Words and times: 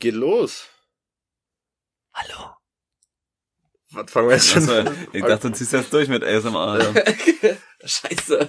Geht 0.00 0.14
los. 0.14 0.64
Hallo. 2.14 2.54
Was 3.90 4.10
fangen 4.10 4.28
wir 4.28 4.36
jetzt 4.36 4.48
schon 4.48 4.62
Achso, 4.62 4.90
ich 5.12 5.22
dachte, 5.22 5.50
du 5.50 5.54
ziehst 5.54 5.74
jetzt 5.74 5.92
durch 5.92 6.08
mit 6.08 6.24
ASMR. 6.24 6.80
Ja. 6.80 7.56
Scheiße. 7.84 8.48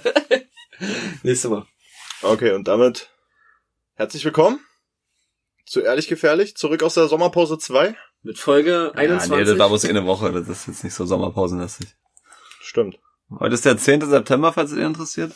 Nächstes 1.22 1.50
Mal. 1.50 1.66
Okay, 2.22 2.52
und 2.52 2.68
damit 2.68 3.10
herzlich 3.96 4.24
willkommen 4.24 4.60
zu 5.66 5.82
Ehrlich 5.82 6.08
Gefährlich, 6.08 6.56
zurück 6.56 6.82
aus 6.82 6.94
der 6.94 7.08
Sommerpause 7.08 7.58
2. 7.58 7.94
Mit 8.22 8.38
Folge 8.38 8.92
Ja, 8.94 9.00
21. 9.00 9.30
nee, 9.30 9.44
das 9.44 9.58
war 9.58 9.68
bloß 9.68 9.84
eine 9.84 10.06
Woche. 10.06 10.32
Das 10.32 10.48
ist 10.48 10.68
jetzt 10.68 10.84
nicht 10.84 10.94
so 10.94 11.04
sommerpausenlästig. 11.04 11.94
Stimmt. 12.62 12.98
Heute 13.38 13.54
ist 13.54 13.66
der 13.66 13.76
10. 13.76 14.08
September, 14.08 14.54
falls 14.54 14.70
es 14.70 14.78
ihr 14.78 14.86
interessiert. 14.86 15.34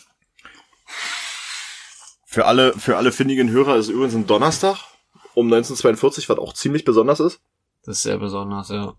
Für 2.25 2.47
alle, 2.47 2.73
für 2.73 2.97
alle 2.97 3.13
findigen 3.13 3.51
Hörer 3.51 3.77
ist 3.77 3.89
übrigens 3.91 4.15
ein 4.15 4.27
Donnerstag 4.27 4.96
um 5.37 5.47
1942, 5.53 6.29
was 6.31 6.39
auch 6.39 6.55
ziemlich 6.55 6.85
besonders 6.85 7.21
ist. 7.21 7.41
das 7.85 7.99
ist 7.99 8.03
sehr 8.05 8.17
besonders, 8.19 8.71
ja. 8.71 8.95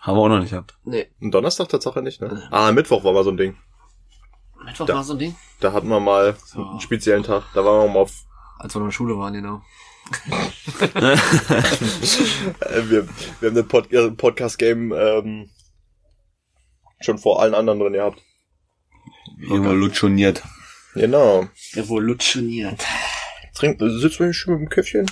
Haben 0.00 0.16
wir 0.16 0.22
auch 0.22 0.28
noch 0.28 0.38
nicht 0.40 0.50
gehabt. 0.50 0.78
Nee. 0.84 1.10
Ein 1.20 1.30
Donnerstag 1.30 1.68
Tatsache 1.68 2.00
nicht, 2.00 2.22
ne? 2.22 2.48
Ah, 2.50 2.72
Mittwoch 2.72 3.04
war 3.04 3.12
mal 3.12 3.22
so 3.22 3.30
ein 3.30 3.36
Ding. 3.36 3.56
Mittwoch 4.64 4.86
Da- 4.86 4.94
war 4.94 5.04
so 5.04 5.12
ein 5.12 5.18
Ding. 5.18 5.36
Da 5.60 5.74
hatten 5.74 5.88
wir 5.88 6.00
mal 6.00 6.36
So. 6.46 6.64
einen 6.66 6.80
speziellen 6.80 7.22
Tag. 7.22 7.44
Da 7.54 7.62
waren 7.64 7.86
wir 7.86 7.92
mal 7.92 8.00
auf, 8.00 8.14
Als 8.58 8.74
wir 8.74 8.78
noch 8.78 8.86
in 8.86 8.88
der 8.88 8.92
Schule 8.94 9.18
waren, 9.18 9.34
genau. 9.34 9.60
wir, 12.88 13.06
wir 13.40 13.48
haben 13.48 13.54
den 13.54 13.68
Pod 13.68 13.92
äh, 13.92 14.10
Podcast-Game 14.10 14.92
ähm, 14.92 15.50
schon 17.00 17.18
vor 17.18 17.42
allen 17.42 17.54
anderen 17.54 17.78
drin 17.78 17.92
gehabt. 17.92 18.20
Revolutioniert. 19.50 20.42
Genau. 20.94 21.46
Revolutioniert. 23.62 23.80
Trink, 23.80 24.00
sitzt 24.00 24.20
du 24.20 24.32
schön 24.32 24.54
mit 24.54 24.62
dem 24.62 24.68
Köpfchen? 24.68 25.06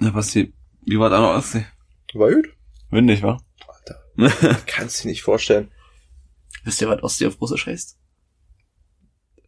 Ja, 0.00 0.14
was 0.14 0.30
die, 0.30 0.52
wie 0.82 0.98
war 0.98 1.10
da 1.10 1.20
noch 1.20 1.34
Ostsee? 1.34 1.66
War 2.14 2.30
gut? 2.30 2.48
Windig, 2.90 3.22
wa? 3.22 3.38
Kannst 4.66 4.98
du 4.98 5.02
dir 5.02 5.08
nicht 5.10 5.22
vorstellen. 5.22 5.70
Wisst 6.64 6.80
ihr, 6.80 6.88
was 6.88 7.02
Ostsee 7.02 7.26
auf 7.26 7.40
Russisch 7.40 7.66
heißt? 7.66 7.98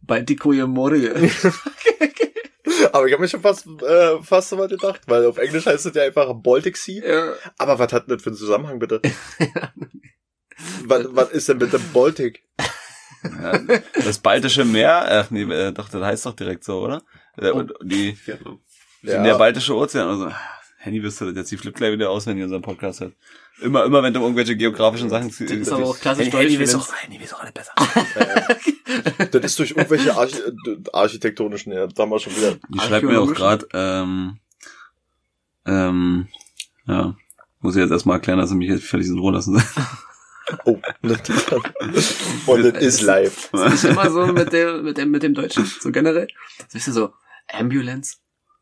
Baltikoje 0.01 0.67
Morie. 0.67 1.09
Aber 2.93 3.07
ich 3.07 3.13
habe 3.13 3.21
mir 3.21 3.27
schon 3.27 3.41
fast, 3.41 3.67
äh, 3.67 4.21
fast 4.21 4.49
so 4.49 4.57
weit 4.57 4.69
gedacht, 4.69 5.01
weil 5.07 5.25
auf 5.25 5.37
Englisch 5.37 5.65
heißt 5.65 5.85
es 5.85 5.95
ja 5.95 6.03
einfach 6.03 6.33
Baltic 6.33 6.77
Sea. 6.77 7.05
ja. 7.05 7.33
Aber 7.57 7.77
was 7.77 7.91
hat 7.91 8.07
denn 8.07 8.15
das 8.15 8.23
für 8.23 8.29
einen 8.29 8.37
Zusammenhang, 8.37 8.79
bitte? 8.79 9.01
was, 10.85 11.05
was 11.09 11.29
ist 11.31 11.49
denn 11.49 11.57
mit 11.57 11.73
dem 11.73 11.83
Baltic? 11.93 12.43
Ja, 13.23 13.59
das 13.95 14.19
Baltische 14.19 14.65
Meer, 14.65 15.23
ach 15.23 15.31
nee, 15.31 15.41
äh, 15.41 15.73
doch, 15.73 15.89
das 15.89 16.01
heißt 16.01 16.25
doch 16.25 16.35
direkt 16.35 16.63
so, 16.63 16.79
oder? 16.79 17.03
Äh, 17.37 17.51
und 17.51 17.73
die, 17.83 18.17
Ja. 19.01 19.23
der 19.23 19.37
Baltische 19.37 19.75
Ozean, 19.75 20.07
also, 20.07 20.31
Henny 20.77 21.03
wüsste 21.03 21.25
das 21.25 21.35
jetzt, 21.35 21.51
die 21.51 21.57
flippt 21.57 21.77
gleich 21.77 21.91
wieder 21.91 22.09
aus, 22.09 22.25
wenn 22.25 22.37
ihr 22.37 22.45
unseren 22.45 22.61
Podcast 22.61 23.01
hört. 23.01 23.13
Immer, 23.61 23.83
immer, 23.83 24.01
wenn 24.01 24.13
du 24.13 24.21
irgendwelche 24.21 24.55
geografischen 24.55 25.09
Sachen 25.09 25.27
Das 25.27 25.39
ist 25.41 25.71
aber 25.71 25.87
auch 25.87 25.99
klassisch 25.99 26.31
Henny, 26.31 26.57
deutsch. 26.57 26.71
Henny 26.71 26.71
doch, 26.71 26.93
Henny 26.95 27.19
doch 27.29 27.39
alle 27.41 27.51
besser. 27.51 27.73
Das 29.31 29.43
ist 29.43 29.59
durch 29.59 29.71
irgendwelche 29.71 30.15
Arch 30.15 30.33
architektonischen, 30.93 31.73
ja, 31.73 31.87
da 31.87 32.03
haben 32.03 32.09
wir 32.09 32.19
schon 32.19 32.35
wieder. 32.35 32.55
Die 32.69 32.79
schreibt 32.79 33.05
mir 33.05 33.21
auch 33.21 33.33
gerade, 33.33 33.67
ähm, 33.73 34.39
ähm, 35.65 36.27
ja, 36.87 37.15
muss 37.59 37.75
ich 37.75 37.81
jetzt 37.81 37.91
erstmal 37.91 38.17
erklären, 38.17 38.39
dass 38.39 38.49
sie 38.49 38.55
mich 38.55 38.69
jetzt 38.69 38.85
völlig 38.85 39.07
in 39.07 39.19
Ruhe 39.19 39.33
lassen. 39.33 39.61
Oh. 40.65 40.79
Und 42.45 42.63
das 42.63 42.81
ist 42.81 43.01
live. 43.01 43.49
Das 43.51 43.73
ist 43.73 43.85
immer 43.85 44.09
so 44.09 44.27
mit 44.27 44.51
dem, 44.53 44.83
mit 44.83 44.97
dem, 44.97 45.11
mit 45.11 45.23
dem 45.23 45.33
Deutschen, 45.33 45.65
so 45.65 45.91
generell. 45.91 46.27
Siehst 46.67 46.87
du 46.87 46.91
so, 46.91 47.13
Ambulance 47.47 48.17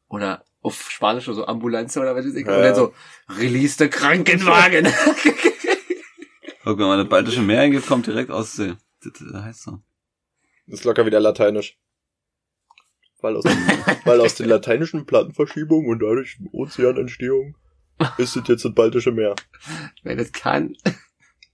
oder 0.08 0.44
auf 0.62 0.90
Spanisch 0.92 1.26
so 1.26 1.46
Ambulanze 1.46 2.00
oder 2.00 2.16
was 2.16 2.26
weiß 2.26 2.36
ich. 2.36 2.46
Ja. 2.46 2.56
Und 2.56 2.64
dann 2.64 2.76
so, 2.76 2.94
Release 3.30 3.78
der 3.78 3.90
Krankenwagen. 3.90 4.88
Guck, 6.64 6.80
man 6.80 7.00
das 7.00 7.08
Baltische 7.08 7.42
Meer 7.42 7.62
eingibt, 7.62 7.88
kommt 7.88 8.08
direkt 8.08 8.30
Ostsee. 8.30 8.76
Das, 9.02 9.14
das 9.14 9.44
heißt 9.44 9.64
so. 9.64 9.80
Das 10.66 10.80
ist 10.80 10.86
locker 10.86 11.06
wieder 11.06 11.20
lateinisch. 11.20 11.80
Weil 13.22 13.38
aus, 13.38 13.46
weil 14.04 14.22
aus 14.22 14.36
den 14.36 14.50
lateinischen 14.50 15.06
Plattenverschiebungen 15.06 15.90
und 15.90 16.00
dadurch 16.00 16.38
Ozeanentstehung 16.52 17.56
ist 18.18 18.36
es 18.36 18.48
jetzt 18.48 18.66
das 18.66 18.74
Baltische 18.74 19.12
Meer. 19.12 19.36
Wer 20.04 20.16
das 20.16 20.32
kann. 20.32 20.76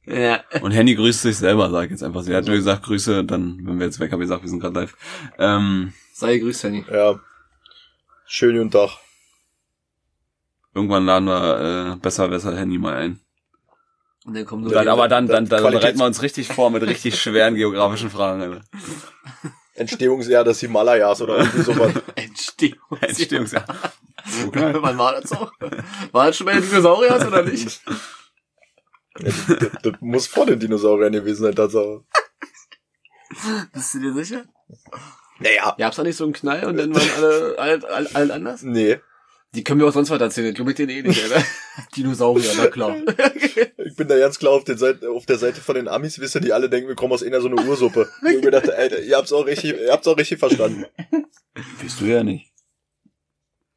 Ja. 0.05 0.41
Und 0.61 0.71
Henny 0.71 0.95
grüßt 0.95 1.21
sich 1.21 1.37
selber, 1.37 1.69
sag 1.69 1.85
ich 1.85 1.91
jetzt 1.91 2.03
einfach. 2.03 2.23
Sie 2.23 2.35
hat 2.35 2.45
nur 2.45 2.55
gesagt, 2.55 2.83
Grüße, 2.83 3.23
dann, 3.23 3.59
wenn 3.65 3.79
wir 3.79 3.85
jetzt 3.85 3.99
weg 3.99 4.11
haben, 4.11 4.19
gesagt, 4.19 4.43
wir 4.43 4.49
sind 4.49 4.59
gerade 4.59 4.79
live. 4.81 4.95
Ähm, 5.37 5.93
Sei 6.13 6.37
gegrüßt, 6.37 6.63
Henny. 6.63 6.85
Ja. 6.91 7.19
Schön 8.25 8.59
und 8.59 8.71
Tag. 8.71 8.89
irgendwann 10.73 11.05
laden 11.05 11.25
wir 11.25 11.93
äh, 11.93 11.95
besser, 11.97 12.27
besser 12.27 12.55
Henny 12.57 12.77
mal 12.77 12.95
ein. 12.95 13.19
Und 14.25 14.35
dann 14.35 14.45
kommen 14.45 14.63
so 14.63 14.69
Dann, 14.71 14.87
aber 14.87 15.07
dann, 15.07 15.27
dann, 15.27 15.47
dann 15.47 15.61
Qualitäts- 15.63 15.79
bereiten 15.81 15.99
wir 15.99 16.05
uns 16.05 16.21
richtig 16.21 16.47
vor 16.47 16.69
mit 16.69 16.81
richtig 16.83 17.19
schweren 17.21 17.55
geografischen 17.55 18.09
Fragen. 18.09 18.41
Alter. 18.41 18.61
Entstehungsjahr 19.75 20.43
des 20.43 20.59
Himalayas 20.59 21.21
oder 21.21 21.37
irgendwie 21.39 21.61
sowas. 21.61 21.93
Entstehung. 22.15 22.77
Entstehungsjahr. 23.01 23.65
Wann 24.53 24.97
war 24.97 25.19
das 25.19 25.29
so? 25.29 25.49
War 26.11 26.27
das 26.27 26.37
schon 26.37 26.45
bei 26.45 26.53
den 26.53 26.61
Dinosauriers 26.63 27.25
oder 27.25 27.43
nicht? 27.43 27.81
Das, 29.19 29.35
das 29.81 29.93
muss 29.99 30.27
vor 30.27 30.45
den 30.45 30.59
Dinosauriern 30.59 31.13
gewesen 31.13 31.43
sein, 31.43 31.55
Tatsache. 31.55 32.03
Bist 33.73 33.93
du 33.95 33.99
dir 33.99 34.13
sicher? 34.13 34.45
Naja. 35.39 35.75
Gab's 35.77 35.97
da 35.97 36.03
nicht 36.03 36.15
so 36.15 36.23
einen 36.23 36.33
Knall 36.33 36.65
und 36.65 36.77
dann 36.77 36.93
waren 36.93 37.09
alle, 37.17 37.55
alle, 37.57 37.89
alle, 37.89 38.09
alle 38.13 38.33
anders? 38.33 38.63
Nee. 38.63 38.99
Die 39.55 39.63
können 39.63 39.81
mir 39.81 39.87
auch 39.87 39.93
sonst 39.93 40.09
was 40.09 40.19
erzählen, 40.19 40.53
glaub 40.53 40.67
ich 40.69 40.75
denen 40.75 40.89
eh 40.89 41.03
nicht, 41.03 41.23
oder? 41.25 41.43
Dinosaurier, 41.95 42.51
na 42.57 42.67
klar. 42.67 42.95
Ich 43.85 43.97
bin 43.97 44.07
da 44.07 44.17
ganz 44.17 44.39
klar 44.39 44.53
auf, 44.53 44.63
den 44.63 44.77
Seite, 44.77 45.11
auf 45.11 45.27
der 45.27 45.37
Seite 45.37 45.61
von 45.61 45.75
den 45.75 45.87
Amis, 45.87 46.17
wisst 46.17 46.33
ihr, 46.33 46.41
die 46.41 46.53
alle 46.53 46.69
denken, 46.69 46.87
wir 46.87 46.95
kommen 46.95 47.13
aus 47.13 47.21
einer 47.21 47.41
so 47.41 47.47
eine 47.47 47.61
Ursuppe. 47.61 48.09
Ich 48.21 48.27
hab 48.27 48.35
mir 48.35 48.41
gedacht, 48.41 48.69
Alter, 48.71 48.99
ihr 48.99 49.15
habt's 49.15 49.31
auch 49.31 49.45
richtig, 49.45 49.79
ihr 49.79 49.91
habt's 49.91 50.07
auch 50.07 50.17
richtig 50.17 50.39
verstanden. 50.39 50.85
Bist 51.79 52.01
du 52.01 52.05
ja 52.05 52.23
nicht. 52.23 52.51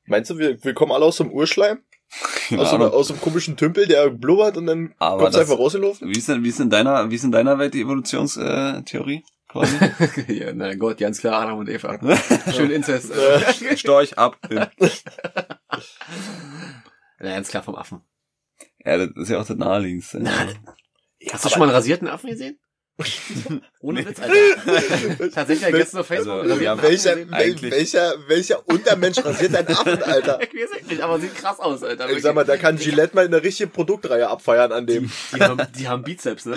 Meinst 0.07 0.31
du, 0.31 0.39
wir, 0.39 0.63
wir 0.65 0.73
kommen 0.73 0.93
alle 0.93 1.05
aus 1.05 1.21
einem 1.21 1.33
Urschleim? 1.33 1.83
Keine 2.49 2.63
Aus 2.63 2.71
so, 2.71 2.77
aus 2.79 3.09
so 3.09 3.15
einem 3.15 3.21
komischen 3.21 3.57
Tümpel, 3.57 3.87
der 3.87 4.11
blubbert 4.11 4.57
und 4.57 4.67
dann 4.67 4.95
Aber 4.99 5.19
kommt's 5.25 5.33
das- 5.37 5.43
einfach 5.49 5.59
rausgelaufen? 5.59 6.09
Wie 6.09 6.19
ist 6.19 6.29
denn, 6.29 6.45
wie 6.45 6.49
ist 6.49 6.61
in 6.61 6.71
deiner, 6.71 7.11
wie 7.11 7.15
ist 7.17 7.25
in 7.25 7.33
deiner 7.33 7.59
Welt 7.59 7.75
die 7.75 7.81
Evolutionstheorie? 7.83 9.25
quasi? 9.49 9.77
ja, 10.29 10.53
na 10.53 10.75
Gott, 10.75 10.99
ganz 10.99 11.21
klar, 11.21 11.43
Adam 11.43 11.59
und 11.59 11.69
Eva. 11.69 11.99
Schön 12.53 12.71
Inzest. 12.71 13.13
Storch 13.77 14.17
ab. 14.19 14.37
Na, 14.51 14.71
ganz 17.21 17.49
klar 17.49 17.63
vom 17.63 17.75
Affen. 17.75 18.01
Ja, 18.85 18.99
das 18.99 19.11
ist 19.17 19.29
ja 19.31 19.41
auch 19.41 19.47
das 19.47 19.57
naheliegendste. 19.57 20.23
Hast 21.33 21.45
du 21.45 21.49
schon 21.49 21.59
mal 21.59 21.67
einen 21.67 21.75
rasierten 21.75 22.09
Affen 22.09 22.31
gesehen? 22.31 22.59
Ohne 23.81 24.07
Witz, 24.07 24.21
Alter. 24.21 25.31
Tatsächlich, 25.31 25.71
gestern 25.71 26.01
auf 26.01 26.07
Facebook. 26.07 26.43
Also, 26.45 26.61
ja, 26.61 26.81
Welcher, 26.83 27.11
Affen 27.13 27.29
gesehen. 27.29 27.31
wel, 27.31 27.39
Eigentlich- 27.41 27.73
welcher, 27.73 28.15
welcher 28.27 28.69
Untermensch 28.69 29.19
rasiert 29.25 29.55
einen 29.55 29.69
Affen, 29.69 30.03
Alter? 30.03 30.41
Ich 30.53 30.55
weiß 30.55 30.79
echt 30.79 30.91
nicht, 30.91 31.01
aber 31.03 31.21
sieht 31.21 31.35
krass 31.35 31.61
aus, 31.61 31.83
Alter. 31.83 32.09
Ich 32.11 32.23
sag 32.23 32.35
mal, 32.35 32.45
da 32.45 32.57
kann 32.57 32.77
Gillette 32.79 33.15
mal 33.15 33.27
eine 33.27 33.43
richtige 33.43 33.69
Produktreihe 33.69 34.29
abfeiern 34.29 34.73
an 34.73 34.87
dem. 34.87 35.11
Die 35.35 35.41
haben, 35.41 35.61
die 35.79 35.89
haben 35.89 36.03
Bizeps, 36.05 36.47
ne? 36.47 36.57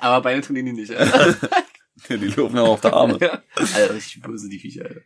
Aber 0.00 0.22
Beine 0.22 0.42
tun 0.42 0.56
die 0.56 0.62
nicht, 0.62 0.92
Alter. 0.94 1.36
Die 2.10 2.14
laufen 2.16 2.56
ja 2.56 2.62
auch 2.62 2.68
auf 2.74 2.80
der 2.82 2.92
Arme. 2.92 3.18
Ja. 3.20 3.42
Alter, 3.54 3.94
richtig 3.94 4.20
böse, 4.22 4.48
die 4.50 4.58
Viecher, 4.58 4.84
Alter. 4.84 5.00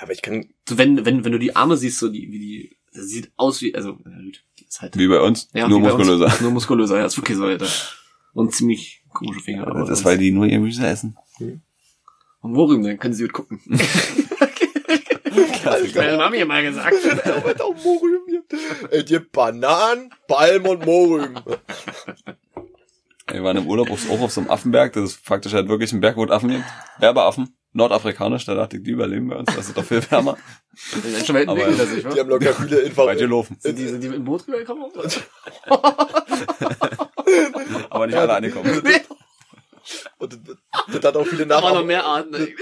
Aber 0.00 0.12
ich 0.12 0.22
kann, 0.22 0.48
So, 0.66 0.78
wenn, 0.78 1.04
wenn, 1.04 1.24
wenn 1.26 1.32
du 1.32 1.38
die 1.38 1.54
Arme 1.54 1.76
siehst, 1.76 1.98
so 1.98 2.08
die, 2.08 2.32
wie 2.32 2.38
die, 2.38 2.76
das 2.94 3.04
sieht 3.08 3.30
aus 3.36 3.60
wie, 3.60 3.74
also, 3.74 3.98
ist 4.66 4.80
halt, 4.80 4.96
Wie 4.96 5.06
bei 5.08 5.20
uns. 5.20 5.50
ja, 5.52 5.68
nur 5.68 5.80
wie 5.80 5.84
bei 5.84 5.92
uns. 5.92 6.06
muskulöser. 6.06 6.36
Nur 6.42 6.50
muskulöser, 6.52 6.98
ja, 6.98 7.04
ist 7.04 7.18
wirklich 7.18 7.36
so, 7.36 7.44
Alter. 7.44 7.68
Und 8.32 8.54
ziemlich 8.54 8.99
komische 9.12 9.40
Finger, 9.40 9.66
aber. 9.66 9.80
Das 9.80 9.90
ist, 9.90 10.04
weil 10.04 10.18
die 10.18 10.30
nur 10.30 10.46
ihr 10.46 10.52
Gemüse 10.58 10.86
essen. 10.86 11.16
Und 12.42 12.54
worum, 12.54 12.82
dann 12.82 12.98
können 12.98 13.14
sie 13.14 13.24
gut 13.24 13.32
gucken. 13.32 13.60
Meine 15.94 16.16
Mami 16.16 16.38
hat 16.38 16.48
mal 16.48 16.62
gesagt. 16.62 16.96
Er 17.24 17.44
wollte 17.44 17.64
auch 17.64 17.74
Mohrrüben 17.84 18.26
hier. 18.28 18.42
Ey, 18.90 19.04
dir 19.04 19.20
Bananen, 19.20 20.12
Palm 20.26 20.66
und 20.66 20.84
Mohrrüben. 20.84 21.38
Wir 23.30 23.44
waren 23.44 23.56
im 23.58 23.66
Urlaub 23.66 23.90
auf, 23.90 24.10
auch 24.10 24.20
auf 24.20 24.32
so 24.32 24.40
einem 24.40 24.50
Affenberg. 24.50 24.92
Das 24.94 25.04
ist 25.10 25.24
faktisch 25.24 25.52
halt 25.52 25.68
wirklich 25.68 25.92
ein 25.92 26.00
Berg, 26.00 26.16
wo 26.16 26.24
es 26.24 26.30
Affen 26.30 26.50
gibt. 26.50 26.64
Werbeaffen. 26.98 27.54
Nordafrikanisch. 27.72 28.44
Da 28.46 28.54
dachte 28.54 28.78
ich, 28.78 28.82
die 28.82 28.90
überleben 28.90 29.28
bei 29.28 29.36
uns. 29.36 29.54
Das 29.54 29.68
ist 29.68 29.76
doch 29.76 29.84
viel 29.84 30.02
wärmer. 30.10 30.36
Die 30.94 31.34
Welten? 31.34 32.12
Die 32.14 32.20
haben 32.20 32.28
locker 32.28 32.54
viele 32.54 32.80
Info. 32.80 33.06
Weit 33.06 33.18
gelaufen. 33.18 33.56
Sind 33.60 33.78
die, 33.78 33.86
sind 33.86 34.02
die 34.02 34.08
mit 34.08 34.18
dem 34.18 34.24
Boot 34.24 34.46
rübergekommen? 34.46 34.86
Aber 37.90 38.06
nicht 38.06 38.16
alle 38.16 38.34
angekommen. 38.34 38.82
Und 40.18 40.32
das, 40.32 40.56
das 40.92 41.04
hat 41.04 41.16
auch 41.16 41.26
viele 41.26 41.46
Da 41.46 41.62
waren 41.62 41.74
noch 41.74 41.84
Nachahmungstäter. 41.84 41.86
mehr 41.86 42.04
Arten. 42.04 42.54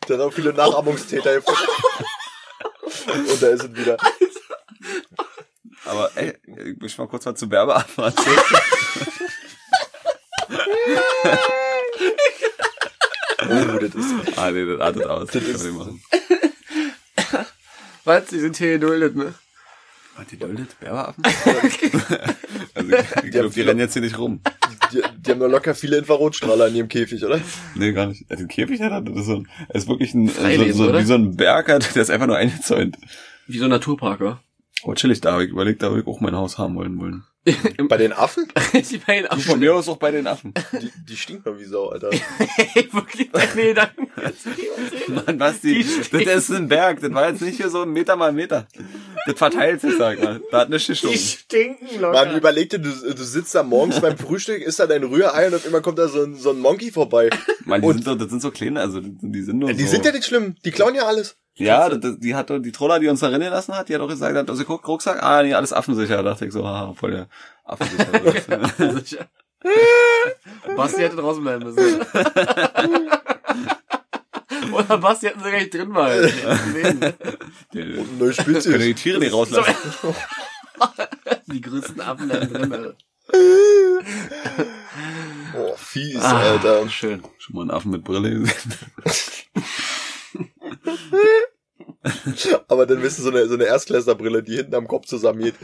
Das 0.00 0.10
hat 0.18 0.20
auch 0.20 0.32
viele 0.32 0.52
Nachahmungstäter 0.52 1.34
gefunden. 1.36 1.60
Und 3.30 3.42
da 3.42 3.48
ist 3.48 3.64
es 3.64 3.74
wieder. 3.74 3.96
Aber 5.84 6.10
ey, 6.16 6.36
ich 6.46 6.78
möchte 6.80 7.00
mal 7.00 7.08
kurz 7.08 7.24
was 7.26 7.34
zu 7.38 7.46
erzählen. 7.50 7.68
Oh, 13.40 13.78
das 13.78 13.94
ist. 13.94 14.38
ah, 14.38 14.50
nee, 14.50 14.64
das 14.66 14.80
artet 14.80 15.04
aus. 15.06 15.28
Das 15.30 15.42
ist- 15.42 15.62
können 15.62 15.76
wir 15.78 15.84
nicht 15.84 16.02
machen. 17.32 17.46
Was? 18.04 18.24
Die 18.26 18.40
sind 18.40 18.56
hier 18.56 18.78
geduldet, 18.78 19.16
ne? 19.16 19.34
Hat 20.18 20.32
die 20.32 20.36
duldet? 20.36 20.78
Bärweraffen? 20.80 21.22
also, 22.74 22.92
ich 23.22 23.30
glaube, 23.30 23.50
die 23.50 23.60
rennen 23.60 23.78
jetzt 23.78 23.92
hier 23.92 24.02
nicht 24.02 24.18
rum. 24.18 24.40
Die, 24.92 25.00
die 25.16 25.30
haben 25.30 25.38
doch 25.38 25.48
locker 25.48 25.76
viele 25.76 25.98
Infrarotstrahler 25.98 26.66
in 26.66 26.74
ihrem 26.74 26.88
Käfig, 26.88 27.24
oder? 27.24 27.40
Nee, 27.76 27.92
gar 27.92 28.06
nicht. 28.06 28.24
Er 28.28 28.36
den 28.36 28.48
Käfig 28.48 28.80
hat, 28.80 29.08
das 29.08 29.16
ist 29.16 29.26
so 29.26 29.36
ein, 29.36 29.48
er 29.68 29.74
ist 29.76 29.86
wirklich 29.86 30.14
ein, 30.14 30.26
so, 30.26 30.72
so, 30.72 30.88
oder? 30.88 30.98
wie 31.00 31.04
so 31.04 31.14
ein 31.14 31.36
Berg 31.36 31.66
der 31.66 32.02
ist 32.02 32.10
einfach 32.10 32.26
nur 32.26 32.36
eingezäunt. 32.36 32.96
Wie 33.46 33.58
so 33.58 33.64
ein 33.64 33.70
Naturpark, 33.70 34.20
oder? 34.20 34.42
Oh, 34.82 34.92
chillig, 34.94 35.20
da 35.20 35.32
habe 35.32 35.44
ich 35.44 35.50
überlegt, 35.50 35.82
da 35.82 35.90
würde 35.90 36.02
ich 36.02 36.08
auch 36.08 36.20
mein 36.20 36.34
Haus 36.34 36.58
haben 36.58 36.74
wollen 36.74 36.98
wollen. 36.98 37.22
Bei 37.88 37.96
den 37.96 38.12
Affen? 38.12 38.46
die 38.74 38.98
beiden 38.98 39.28
Du 39.30 39.38
von 39.40 39.58
mir 39.58 39.74
aus 39.74 39.88
auch 39.88 39.96
bei 39.96 40.10
den 40.10 40.26
Affen. 40.26 40.52
Die, 40.82 40.90
die 41.08 41.16
stinken 41.16 41.44
doch 41.44 41.58
wie 41.58 41.64
Sau, 41.64 41.88
Alter. 41.88 42.10
Hey, 42.56 42.88
wirklich, 42.92 43.30
nee, 43.54 43.72
dann. 43.72 43.88
Mann, 45.08 45.40
was 45.40 45.60
die, 45.60 45.82
Die 45.84 46.24
das 46.24 46.48
ist 46.48 46.50
ein 46.50 46.68
Berg, 46.68 47.00
das 47.00 47.12
war 47.14 47.30
jetzt 47.30 47.40
nicht 47.40 47.56
hier 47.56 47.70
so 47.70 47.82
ein 47.82 47.90
Meter 47.90 48.16
mal 48.16 48.32
Meter. 48.32 48.66
Das 49.26 49.38
verteilt 49.38 49.80
sich, 49.80 49.96
sag 49.96 50.22
mal. 50.22 50.40
Da 50.50 50.60
hat 50.60 50.70
nichts 50.70 50.86
Die 50.86 50.92
gestunken. 50.92 51.18
stinken 51.18 52.00
locker. 52.00 52.26
Man 52.26 52.36
überleg 52.36 52.68
dir, 52.70 52.78
du, 52.80 52.90
du 52.90 53.24
sitzt 53.24 53.54
da 53.54 53.62
morgens 53.62 54.00
beim 54.00 54.18
Frühstück, 54.18 54.60
isst 54.60 54.80
da 54.80 54.86
dein 54.86 55.04
Rührei 55.04 55.46
und 55.46 55.54
auf 55.54 55.64
einmal 55.64 55.80
kommt 55.82 55.98
da 55.98 56.08
so 56.08 56.24
ein, 56.24 56.34
so 56.36 56.50
ein 56.50 56.58
Monkey 56.58 56.90
vorbei. 56.90 57.30
Mann, 57.64 57.80
die 57.80 57.86
Und- 57.86 57.94
sind 57.94 58.04
so, 58.04 58.14
das 58.16 58.28
sind 58.28 58.42
so 58.42 58.50
kleine, 58.50 58.80
also 58.80 59.00
die 59.00 59.16
die 59.22 59.42
sind 59.42 59.58
nur 59.58 59.72
Die 59.72 59.84
so. 59.84 59.90
sind 59.90 60.04
ja 60.04 60.12
nicht 60.12 60.26
schlimm, 60.26 60.56
die 60.64 60.70
klauen 60.70 60.94
ja 60.94 61.04
alles. 61.06 61.36
Ja, 61.64 61.88
das, 61.88 62.18
die 62.18 62.34
hat 62.34 62.50
doch- 62.50 62.58
die 62.58 62.72
Troller, 62.72 62.98
die 63.00 63.08
uns 63.08 63.20
da 63.20 63.28
rennen 63.28 63.50
lassen 63.50 63.74
hat, 63.74 63.88
die 63.88 63.94
hat 63.94 64.00
auch 64.00 64.08
gesagt, 64.08 64.36
hat, 64.36 64.48
also 64.50 64.64
guck, 64.64 64.86
Rucksack, 64.86 65.22
ah, 65.22 65.42
nee, 65.42 65.54
alles 65.54 65.72
affensicher. 65.72 66.16
Da 66.18 66.22
dachte 66.22 66.46
ich 66.46 66.52
so, 66.52 66.64
ah, 66.64 66.92
voll 66.94 67.10
der 67.12 67.28
affensicher. 67.64 68.94
Sicher. 69.00 69.26
Basti 70.76 71.00
hätte 71.02 71.16
draußen 71.16 71.42
bleiben 71.42 71.64
müssen. 71.64 72.00
Oder 74.72 74.98
Basti 74.98 75.26
hätten 75.26 75.42
sie 75.42 75.50
gar 75.50 75.58
nicht 75.58 75.74
drin 75.74 75.88
mal. 75.88 76.30
Und 77.72 78.18
neue 78.18 78.32
Können 78.32 78.34
Spezies. 78.60 78.78
die 78.78 78.94
Tiere 78.94 79.18
nicht 79.18 79.32
rauslassen. 79.32 79.74
Die 81.46 81.60
größten 81.60 82.00
Affen 82.00 82.28
da 82.28 82.36
drin, 82.38 82.72
Alter. 82.72 82.94
Oh, 85.56 85.74
fies, 85.76 86.22
Ah, 86.22 86.38
Alter. 86.38 86.88
Schön. 86.88 87.20
Schon 87.38 87.56
mal 87.56 87.62
einen 87.62 87.70
Affen 87.72 87.90
mit 87.90 88.04
Brille 88.04 88.30
gesehen. 88.30 88.72
Aber 92.68 92.86
dann 92.86 93.00
bist 93.00 93.18
du 93.18 93.22
so 93.22 93.30
eine, 93.30 93.46
so 93.46 93.54
eine 93.54 93.64
Erstklässlerbrille, 93.64 94.42
die 94.42 94.56
hinten 94.56 94.74
am 94.74 94.86
Kopf 94.86 95.06
zusammengeht. 95.06 95.54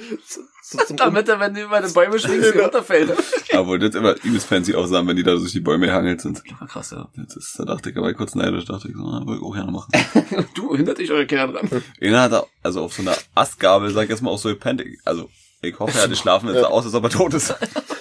So, 0.62 0.78
Damit 0.96 1.28
er, 1.28 1.40
wenn 1.40 1.54
du 1.54 1.62
über 1.62 1.80
den 1.80 1.92
Bäume 1.92 2.18
schwingst, 2.18 2.54
runterfällt. 2.56 3.12
Aber 3.52 3.78
das 3.78 3.94
immer 3.94 4.14
übelst 4.24 4.46
fancy 4.46 4.74
aussahen, 4.74 5.06
wenn 5.06 5.16
die 5.16 5.22
da 5.22 5.32
durch 5.32 5.52
die 5.52 5.60
Bäume 5.60 5.86
gehangelt 5.86 6.20
sind. 6.20 6.42
Ja, 6.48 6.66
krass, 6.66 6.90
ja. 6.90 7.08
Das 7.16 7.36
ist, 7.36 7.58
da 7.58 7.64
dachte 7.64 7.90
ich 7.90 7.96
aber 7.96 8.12
kurz 8.14 8.34
neidisch, 8.34 8.64
dachte 8.64 8.88
ich 8.88 8.94
so, 8.94 9.02
na, 9.02 9.26
würde 9.26 9.40
ich 9.40 9.42
auch 9.42 9.54
gerne 9.54 9.72
machen. 9.72 9.90
Du, 10.54 10.74
hindert 10.76 10.98
dich 10.98 11.10
eure 11.10 11.26
Kinder 11.26 11.48
dran. 11.48 11.82
Einer 12.00 12.22
hat 12.22 12.32
da, 12.32 12.46
also 12.62 12.82
auf 12.82 12.94
so 12.94 13.02
einer 13.02 13.16
Astgabel, 13.34 13.90
sag 13.90 14.04
ich 14.04 14.10
jetzt 14.10 14.22
mal, 14.22 14.30
auch 14.30 14.38
so 14.38 14.48
gepennt. 14.48 14.82
Also, 15.04 15.28
ich 15.62 15.78
hoffe, 15.78 15.98
er 15.98 16.04
hat 16.04 16.10
geschlafen, 16.10 16.48
es 16.48 16.60
sah 16.60 16.68
aus, 16.68 16.84
als 16.84 16.94
ob 16.94 17.04
er 17.04 17.10
tot 17.10 17.34
ist. 17.34 17.54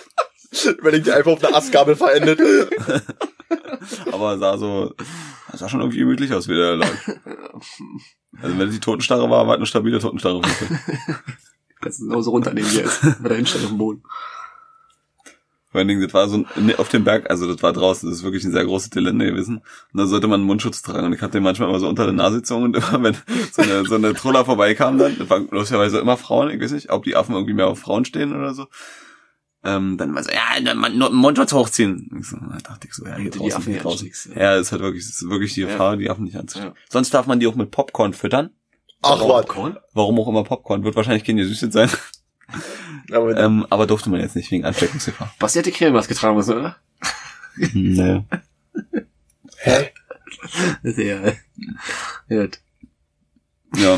Überleg 0.79 1.03
dir 1.03 1.15
einfach 1.15 1.31
auf 1.31 1.44
eine 1.44 1.55
Astgabel 1.55 1.95
verendet. 1.95 2.39
Aber 4.11 4.31
er 4.31 4.38
sah 4.38 4.57
so, 4.57 4.94
er 5.53 5.59
sah 5.59 5.69
schon 5.69 5.81
irgendwie 5.81 6.00
gemütlich 6.00 6.33
aus, 6.33 6.47
wie 6.47 6.55
der 6.55 6.75
lag. 6.75 6.89
Also 8.41 8.57
wenn 8.57 8.67
es 8.67 8.73
die 8.73 8.79
Totenstarre 8.79 9.29
war, 9.29 9.45
war 9.45 9.53
es 9.53 9.57
eine 9.57 9.65
stabile 9.67 10.00
Totenstarre. 10.00 10.41
Kannst 11.81 12.00
du 12.01 12.05
genauso 12.05 12.31
runternehmen 12.31 12.69
wie 12.71 12.77
jetzt. 12.77 13.00
Bei 13.21 13.29
der 13.29 13.38
Hinstellung 13.38 13.65
auf 13.65 13.71
dem 13.73 13.77
Boden. 13.77 14.03
Vor 15.69 15.79
allen 15.79 15.88
Dingen, 15.88 16.01
das 16.01 16.13
war 16.15 16.27
so 16.27 16.38
ein, 16.38 16.47
nee, 16.55 16.75
auf 16.75 16.89
dem 16.89 17.03
Berg, 17.03 17.29
also 17.29 17.51
das 17.51 17.61
war 17.61 17.73
draußen, 17.73 18.09
das 18.09 18.19
ist 18.19 18.23
wirklich 18.23 18.44
ein 18.44 18.51
sehr 18.51 18.65
großes 18.65 18.89
Gelände 18.89 19.27
gewesen. 19.27 19.57
Und 19.57 20.00
da 20.00 20.07
sollte 20.07 20.27
man 20.27 20.39
einen 20.39 20.47
Mundschutz 20.47 20.81
tragen. 20.81 21.05
Und 21.05 21.13
ich 21.13 21.21
hatte 21.21 21.33
den 21.33 21.44
manchmal 21.44 21.69
immer 21.69 21.79
so 21.79 21.88
unter 21.88 22.05
der 22.05 22.13
Nase 22.13 22.38
gezogen 22.38 22.63
und 22.63 22.75
immer, 22.75 23.03
wenn 23.03 23.17
so 23.51 23.61
eine, 23.61 23.85
so 23.85 23.95
eine 23.95 24.15
Troller 24.15 24.45
vorbeikam 24.45 24.97
dann, 24.97 25.15
das 25.19 25.29
waren 25.29 25.47
lustigerweise 25.51 26.00
immer 26.00 26.17
Frauen, 26.17 26.50
ich 26.50 26.59
weiß 26.59 26.71
nicht, 26.71 26.89
ob 26.89 27.03
die 27.03 27.15
Affen 27.15 27.35
irgendwie 27.35 27.53
mehr 27.53 27.67
auf 27.67 27.77
Frauen 27.77 28.05
stehen 28.05 28.35
oder 28.35 28.55
so. 28.55 28.65
Ähm, 29.65 29.98
dann 29.98 30.10
immer 30.10 30.21
so, 30.24 30.30
ja, 30.31 30.60
dann 30.62 30.83
einen 30.83 31.13
Mundschutz 31.15 31.54
hochziehen. 31.54 32.10
Ich 32.19 32.27
so, 32.27 32.38
da 32.38 32.57
dachte 32.57 32.88
ich 32.88 32.94
so, 32.94 33.06
ja, 33.06 33.15
hier 33.15 33.31
Die 33.31 33.38
draußen, 33.38 33.54
Affen 33.54 33.63
hier 33.65 33.74
nicht 33.75 33.86
draußen. 33.86 34.07
ansteckst, 34.07 34.25
Ja, 34.36 34.56
das 34.56 34.68
ist 34.68 34.71
halt 34.74 34.81
wirklich, 34.81 35.06
das 35.06 35.15
ist 35.21 35.30
wirklich 35.30 35.54
die 35.54 35.62
Ja. 35.62 35.68
Gefahr, 35.68 35.95
die 35.98 36.10
Affen 36.10 36.25
nicht 36.25 36.36
anzustecken. 36.36 36.75
Ja. 36.75 36.81
Sonst 36.89 37.13
darf 37.13 37.27
man 37.27 37.39
die 37.39 37.48
auch 37.48 37.56
mit 37.56 37.71
Popcorn 37.71 38.13
füttern. 38.13 38.50
Ach, 39.01 39.19
was. 39.21 39.45
Popcorn? 39.45 39.77
Warum 39.94 40.19
auch 40.19 40.27
immer 40.27 40.44
Popcorn. 40.44 40.83
Wird 40.83 40.95
wahrscheinlich 40.95 41.24
keine 41.24 41.45
Süße 41.45 41.71
sein. 41.71 41.89
Aber 43.12 43.36
ähm, 43.38 43.65
aber 43.69 43.88
durfte 43.88 44.10
man 44.10 44.19
jetzt 44.19 44.36
nicht 44.36 44.51
wegen 44.51 44.63
Ansteckungsgefahr. 44.65 45.33
Basti 45.39 45.60
hätte 45.60 45.71
Crememaske 45.71 46.13
tragen 46.13 46.36
müssen, 46.38 46.57
oder? 46.57 46.75
nee. 47.74 48.21
hä? 49.57 49.89
Ja. 50.83 51.31
Gut. 52.30 52.60
Ja. 53.75 53.98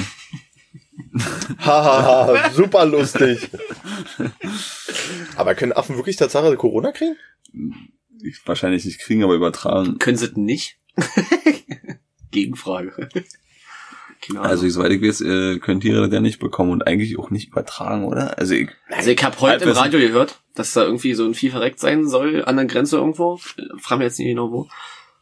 Hahaha, 1.60 2.52
super 2.52 2.86
lustig. 2.86 3.50
Aber 5.36 5.56
können 5.56 5.74
Affen 5.74 5.96
wirklich 5.98 6.16
Tatsache 6.16 6.56
Corona 6.56 6.92
kriegen? 6.92 7.16
Ich 8.24 8.46
wahrscheinlich 8.46 8.86
nicht 8.86 9.00
kriegen, 9.00 9.24
aber 9.24 9.36
übertragen. 9.36 10.00
Können 10.00 10.18
sie 10.18 10.28
das 10.28 10.38
nicht? 10.38 10.78
Gegenfrage. 12.32 13.10
Also, 14.38 14.68
soweit 14.70 14.92
ich 14.92 15.02
weiß, 15.02 15.22
äh, 15.22 15.60
können 15.60 15.82
Tiere 15.82 16.02
das 16.02 16.14
ja 16.14 16.20
nicht 16.20 16.40
bekommen 16.40 16.72
und 16.72 16.88
eigentlich 16.88 17.20
auch 17.20 17.30
nicht 17.30 17.50
übertragen, 17.50 18.06
oder? 18.06 18.38
Also, 18.40 18.56
ich, 18.56 18.70
Also 18.90 19.12
ich 19.12 19.24
habe 19.24 19.40
heute 19.40 19.66
im. 19.66 19.72
Radio 19.72 20.00
gehört, 20.00 20.42
dass 20.56 20.74
da 20.74 20.84
irgendwie 20.84 21.14
so 21.14 21.26
ein 21.26 21.36
Vieh 21.36 21.50
verreckt 21.50 21.80
sein 21.80 22.08
soll 22.08 22.44
an 22.44 22.56
der 22.56 22.66
Grenze 22.66 22.98
irgendwo. 22.98 23.40
Frag 23.78 24.00
mir 24.00 24.06
jetzt 24.06 24.18
nicht 24.18 24.30
genau 24.30 24.52
wo. 24.52 24.68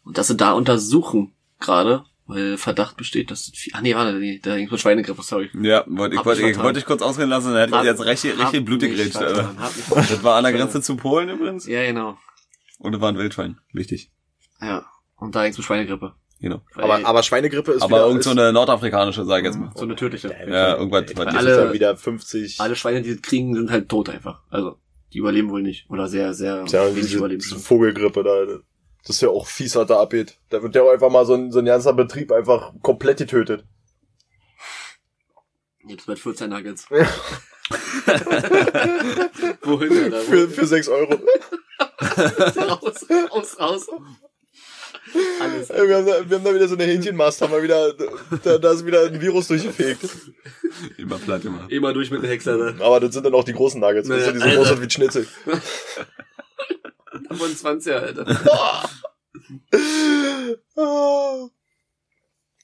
Und 0.06 0.18
dass 0.18 0.28
sie 0.28 0.38
da 0.38 0.54
untersuchen 0.54 1.34
gerade, 1.60 2.06
weil 2.26 2.58
Verdacht 2.58 2.98
besteht, 2.98 3.32
dass 3.32 3.52
das. 3.52 3.60
Ach 3.74 3.82
nee, 3.82 3.94
warte, 3.96 4.18
nee, 4.18 4.40
da 4.42 4.56
ging 4.56 4.70
mit 4.72 4.80
Schweinegrippe, 4.80 5.22
sorry. 5.22 5.50
ja, 5.62 5.84
wollte 5.88 6.16
ich, 6.16 6.26
wollte 6.26 6.42
ich 6.42 6.48
ich, 6.50 6.60
wollte 6.64 6.80
ich 6.80 6.86
kurz 6.86 7.02
ausreden 7.02 7.30
lassen, 7.30 7.54
dann 7.54 7.70
hätte 7.70 7.78
ich 7.78 7.84
jetzt 7.84 8.06
richtig, 8.06 8.40
richtig 8.40 9.16
hab 9.16 9.76
mich 9.76 10.08
Das 10.10 10.24
war 10.24 10.36
an 10.38 10.44
der 10.44 10.54
Grenze 10.54 10.82
zu 10.82 10.96
Polen 10.96 11.30
übrigens. 11.30 11.68
Ja, 11.68 11.84
genau. 11.86 12.18
Und 12.80 12.94
es 12.96 13.02
war 13.02 13.10
ein 13.10 13.18
Wildschwein. 13.18 13.60
Wichtig. 13.72 14.12
Ja. 14.62 14.86
Und 15.18 15.36
da 15.36 15.44
ging's 15.44 15.58
mit 15.58 15.66
Schweinegrippe. 15.66 16.14
Genau. 16.42 16.62
Aber, 16.76 17.06
aber 17.06 17.24
Schweinegrippe 17.24 17.72
ist 17.72 17.82
Aber 17.84 17.96
wieder, 17.98 18.08
irgend 18.08 18.24
so 18.24 18.32
eine 18.32 18.52
nordafrikanische, 18.52 19.24
sag 19.24 19.40
ich 19.40 19.46
jetzt 19.46 19.58
mal. 19.58 19.72
so 19.76 19.84
eine 19.84 19.96
tödliche. 19.96 20.28
Ja, 20.30 20.76
irgendwas. 20.76 21.04
Ey, 21.10 21.16
was 21.18 21.26
das 21.26 21.34
die- 21.34 21.50
ist 21.50 21.58
alle- 21.58 21.74
wieder 21.74 21.96
50. 21.96 22.60
Alle 22.60 22.76
Schweine, 22.76 23.02
die 23.02 23.14
das 23.14 23.22
kriegen, 23.22 23.56
sind 23.56 23.72
halt 23.72 23.88
tot 23.88 24.10
einfach. 24.10 24.42
Also, 24.50 24.78
die 25.14 25.20
überleben 25.20 25.50
wohl 25.52 25.62
nicht. 25.62 25.90
Oder 25.90 26.10
sehr, 26.10 26.34
sehr 26.34 26.66
Tja, 26.66 26.84
wenig 26.88 26.96
diese, 27.04 27.18
überleben. 27.18 27.42
diese 27.42 27.58
Vogelgrippe 27.58 28.24
da. 28.24 28.60
Das 29.06 29.18
ist 29.18 29.22
ja 29.22 29.30
auch 29.30 29.48
fies, 29.48 29.76
was 29.76 29.88
da 29.88 30.00
abgeht. 30.02 30.38
Da 30.50 30.64
wird 30.64 30.76
ja 30.76 30.82
auch 30.84 30.92
einfach 30.92 31.10
mal 31.10 31.26
so 31.26 31.34
ein, 31.34 31.52
so 31.52 31.60
ein 31.60 31.66
ganzer 31.66 31.94
Betrieb 31.94 32.32
einfach 32.32 32.72
komplett 32.82 33.18
getötet. 33.18 33.66
Jetzt 35.86 36.08
mit 36.08 36.20
14 36.20 36.50
Nuggets. 36.50 36.88
Ja. 36.90 37.06
Wohin, 39.64 40.04
Alter? 40.04 40.22
Für, 40.22 40.50
für 40.50 40.66
6 40.66 40.88
Euro. 40.88 41.20
raus, 42.00 43.06
raus, 43.32 43.60
raus. 43.60 43.88
Alles. 45.42 45.70
Wir 45.70 45.98
haben, 45.98 46.06
da, 46.06 46.30
wir 46.30 46.38
haben 46.38 46.44
da 46.46 46.54
wieder 46.56 46.68
so 46.68 46.76
eine 46.76 46.86
Hähnchenmast, 46.86 47.42
haben 47.42 47.52
wir 47.52 47.62
wieder, 47.62 47.94
da, 48.44 48.58
da 48.58 48.72
ist 48.72 48.86
wieder 48.86 49.06
ein 49.06 49.20
Virus 49.20 49.48
durchgefegt. 49.50 50.00
Immer 50.98 51.18
platt 51.20 51.42
gemacht. 51.42 51.70
Immer 51.72 51.94
durch 51.94 52.10
mit 52.10 52.24
den 52.24 52.30
Hexer 52.30 52.58
da. 52.58 52.86
Aber 52.86 53.00
das 53.02 53.14
sind 53.14 53.26
dann 53.26 53.34
auch 53.34 53.44
die 53.44 53.54
großen 53.54 53.82
Nuggets, 53.82 54.08
Naja, 54.08 54.22
weißt 54.22 54.30
du, 54.30 54.34
die 54.34 54.40
so 54.40 54.46
Alter. 54.46 54.58
groß 54.58 54.68
sind 54.70 54.82
wie 54.82 54.90
Schnitzel. 54.90 55.28
Von 57.30 57.52
20er, 57.52 57.94
Alter. 57.96 58.26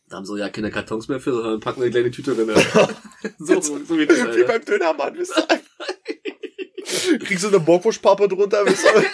Da 0.10 0.18
haben 0.18 0.26
so 0.26 0.38
ja 0.38 0.50
keine 0.50 0.72
Kartons 0.72 1.08
mehr 1.08 1.20
für, 1.20 1.34
sondern 1.34 1.60
packen 1.60 1.82
eine 1.82 1.92
kleine 1.92 2.10
Tüte 2.12 2.36
drin. 2.36 2.50
Alter. 2.50 2.90
so, 3.40 3.62
so, 3.62 3.84
so 3.84 3.98
wie 3.98 4.08
das, 4.08 4.18
Wie 4.18 4.22
Alter. 4.22 4.46
beim 4.46 4.66
Dönermann, 4.66 5.16
wisst 5.18 5.34
ihr? 5.38 5.60
Kriegst 7.20 7.44
du 7.44 7.50
eine 7.50 7.60
Bockwurstpappe 7.60 8.28
drunter, 8.28 8.66
wisst 8.66 8.86
ihr? 8.86 9.06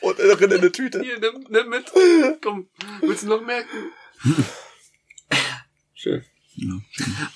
Und 0.08 0.18
drin 0.18 0.50
in 0.50 0.58
eine 0.58 0.72
Tüte. 0.72 1.02
Hier, 1.02 1.18
nimm, 1.20 1.46
nimm 1.50 1.68
mit. 1.68 1.92
Komm, 2.42 2.68
willst 3.02 3.24
du 3.24 3.28
noch 3.28 3.42
merken? 3.42 3.92
Schön. 5.92 6.24
Ja. 6.54 6.80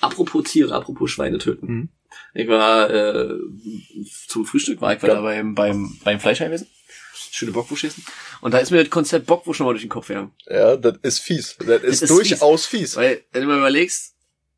Apropos 0.01 0.43
Tiere, 0.45 0.73
apropos 0.73 1.11
Schweine 1.11 1.37
töten. 1.37 1.67
Mhm. 1.67 1.89
Ich 2.33 2.47
war 2.47 2.89
äh, 2.89 3.35
zum 4.27 4.45
Frühstück, 4.45 4.81
war 4.81 4.93
ich 4.95 5.01
war 5.01 5.09
Ja. 5.09 5.21
beim, 5.21 5.55
beim, 5.55 5.97
beim 6.03 6.19
Fleischheim 6.19 6.49
gewesen. 6.51 6.67
Schöne 7.31 7.51
Bockwurst 7.51 7.83
essen. 7.85 8.05
Und 8.41 8.53
da 8.53 8.59
ist 8.59 8.71
mir 8.71 8.81
das 8.81 8.89
Konzept 8.89 9.25
Bockwurst 9.25 9.57
schon 9.57 9.65
mal 9.65 9.73
durch 9.73 9.83
den 9.83 9.89
Kopf 9.89 10.07
gegangen. 10.07 10.31
Ja, 10.47 10.77
das 10.77 10.97
ist 11.01 11.19
fies. 11.19 11.57
Das 11.57 11.81
ist, 11.83 12.03
ist 12.03 12.09
durchaus 12.09 12.65
fies. 12.65 12.95
Weil, 12.95 13.23
wenn 13.31 13.41
du 13.41 13.47
mal 13.47 13.57
überlegst, 13.57 14.13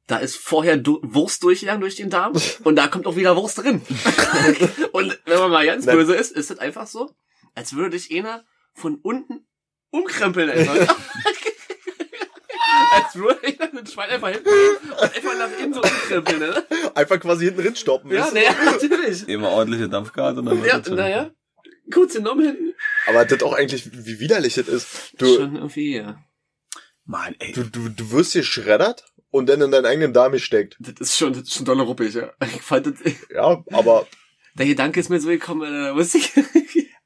da 0.06 0.18
ist 0.18 0.38
vorher 0.38 0.78
du 0.78 1.00
Wurst 1.04 1.44
durchgegangen 1.44 1.82
durch 1.82 1.96
den 1.96 2.10
Darm 2.10 2.34
und 2.64 2.76
da 2.76 2.88
kommt 2.88 3.08
auch 3.08 3.16
wieder 3.16 3.36
Wurst 3.36 3.58
drin. 3.58 3.82
und 4.92 5.20
wenn 5.26 5.40
man 5.40 5.52
mal 5.52 5.66
ganz 5.66 5.86
böse 5.86 6.16
ist, 6.16 6.32
ist 6.32 6.50
das 6.50 6.60
einfach 6.60 6.88
so, 6.88 7.12
als 7.56 7.74
würde 7.76 7.98
dich 7.98 8.16
einer 8.16 8.44
von 8.74 8.96
unten 9.02 9.46
umkrempeln 9.90 10.50
einfach. 10.52 10.96
Würde 13.18 13.40
einer 13.44 13.82
das 13.82 13.94
Schwein 13.94 14.10
einfach 14.10 14.30
hinten 14.30 14.50
und 14.50 15.02
einfach 15.02 15.38
nach 15.38 15.60
innen 15.60 15.74
so 15.74 15.82
umkrempeln, 15.82 16.40
ne? 16.40 16.66
Einfach 16.96 17.20
quasi 17.20 17.46
hinten 17.46 17.62
drin 17.62 17.76
stoppen. 17.76 18.12
Ja, 18.12 18.30
naja, 18.32 18.52
natürlich. 18.66 19.28
Immer 19.28 19.50
ordentliche 19.50 19.90
Dampfkarte 19.90 20.40
und 20.40 20.46
dann 20.48 20.64
wird 20.64 20.88
Ja, 20.88 20.96
naja. 20.96 21.32
Kurz 21.94 22.14
genommen 22.14 22.46
hinten. 22.46 22.74
Aber 23.08 23.24
das 23.26 23.42
auch 23.44 23.54
eigentlich, 23.54 23.90
wie 23.94 24.20
widerlich 24.20 24.56
das 24.56 24.68
ist. 24.68 25.14
Du, 25.18 25.26
Schon 25.36 25.56
irgendwie, 25.56 25.96
ja. 25.96 26.20
Mann, 27.06 27.36
ey. 27.40 27.54
du, 27.54 27.64
du, 27.64 27.88
du 27.90 28.12
wirst 28.12 28.34
hier 28.34 28.44
schreddert 28.44 29.06
und 29.30 29.48
dann 29.48 29.62
in 29.62 29.72
deinen 29.72 29.86
eigenen 29.86 30.12
Darm 30.14 30.38
steckt. 30.40 30.76
Das 30.80 30.94
ist 31.00 31.18
schon, 31.18 31.32
das 31.32 31.44
ist 31.44 31.54
schon 31.54 31.66
dolle 31.66 31.84
ruppig, 31.84 32.14
ja. 32.14 32.32
Ich 32.42 32.62
fand 32.62 32.88
das, 32.88 32.96
Ja, 33.34 33.64
aber 33.72 34.06
der 34.56 34.66
Gedanke 34.66 35.00
ist 35.00 35.10
mir 35.10 35.20
so 35.22 35.30
gekommen, 35.30 35.62
äh, 35.72 35.96
wusste 35.96 36.18
ich. 36.18 36.32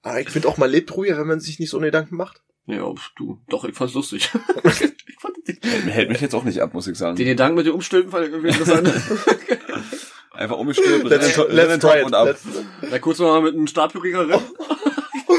ah, 0.01 0.17
ich 0.17 0.29
finde 0.29 0.47
auch, 0.47 0.57
man 0.57 0.71
lebt 0.71 0.95
ruhiger, 0.95 1.19
wenn 1.19 1.27
man 1.27 1.39
sich 1.39 1.59
nicht 1.59 1.69
so 1.69 1.77
eine 1.77 1.87
Gedanken 1.87 2.15
macht. 2.15 2.41
ja, 2.65 2.91
du, 3.17 3.39
doch, 3.49 3.65
ich 3.65 3.75
fand's 3.75 3.93
lustig. 3.93 4.29
Hält, 5.87 6.09
mich 6.09 6.21
jetzt 6.21 6.35
auch 6.35 6.43
nicht 6.43 6.61
ab, 6.61 6.73
muss 6.73 6.87
ich 6.87 6.97
sagen. 6.97 7.15
den 7.15 7.25
Gedanken 7.27 7.55
mit 7.57 7.65
dem 7.65 7.75
Umstülpen 7.75 8.11
fand 8.11 8.25
ich 8.27 8.31
irgendwie 8.33 8.49
interessant. 8.49 8.89
Einfach 10.31 10.57
umgestülpt, 10.57 11.05
Let's, 11.09 11.37
rennen, 11.37 11.51
let's 11.55 11.79
try 11.79 11.89
top 11.89 11.97
it. 11.99 12.05
und 12.05 12.15
ab. 12.15 12.25
Let's, 12.27 12.41
Da 12.89 12.99
kurz 12.99 13.19
mal 13.19 13.41
mit 13.41 13.53
einem 13.53 13.67
Stabhöriger 13.67 14.27
rennen. 14.27 14.41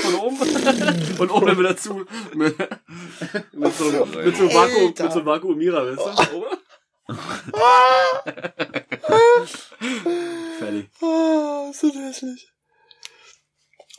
Von 0.02 0.14
oben. 0.16 0.38
Und 1.18 1.30
oben 1.30 1.46
dann 1.46 1.58
wieder 1.58 1.76
zu. 1.76 2.04
Mit, 2.34 2.56
mit 3.52 3.74
so, 3.76 3.84
einem- 3.88 4.24
mit 4.24 4.36
so 4.36 4.42
einem 4.42 4.54
Vakuum, 4.54 4.86
mit 4.88 4.96
so 4.98 5.04
einem 5.04 5.26
Vakuumierer, 5.26 5.96
weißt 5.96 6.20
du? 6.30 6.36
Oben. 6.36 6.46
Fertig. 10.58 10.88
ah, 11.02 11.68
ist 11.70 11.82
das 11.82 11.94
hässlich. 11.94 12.48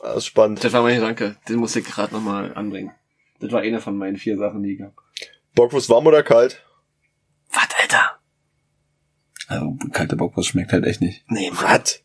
Ah, 0.00 0.12
ist 0.14 0.26
spannend. 0.26 0.62
Das 0.64 0.72
war 0.72 0.82
mein 0.82 0.96
Gedanke. 0.96 1.36
Den 1.48 1.56
muss 1.56 1.76
ich 1.76 1.84
gerade 1.84 2.14
nochmal 2.14 2.52
anbringen. 2.54 2.92
Das 3.40 3.52
war 3.52 3.60
eine 3.60 3.80
von 3.80 3.96
meinen 3.96 4.16
vier 4.16 4.36
Sachen, 4.36 4.62
die 4.62 4.74
ich 4.74 4.80
hab. 4.82 4.94
Bockwurst 5.54 5.88
warm 5.88 6.06
oder 6.06 6.22
kalt? 6.22 6.62
Was, 7.52 7.68
Alter? 7.80 8.18
Also, 9.46 9.76
kalte 9.92 10.16
Bockwurst 10.16 10.48
schmeckt 10.48 10.72
halt 10.72 10.84
echt 10.84 11.00
nicht. 11.00 11.24
Nee. 11.28 11.50
Was? 11.52 12.00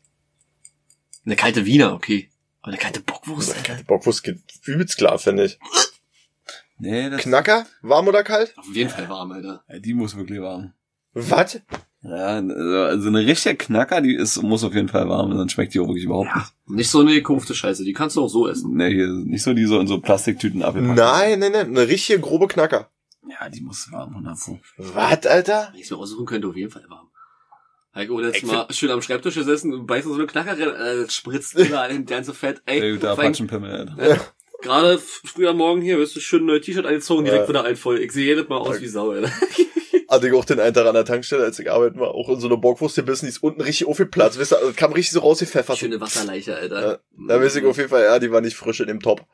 Eine 1.25 1.35
kalte 1.35 1.65
Wiener, 1.65 1.93
okay. 1.93 2.29
Aber 2.61 2.69
eine 2.69 2.77
kalte 2.77 2.99
Bockwurst, 2.99 3.51
Alter. 3.51 3.63
Kalte 3.63 3.83
Bockwurst 3.85 4.23
geht 4.23 4.39
übelst 4.65 4.97
klar, 4.97 5.17
finde 5.17 5.45
ich. 5.45 5.59
Nee, 6.77 7.09
das, 7.09 7.21
Knacker? 7.21 7.65
Warm 7.81 8.07
oder 8.07 8.23
kalt? 8.23 8.57
Auf 8.57 8.73
jeden 8.73 8.89
Fall 8.89 9.09
warm, 9.09 9.31
Alter. 9.31 9.63
Ja, 9.67 9.79
die 9.79 9.93
muss 9.93 10.15
wirklich 10.15 10.39
warm. 10.39 10.73
Was? 11.13 11.59
Ja, 12.01 12.37
also 12.37 12.53
also 12.53 13.07
eine 13.09 13.25
richtige 13.25 13.57
Knacker, 13.57 13.99
die 13.99 14.15
ist, 14.15 14.41
muss 14.41 14.63
auf 14.63 14.73
jeden 14.73 14.87
Fall 14.87 15.09
warm, 15.09 15.35
sonst 15.35 15.51
schmeckt 15.51 15.73
die 15.73 15.79
auch 15.79 15.87
wirklich 15.87 16.05
überhaupt 16.05 16.33
nicht. 16.33 16.53
Nicht 16.67 16.89
so 16.89 17.01
eine 17.01 17.11
gekaufte 17.11 17.53
Scheiße. 17.53 17.83
Die 17.83 17.91
kannst 17.93 18.15
du 18.15 18.23
auch 18.23 18.29
so 18.29 18.47
essen. 18.47 18.75
Nee, 18.75 18.91
hier, 18.93 19.07
nicht 19.07 19.43
so 19.43 19.53
die 19.53 19.65
so 19.65 19.79
in 19.79 19.87
so 19.87 19.99
Plastiktüten 19.99 20.63
abgepackt. 20.63 20.97
Nein, 20.97 21.39
nein, 21.39 21.51
nein. 21.51 21.67
Eine 21.67 21.87
richtige 21.87 22.19
grobe 22.19 22.47
Knacker. 22.47 22.89
Ja, 23.29 23.49
die 23.49 23.61
muss 23.61 23.91
warm, 23.91 24.09
100 24.09 24.37
Pro. 24.39 24.59
Was, 24.77 25.25
Alter? 25.25 25.69
Wenn 25.71 25.79
ich 25.79 25.85
es 25.85 25.91
mir 25.91 25.97
aussuchen 25.97 26.25
könnte, 26.25 26.47
auf 26.47 26.55
jeden 26.55 26.71
Fall 26.71 26.85
warm. 26.89 27.07
Heiko, 27.95 28.19
letztes 28.19 28.43
Ich 28.43 28.47
Mal 28.51 28.67
schön 28.71 28.91
am 28.91 29.01
Schreibtisch 29.01 29.35
gesessen 29.35 29.73
und 29.73 29.87
beißt 29.87 30.07
so 30.07 30.13
eine 30.13 30.27
Knacker 30.27 30.51
rein, 30.51 31.03
äh, 31.05 31.09
spritzt 31.09 31.55
überall 31.55 31.91
in 31.91 32.05
ganze 32.05 32.33
Fett. 32.33 32.61
Ey, 32.65 32.97
vor 32.99 33.09
allem 33.09 33.19
Apachenpimmel, 33.19 33.71
Alter. 33.97 34.17
gerade 34.61 34.93
f- 34.93 35.21
früh 35.25 35.47
am 35.47 35.57
Morgen 35.57 35.81
hier, 35.81 35.97
wirst 35.97 36.15
du 36.15 36.19
schön 36.19 36.43
ein 36.43 36.45
neues 36.45 36.65
T-Shirt 36.65 36.85
angezogen, 36.85 37.25
direkt 37.25 37.43
Ja. 37.43 37.49
wieder 37.49 37.63
alt 37.63 37.77
voll. 37.79 37.99
Ich 37.99 38.11
sehe 38.11 38.25
jedes 38.25 38.47
Mal 38.47 38.57
aus 38.57 38.79
wie 38.79 38.87
Sau, 38.87 39.11
Alter. 39.11 39.31
Hatte 40.07 40.27
ich 40.27 40.33
auch 40.33 40.45
den 40.45 40.59
einen 40.59 40.73
Tag 40.73 40.87
an 40.87 40.95
der 40.95 41.05
Tankstelle, 41.05 41.43
als 41.43 41.59
ich 41.59 41.69
arbeiten 41.71 41.99
war, 41.99 42.15
auch 42.15 42.29
in 42.29 42.39
so 42.39 42.47
einer 42.47 42.57
Bockwurst 42.57 42.95
gebissen, 42.95 43.25
die 43.25 43.29
ist 43.29 43.43
unten 43.43 43.61
richtig 43.61 43.87
aufgeplatzt, 43.87 44.39
weißt 44.39 44.53
du, 44.53 44.55
also 44.55 44.73
kam 44.75 44.91
richtig 44.93 45.11
so 45.13 45.19
rausgepfeffert. 45.19 45.77
Schöne 45.77 46.01
Wasserleiche, 46.01 46.51
Ja, 46.51 46.57
Alter. 46.57 46.99
da 47.27 47.39
weiß 47.41 47.55
ich 47.57 47.65
auf 47.65 47.77
jeden 47.77 47.89
Fall, 47.89 48.03
ja, 48.03 48.17
die 48.17 48.31
war 48.31 48.41
nicht 48.41 48.55
frisch 48.55 48.79
in 48.79 48.87
dem 48.87 49.01
Top. 49.01 49.25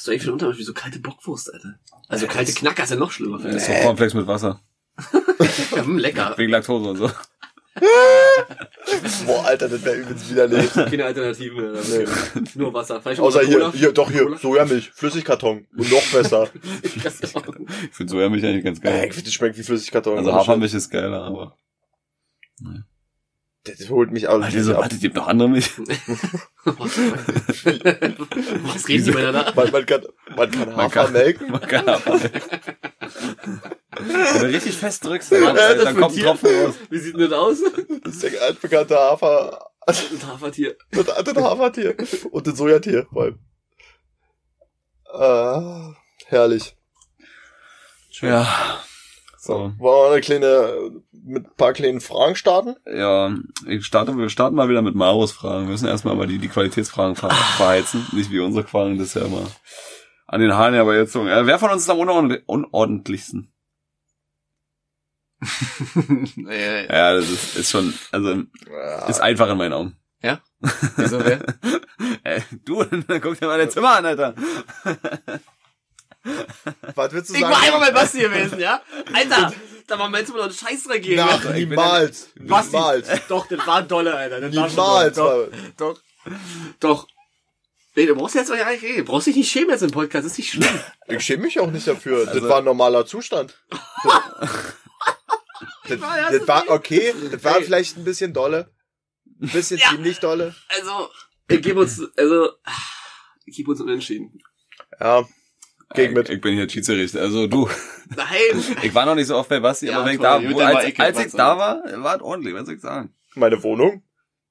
Bist 0.00 0.06
du 0.06 0.12
eigentlich 0.12 0.22
für 0.22 0.28
einen 0.28 0.40
Unterschied 0.40 0.60
wie 0.60 0.64
so 0.64 0.72
kalte 0.72 0.98
Bockwurst, 0.98 1.52
Alter? 1.52 1.74
Also 2.08 2.26
kalte 2.26 2.54
Knacker 2.54 2.84
ist 2.84 2.88
ja 2.88 2.96
noch 2.96 3.10
schlimmer. 3.10 3.38
Das 3.38 3.54
ist 3.54 3.66
so 3.66 3.72
Cornflakes 3.82 4.14
mit 4.14 4.26
Wasser. 4.26 4.58
Ja, 5.76 5.84
hm, 5.84 5.98
lecker. 5.98 6.32
Wegen 6.38 6.50
Laktose 6.50 6.88
und 6.88 6.96
so. 6.96 7.10
Boah, 9.26 9.44
Alter, 9.44 9.68
das 9.68 9.84
wäre 9.84 9.96
übelst 9.96 10.30
widerlich. 10.30 10.72
Keine 10.74 11.04
Alternativen, 11.04 11.76
Alter. 11.76 11.82
Nee. 11.90 12.06
Nur 12.54 12.72
Wasser. 12.72 13.02
Vielleicht 13.02 13.20
Außer 13.20 13.42
hier, 13.42 13.70
hier, 13.72 13.92
doch 13.92 14.10
hier, 14.10 14.38
Sojamilch, 14.40 14.90
Flüssigkarton. 14.90 15.66
Und 15.76 15.92
noch 15.92 16.12
besser. 16.12 16.48
Ist 16.82 17.24
Ich 17.24 17.92
finde 17.92 18.10
Sojamilch 18.10 18.44
eigentlich 18.46 18.64
ganz 18.64 18.78
Äh, 18.78 18.82
geil. 18.82 19.04
ich 19.08 19.12
finde, 19.14 19.24
das 19.26 19.34
schmeckt 19.34 19.58
wie 19.58 19.62
Flüssigkarton. 19.62 20.16
Also 20.16 20.32
Hafermilch 20.32 20.72
ist 20.72 20.88
geiler, 20.88 21.24
aber. 21.24 21.58
Das, 22.58 22.72
das 23.64 23.88
holt 23.90 24.10
mich 24.10 24.28
auch 24.28 24.40
Alter, 24.40 24.62
so, 24.62 24.74
ab. 24.74 24.82
warte, 24.82 24.96
gibt 24.98 25.16
noch 25.16 25.28
andere 25.28 25.48
Milch? 25.48 25.70
Was 26.64 26.96
reden 28.88 29.04
die 29.04 29.10
miteinander? 29.10 29.52
Man, 29.54 29.70
man 29.70 29.86
kann, 29.86 30.02
man 30.36 30.50
kann 30.50 30.68
Man 30.68 30.76
Hafer 30.76 31.04
kann- 31.04 31.12
melken. 31.12 31.50
Man 31.50 31.60
kann 31.60 31.86
Hafermilch. 31.86 32.32
Wenn 33.98 34.40
du 34.40 34.46
richtig 34.46 34.76
fest 34.76 35.04
drückst, 35.04 35.32
dann, 35.32 35.56
Ja, 35.56 35.74
dann 35.74 35.96
kommt 35.96 36.16
ein. 36.16 36.22
Tropfen 36.22 36.64
raus. 36.64 36.74
Wie 36.88 36.98
sieht 36.98 37.14
denn 37.14 37.28
das 37.28 37.32
aus? 37.38 37.58
Das 38.04 38.14
ist 38.14 38.22
der 38.22 38.42
altbekannte 38.42 38.96
Hafer, 38.96 39.70
Ein 39.86 39.94
Hafertier. 40.26 40.76
das, 40.92 41.06
das 41.06 41.36
Hafertier. 41.36 41.96
Und 42.30 42.46
das 42.46 42.56
Sojatier, 42.56 43.06
vor 43.12 43.22
allem. 43.24 43.38
Ah, 45.12 45.94
herrlich. 46.26 46.76
Ja. 48.20 48.80
So. 49.42 49.72
Wollen 49.78 50.10
wir 50.10 50.12
eine 50.12 50.20
kleine, 50.20 51.00
mit 51.12 51.46
ein 51.46 51.56
paar 51.56 51.72
kleinen 51.72 52.02
Fragen 52.02 52.36
starten? 52.36 52.76
Ja, 52.84 53.34
ich 53.66 53.86
starte, 53.86 54.14
wir 54.14 54.28
starten 54.28 54.54
mal 54.54 54.68
wieder 54.68 54.82
mit 54.82 54.94
Maros 54.94 55.32
Fragen. 55.32 55.64
Wir 55.64 55.70
müssen 55.72 55.88
erstmal 55.88 56.14
mal 56.14 56.26
die, 56.26 56.36
die 56.36 56.48
Qualitätsfragen 56.48 57.16
ver 57.16 57.30
verheizen. 57.30 58.06
Nicht 58.12 58.30
wie 58.30 58.40
unsere 58.40 58.66
Fragen, 58.68 58.98
das 58.98 59.08
ist 59.08 59.14
ja 59.14 59.24
immer 59.24 59.46
an 60.26 60.40
den 60.42 60.52
Haaren 60.52 60.74
aber 60.74 60.94
jetzt 60.94 61.12
so. 61.12 61.26
Äh, 61.26 61.46
wer 61.46 61.58
von 61.58 61.70
uns 61.70 61.82
ist 61.84 61.88
am 61.88 61.98
unordentlich, 61.98 62.42
unordentlichsten? 62.44 63.50
äh, 66.46 66.86
Ja, 66.92 67.14
das 67.14 67.30
ist, 67.30 67.56
ist 67.56 67.70
schon, 67.70 67.94
also, 68.12 68.42
Ja. 68.70 69.06
ist 69.06 69.20
einfach 69.22 69.48
in 69.48 69.56
meinen 69.56 69.72
Augen. 69.72 69.96
wieso 70.96 71.24
wer? 71.24 71.40
Ey, 72.24 72.42
du, 72.66 72.84
guck 73.22 73.40
dir 73.40 73.46
mal 73.46 73.56
dein 73.58 73.70
Zimmer 73.70 73.96
an, 73.96 74.04
Alter. 74.04 74.34
Was 76.94 77.12
willst 77.12 77.30
du 77.30 77.34
Ich 77.34 77.40
sagen? 77.40 77.52
war 77.54 77.62
einmal 77.62 77.80
bei 77.80 77.90
Basti 77.92 78.20
gewesen, 78.20 78.58
ja? 78.60 78.82
Alter, 79.12 79.52
da 79.86 79.98
war 79.98 80.08
mein 80.10 80.24
Zimmer 80.26 80.38
noch 80.38 80.44
ein 80.46 80.52
Scheißdreck 80.52 81.02
gegen. 81.02 81.16
Na, 81.16 81.28
Alter. 81.30 81.52
niemals. 81.52 82.28
Basti. 82.38 82.76
Niemals. 82.76 83.08
Doch, 83.28 83.46
das 83.48 83.66
war 83.66 83.82
dolle, 83.82 84.14
Alter. 84.14 84.40
Das 84.40 84.54
war 84.56 84.68
Niemals. 84.68 85.14
dolle. 85.16 85.50
Doch. 85.76 85.94
Doch. 85.94 86.00
Doch. 86.80 87.08
Nee, 87.96 88.06
du 88.06 88.14
brauchst 88.14 88.34
jetzt 88.36 88.48
mal 88.50 88.58
gar 88.58 88.70
nicht 88.70 88.82
reden. 88.82 88.98
Du 88.98 89.04
brauchst 89.04 89.26
dich 89.26 89.36
nicht 89.36 89.50
schämen 89.50 89.70
jetzt 89.70 89.82
im 89.82 89.90
Podcast. 89.90 90.24
Das 90.24 90.32
ist 90.32 90.38
nicht 90.38 90.50
schlimm. 90.52 90.80
Ich 91.08 91.24
schäme 91.24 91.42
mich 91.42 91.58
auch 91.58 91.70
nicht 91.70 91.86
dafür. 91.88 92.18
Also- 92.28 92.38
das 92.40 92.48
war 92.48 92.58
ein 92.58 92.64
normaler 92.64 93.06
Zustand. 93.06 93.58
Das, 95.88 96.00
war 96.00 96.16
ja 96.20 96.30
das, 96.30 96.46
war 96.46 96.68
okay. 96.70 97.12
Das 97.32 97.42
war 97.42 97.56
Ey. 97.56 97.64
vielleicht 97.64 97.96
ein 97.96 98.04
bisschen 98.04 98.32
dolle. 98.32 98.72
Ein 99.42 99.48
bisschen 99.48 99.78
Ja. 99.78 99.88
ziemlich 99.90 100.20
dolle. 100.20 100.54
Also, 100.68 101.08
ich 101.48 101.62
gebe 101.62 101.80
uns, 101.80 102.00
also, 102.16 102.52
ich 103.44 103.56
gebe 103.56 103.72
uns 103.72 103.80
unentschieden. 103.80 104.38
Ja. 105.00 105.24
Gegen 105.94 106.14
mit. 106.14 106.28
Ich, 106.28 106.40
bin 106.40 106.54
hier 106.54 106.68
Schiedsrichter. 106.68 107.20
Also 107.20 107.46
du, 107.46 107.68
Nein. 108.16 108.64
ich 108.82 108.94
war 108.94 109.06
noch 109.06 109.16
nicht 109.16 109.26
so 109.26 109.36
oft 109.36 109.48
bei 109.48 109.60
Basti, 109.60 109.86
Ja, 109.86 109.96
aber 109.96 110.06
wenn 110.06 110.14
ich 110.14 110.20
da, 110.20 110.40
wo, 110.42 110.58
als, 110.60 110.86
ich 110.86 111.00
als 111.00 111.18
ich 111.18 111.32
da 111.32 111.58
war, 111.58 111.82
war 112.02 112.16
es 112.16 112.22
ordentlich, 112.22 112.54
was 112.54 112.66
soll 112.66 112.76
ich 112.76 112.80
sagen? 112.80 113.12
Meine 113.34 113.60
Wohnung. 113.62 114.02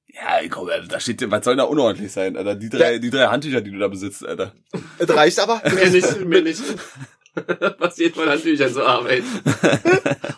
Ja, 0.08 0.40
komm, 0.50 0.68
da 0.88 0.98
steht, 0.98 1.30
was 1.30 1.44
soll 1.44 1.56
da 1.56 1.64
unordentlich 1.64 2.10
sein, 2.12 2.36
Alter? 2.36 2.56
Die 2.56 2.68
drei, 2.68 2.98
die 2.98 3.10
drei 3.10 3.26
Handtücher, 3.28 3.60
die 3.60 3.70
du 3.70 3.78
da 3.78 3.88
besitzt, 3.88 4.26
Alter. 4.26 4.52
Es 4.98 5.08
reicht 5.08 5.38
aber. 5.38 5.62
Mir 5.72 5.88
nicht, 5.88 6.24
mir 6.24 6.42
nicht. 6.42 6.62
Was 7.78 7.96
geht 7.96 8.14
von 8.14 8.28
Handtüchern 8.28 8.72
zur 8.72 8.86
Arbeit? 8.86 9.24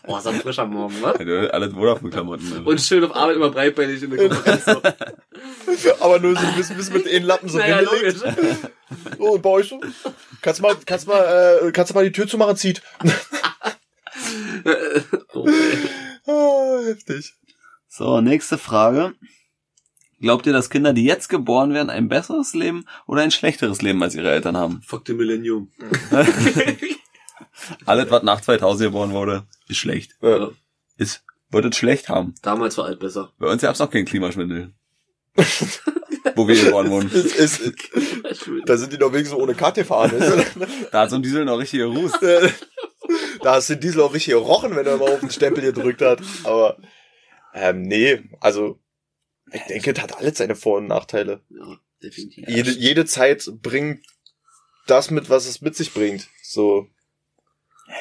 Boah, 0.07 0.19
ist 0.21 0.27
ein 0.27 0.41
frischer 0.41 0.67
Morgen, 0.67 1.01
wa? 1.03 1.13
Alter, 1.13 1.53
alles 1.53 1.73
Vodafone-Klamotten. 1.73 2.53
Alter. 2.53 2.67
Und 2.67 2.81
schön 2.81 3.05
auf 3.05 3.15
Arbeit 3.15 3.37
immer 3.37 3.51
breitbeinig 3.51 4.03
in 4.03 4.11
der 4.11 4.29
Konferenz. 4.29 4.65
So. 4.65 4.83
aber 6.01 6.19
nur 6.19 6.37
so 6.37 6.47
ein 6.47 6.57
bisschen, 6.57 6.77
bisschen 6.77 6.95
mit 6.95 7.07
den 7.07 7.25
Lappen 7.25 7.49
so 7.49 7.59
naja, 7.59 7.79
hingelegt. 7.79 8.19
So, 9.19 9.25
und 9.25 9.43
bei 9.43 9.51
euch 9.51 9.69
so. 9.69 9.81
Kannst 10.41 10.61
mal, 10.61 10.77
kannst 10.85 11.07
mal, 11.07 11.61
äh, 11.63 11.73
kannst 11.73 11.91
du 11.91 11.95
mal 11.95 12.05
die 12.05 12.13
Tür 12.13 12.27
zumachen, 12.27 12.57
zieht. 12.57 12.83
Oh. 15.35 15.49
Ah, 16.27 16.79
heftig. 16.85 17.35
So, 17.89 18.21
nächste 18.21 18.59
Frage. 18.59 19.15
Glaubt 20.23 20.47
ihr, 20.47 20.53
dass 20.53 20.71
Kinder, 20.71 20.93
die 20.93 21.05
jetzt 21.05 21.29
geboren 21.29 21.75
werden, 21.75 21.91
ein 21.91 22.09
besseres 22.09 22.55
Leben 22.55 22.87
oder 23.09 23.23
ein 23.23 23.33
schlechteres 23.33 23.83
Leben 23.83 24.01
als 24.05 24.15
ihre 24.15 24.31
Eltern 24.31 24.57
haben? 24.57 24.81
Fuck 24.87 25.03
the 25.09 25.15
Millennium. 25.15 25.69
Alles, 27.87 28.09
was 28.09 28.23
nach 28.23 28.41
2000 28.41 28.91
geboren 28.91 29.11
wurde, 29.11 29.49
ist 29.67 29.79
schlecht. 29.79 30.13
Ja. 30.23 30.51
Ist, 30.97 31.25
wird 31.51 31.65
es 31.65 31.77
schlecht 31.77 32.09
haben. 32.09 32.37
Damals 32.41 32.79
war 32.79 32.85
alt 32.85 33.01
besser. 33.01 33.33
Bei 33.41 33.49
uns 33.49 33.63
gab's 33.63 33.81
noch 33.81 33.91
keinen 33.91 34.05
Klimaschwindel. 34.05 34.73
Wo 36.37 36.47
wir 36.47 36.55
geboren 36.55 36.89
wurden. 36.89 37.11
Es, 37.15 37.59
es, 37.59 37.75
da 38.65 38.77
sind 38.77 38.93
die 38.93 38.99
doch 38.99 39.13
wenigstens 39.13 39.41
ohne 39.41 39.55
Karte 39.57 39.85
fahren. 39.85 40.13
Da 40.93 41.01
hat 41.01 41.11
so 41.11 41.17
ein 41.17 41.23
Diesel 41.23 41.45
noch 41.45 41.59
richtig 41.59 41.81
gerust. 41.81 42.19
da 43.43 43.55
hast 43.55 43.71
du 43.71 43.75
den 43.75 43.81
Diesel 43.81 44.01
auch 44.03 44.15
richtig 44.15 44.35
gerochen, 44.35 44.77
wenn 44.77 44.87
er 44.87 44.99
mal 44.99 45.15
auf 45.15 45.21
den 45.21 45.31
Stempel 45.31 45.65
gedrückt 45.65 46.01
hat. 46.01 46.21
Aber 46.45 46.77
ähm, 47.55 47.83
nee, 47.83 48.23
also 48.41 48.79
ich 49.53 49.63
denke, 49.63 49.93
es 49.93 50.01
hat 50.03 50.17
alles 50.17 50.39
seine 50.39 50.55
Vor- 50.57 50.79
und 50.79 50.87
Nachteile. 50.87 51.41
Ja, 51.51 51.77
definitiv. 52.03 52.49
Jede, 52.49 52.71
jede 52.71 53.05
Zeit 53.05 53.49
bringt 53.63 54.05
das 54.87 55.11
mit, 55.11 55.31
was 55.31 55.47
es 55.47 55.61
mit 55.61 55.77
sich 55.77 55.93
bringt. 55.95 56.29
So, 56.43 56.87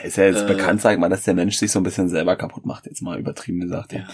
Ist 0.03 0.17
ja 0.17 0.25
jetzt 0.25 0.43
Äh. 0.43 0.47
bekannt, 0.47 0.81
sag 0.81 0.97
mal, 0.99 1.09
dass 1.09 1.23
der 1.23 1.33
Mensch 1.33 1.57
sich 1.57 1.71
so 1.71 1.79
ein 1.79 1.83
bisschen 1.83 2.07
selber 2.09 2.35
kaputt 2.35 2.65
macht, 2.65 2.85
jetzt 2.85 3.01
mal 3.01 3.19
übertrieben 3.19 3.59
gesagt. 3.59 3.91
Ja. 3.93 4.07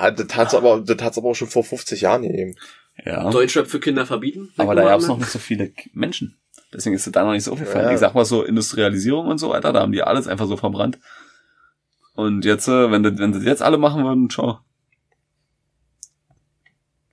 ja, 0.00 0.10
das 0.10 0.34
hat's 0.36 0.54
aber, 0.54 0.80
das 0.80 0.98
hat's 1.02 1.18
aber 1.18 1.28
auch 1.28 1.34
schon 1.34 1.48
vor 1.48 1.62
50 1.64 2.00
Jahren 2.02 2.22
gegeben. 2.22 2.56
ja. 3.04 3.30
Deutschrap 3.30 3.68
für 3.68 3.80
Kinder 3.80 4.06
verbieten? 4.06 4.52
Aber 4.56 4.74
da 4.74 4.82
gab's 4.84 5.06
noch 5.06 5.18
nicht 5.18 5.30
so 5.30 5.38
viele 5.38 5.72
Menschen. 5.92 6.36
Deswegen 6.72 6.94
ist 6.96 7.06
es 7.06 7.12
da 7.12 7.24
noch 7.24 7.32
nicht 7.32 7.44
so 7.44 7.52
aufgefallen. 7.52 7.86
Ja. 7.86 7.92
Ich 7.94 8.00
sag 8.00 8.14
mal 8.14 8.24
so 8.26 8.42
Industrialisierung 8.42 9.28
und 9.28 9.38
so, 9.38 9.52
Alter, 9.52 9.72
da 9.72 9.80
haben 9.80 9.92
die 9.92 10.02
alles 10.02 10.26
einfach 10.26 10.46
so 10.48 10.56
verbrannt. 10.56 10.98
Und 12.14 12.44
jetzt, 12.44 12.66
äh, 12.68 12.90
wenn, 12.90 13.02
das- 13.04 13.16
wenn 13.18 13.32
sie 13.32 13.38
das 13.38 13.46
jetzt 13.46 13.62
alle 13.62 13.78
machen 13.78 14.04
würden, 14.04 14.28
ciao. 14.28 14.58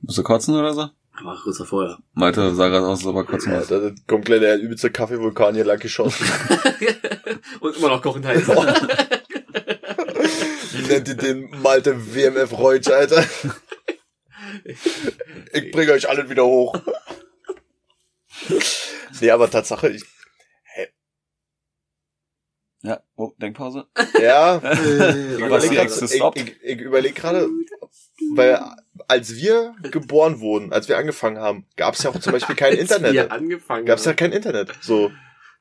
Musst 0.06 0.18
du 0.18 0.24
kotzen 0.24 0.56
oder 0.56 0.74
so? 0.74 0.90
Aber 1.18 1.40
kurz 1.42 1.58
davor, 1.58 1.98
Malte 2.14 2.54
sah 2.56 2.68
gerade 2.68 2.86
aus, 2.86 3.00
als 3.00 3.08
ob 3.08 3.16
er 3.16 3.24
kotzen 3.24 3.52
Ja, 3.54 3.60
muss. 3.60 3.68
da 3.70 3.92
kommt 4.08 4.26
gleich 4.26 4.42
der 4.42 4.60
übelste 4.60 4.92
Kaffeevulkan 4.92 5.56
hier 5.56 5.64
lang 5.64 5.80
geschossen. 5.80 6.26
ja. 6.82 6.92
Und 7.62 7.78
immer 7.78 7.90
noch 7.90 8.02
kochend 8.02 8.26
heiß. 8.26 8.48
Nennt 10.90 11.08
ihr 11.08 11.16
den 11.16 11.50
Malte 11.62 12.14
WMF 12.14 12.52
Reutsch, 12.58 12.90
Alter. 12.90 13.24
Ich 15.54 15.72
bringe 15.72 15.94
euch 15.94 16.08
alle 16.10 16.30
wieder 16.30 16.46
hoch. 16.46 16.76
Nee, 19.22 19.32
aber 19.32 19.50
Tatsache, 19.50 19.90
ich, 19.90 20.04
Ja, 22.82 23.02
oh, 23.16 23.32
Denkpause. 23.42 23.88
ja, 24.22 24.58
ich 24.74 25.40
überlege 26.82 27.14
gerade, 27.14 27.50
Ich, 28.18 28.22
ich, 28.24 28.32
ich 28.32 28.38
weil 28.38 28.60
als 29.08 29.36
wir 29.36 29.76
geboren 29.92 30.40
wurden, 30.40 30.72
als 30.74 30.88
wir 30.88 30.98
angefangen 30.98 31.38
haben, 31.38 31.66
gab 31.76 31.96
es 31.96 32.04
ja 32.04 32.10
auch 32.12 32.20
zum 32.20 32.32
Beispiel 32.34 32.56
kein 32.56 32.72
Als 32.80 32.90
wir 32.90 32.98
Internet. 32.98 33.32
angefangen 33.32 33.86
Gab 33.86 34.00
es 34.00 34.06
ja 34.06 34.14
kein 34.14 34.32
Internet. 34.32 34.72
So. 34.82 35.12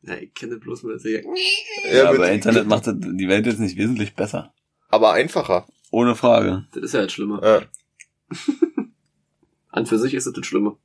Ja, 0.02 0.14
ich 0.16 0.34
kenne 0.34 0.56
bloß 0.58 0.82
mit 0.84 1.02
der 1.04 1.23
Ja, 1.23 2.11
mit- 2.11 2.20
aber 2.20 2.30
Internet 2.30 2.66
macht 2.66 2.87
das- 2.87 2.96
die 2.99 3.28
Welt 3.28 3.46
jetzt 3.46 3.58
nicht 3.61 3.76
wesentlich 3.76 4.14
besser. 4.14 4.52
aber 4.88 5.12
einfacher. 5.12 5.66
Ohne 5.90 6.14
Frage. 6.14 6.66
Das 6.73 6.82
ist 6.84 6.94
ja 6.94 7.02
das 7.02 7.12
Schlimme. 7.12 7.40
Ja. 7.42 7.62
An 9.70 9.87
für 9.87 9.99
sich 9.99 10.14
ist 10.14 10.26
das 10.26 10.34
das 10.34 10.46
Schlimme. 10.46 10.76